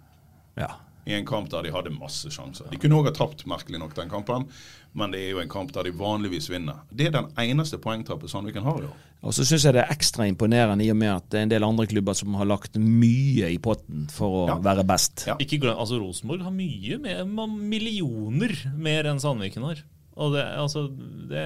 ja. 0.56 0.68
I 1.06 1.14
en 1.14 1.26
kamp 1.28 1.48
der 1.52 1.62
de 1.62 1.70
hadde 1.70 1.92
masse 1.94 2.26
sjanser. 2.34 2.66
De 2.72 2.78
kunne 2.82 2.96
òg 2.98 3.06
ha 3.06 3.12
tapt, 3.14 3.44
merkelig 3.46 3.78
nok, 3.78 3.92
den 3.94 4.08
kampen, 4.10 4.48
men 4.96 5.12
det 5.14 5.20
er 5.22 5.30
jo 5.36 5.42
en 5.44 5.48
kamp 5.52 5.70
der 5.72 5.86
de 5.86 5.92
vanligvis 5.94 6.48
vinner. 6.50 6.80
Det 6.90 7.06
er 7.06 7.14
den 7.14 7.28
eneste 7.38 7.78
poengtapet 7.78 8.32
Sandviken 8.32 8.64
har 8.66 8.80
i 8.82 8.88
år. 8.88 8.96
Og 9.26 9.32
så 9.34 9.44
syns 9.46 9.64
jeg 9.64 9.74
det 9.76 9.84
er 9.84 9.92
ekstra 9.94 10.26
imponerende 10.28 10.84
i 10.84 10.90
og 10.92 10.98
med 10.98 11.12
at 11.14 11.28
det 11.30 11.38
er 11.38 11.46
en 11.46 11.52
del 11.54 11.64
andre 11.66 11.86
klubber 11.90 12.14
som 12.18 12.34
har 12.38 12.46
lagt 12.50 12.76
mye 12.78 13.48
i 13.54 13.58
potten 13.62 14.08
for 14.12 14.42
å 14.42 14.42
Ja. 14.50 14.58
være 14.62 14.84
best. 14.86 15.24
Ja. 15.30 15.36
Ikke 15.42 15.58
glem, 15.62 15.78
altså 15.78 15.98
Rosenborg 16.02 16.42
har 16.42 16.50
mye 16.54 16.98
mer, 16.98 17.24
millioner 17.24 18.54
mer 18.76 19.08
enn 19.10 19.20
Sandviken 19.22 19.62
har. 19.66 19.82
Og 20.16 20.32
det, 20.34 20.44
altså, 20.58 20.86
det, 21.30 21.44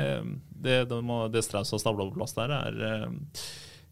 det, 0.63 0.77
det, 0.89 1.01
det 1.35 1.45
Strauss 1.45 1.73
har 1.75 1.83
stabla 1.83 2.07
på 2.11 2.17
plass 2.17 2.37
der, 2.37 2.53
er 2.55 2.85
eh, 2.87 3.09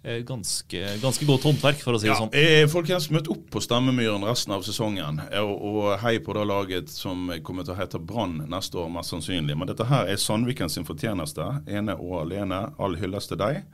ganske, 0.02 0.80
ganske 1.02 1.26
godt 1.26 1.42
håndverk, 1.48 1.80
for 1.82 1.92
å 1.92 1.98
si 2.00 2.06
det 2.06 2.12
Ja, 2.14 2.18
sånn. 2.20 2.30
eh, 2.32 2.66
folkens, 2.70 3.10
møt 3.10 3.28
opp 3.28 3.50
på 3.50 3.60
Stemmemyren 3.60 4.22
resten 4.24 4.52
av 4.54 4.62
sesongen. 4.62 5.20
eh, 5.30 5.40
Og, 5.40 5.60
og 5.62 5.98
hei 6.00 6.18
på 6.18 6.32
det 6.34 6.46
laget 6.46 6.88
som 6.88 7.28
kommer 7.42 7.64
til 7.64 7.74
å 7.74 7.78
hete 7.78 7.98
Brann 7.98 8.38
neste 8.48 8.78
år, 8.78 8.88
mest 8.90 9.10
sannsynlig. 9.10 9.56
Men 9.58 9.66
dette 9.68 9.84
her 9.86 10.06
er 10.06 10.16
Sandviken 10.16 10.70
sin 10.70 10.84
fortjeneste, 10.84 11.62
ene 11.68 11.96
og 11.98 12.22
alene. 12.22 12.72
All 12.78 12.96
hyllest 12.96 13.28
til 13.28 13.38
deg. 13.38 13.64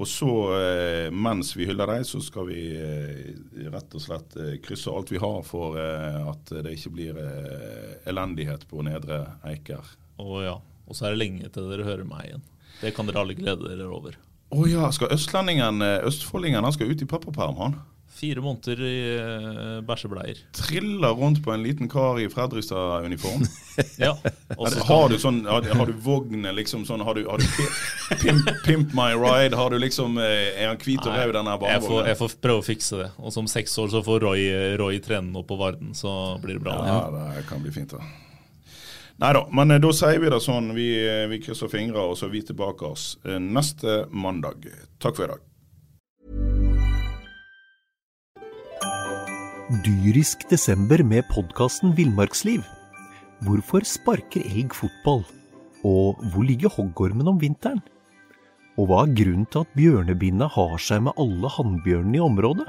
Og 0.00 0.06
så, 0.08 0.26
eh, 0.56 1.10
mens 1.10 1.52
vi 1.54 1.66
hyller 1.66 1.86
deg, 1.86 2.06
så 2.08 2.20
skal 2.22 2.46
vi 2.46 2.62
eh, 2.74 3.68
rett 3.70 3.92
og 3.94 4.00
slett 4.00 4.36
eh, 4.40 4.56
krysse 4.64 4.88
alt 4.90 5.10
vi 5.12 5.18
har 5.18 5.42
for 5.44 5.76
eh, 5.78 6.30
at 6.30 6.44
det 6.64 6.72
ikke 6.78 6.90
blir 6.94 7.18
eh, 7.20 8.08
elendighet 8.10 8.64
på 8.70 8.82
Nedre 8.82 9.26
Eiker. 9.44 9.84
Å 10.18 10.42
ja, 10.42 10.56
og 10.86 10.96
så 10.96 11.06
er 11.06 11.10
det 11.14 11.20
lenge 11.26 11.50
til 11.52 11.68
dere 11.70 11.84
hører 11.84 12.04
meg 12.08 12.24
igjen. 12.30 12.42
Det 12.80 12.94
kan 12.96 13.06
dere 13.06 13.20
alle 13.20 13.34
glede 13.36 13.68
dere 13.68 13.86
over. 13.92 14.16
Å 14.52 14.66
ja, 14.68 14.90
skal 14.92 15.14
østlendingene, 15.14 16.02
østfoldingene, 16.04 16.08
østfoldingen, 16.08 16.64
han 16.66 16.74
skal 16.76 16.92
ut 16.92 17.02
i 17.02 17.08
pappaperm, 17.08 17.56
han? 17.56 17.80
Fire 18.12 18.42
måneder 18.44 18.80
i 18.84 18.96
uh, 19.16 19.78
bæsjebleier. 19.88 20.42
Triller 20.54 21.14
rundt 21.16 21.40
på 21.42 21.54
en 21.54 21.62
liten 21.64 21.88
kar 21.90 22.20
i 22.20 22.28
Fredrikstad-uniform. 22.30 23.46
Ja. 23.96 24.12
og 24.58 24.74
Har, 24.84 25.06
du 25.08 25.16
sånn, 25.16 25.38
har, 25.48 25.64
har 25.64 25.88
du 25.88 25.94
vognen 26.04 26.52
liksom 26.58 26.82
sånn, 26.84 27.00
har 27.00 27.16
du, 27.16 27.22
har 27.24 27.40
du 27.40 28.18
pimp, 28.20 28.50
pimp 28.66 28.92
my 28.94 29.14
ride, 29.16 29.56
har 29.56 29.72
du 29.72 29.78
liksom, 29.80 30.18
eh, 30.20 30.50
er 30.60 30.68
han 30.68 30.80
hvit 30.82 31.00
og 31.00 31.16
rød 31.16 31.32
den 31.38 31.48
her 31.48 31.64
jeg, 31.70 31.84
får, 31.86 32.02
jeg 32.10 32.18
får 32.20 32.34
prøve 32.44 32.60
å 32.60 32.66
fikse 32.66 33.00
det. 33.00 33.08
Og 33.16 33.32
som 33.32 33.48
seks 33.48 33.78
år 33.80 33.88
så 33.94 34.04
får 34.04 34.20
Roy, 34.26 34.44
Roy 34.76 35.00
trene 35.00 35.32
opp 35.40 35.48
på 35.48 35.56
Varden, 35.56 35.96
så 35.96 36.36
blir 36.44 36.60
det 36.60 36.66
bra. 36.68 36.76
Ja, 36.84 37.00
det 37.16 37.46
kan 37.48 37.64
bli 37.64 37.72
fint 37.72 37.96
da. 37.96 38.04
Nei 39.20 39.32
da, 39.36 39.42
men 39.52 39.70
eh, 39.70 39.80
da 39.82 39.92
sier 39.94 40.20
vi 40.22 40.30
det 40.32 40.40
sånn, 40.42 40.72
vi, 40.76 40.88
eh, 41.04 41.26
vi 41.30 41.40
krysser 41.42 41.70
fingre 41.70 42.00
og 42.00 42.16
så 42.18 42.28
er 42.28 42.34
vi 42.34 42.44
tilbake 42.48 42.88
oss 42.88 43.16
eh, 43.26 43.38
neste 43.38 44.04
mandag. 44.08 44.68
Takk 45.02 45.18
for 45.18 45.26
i 45.26 45.32
dag. 45.34 45.48
Dyrisk 49.82 50.44
desember 50.50 51.00
med 51.06 51.24
podkasten 51.32 51.94
Villmarksliv. 51.96 52.64
Hvorfor 53.46 53.86
sparker 53.88 54.44
elg 54.44 54.74
fotball? 54.76 55.24
Og 55.82 56.20
hvor 56.30 56.44
ligger 56.46 56.70
hoggormen 56.70 57.30
om 57.30 57.40
vinteren? 57.40 57.80
Og 58.80 58.88
hva 58.88 59.02
er 59.04 59.14
grunnen 59.16 59.48
til 59.52 59.64
at 59.64 59.72
bjørnebinna 59.76 60.48
har 60.54 60.76
seg 60.80 61.02
med 61.06 61.16
alle 61.20 61.50
hannbjørnene 61.56 62.20
i 62.20 62.24
området? 62.24 62.68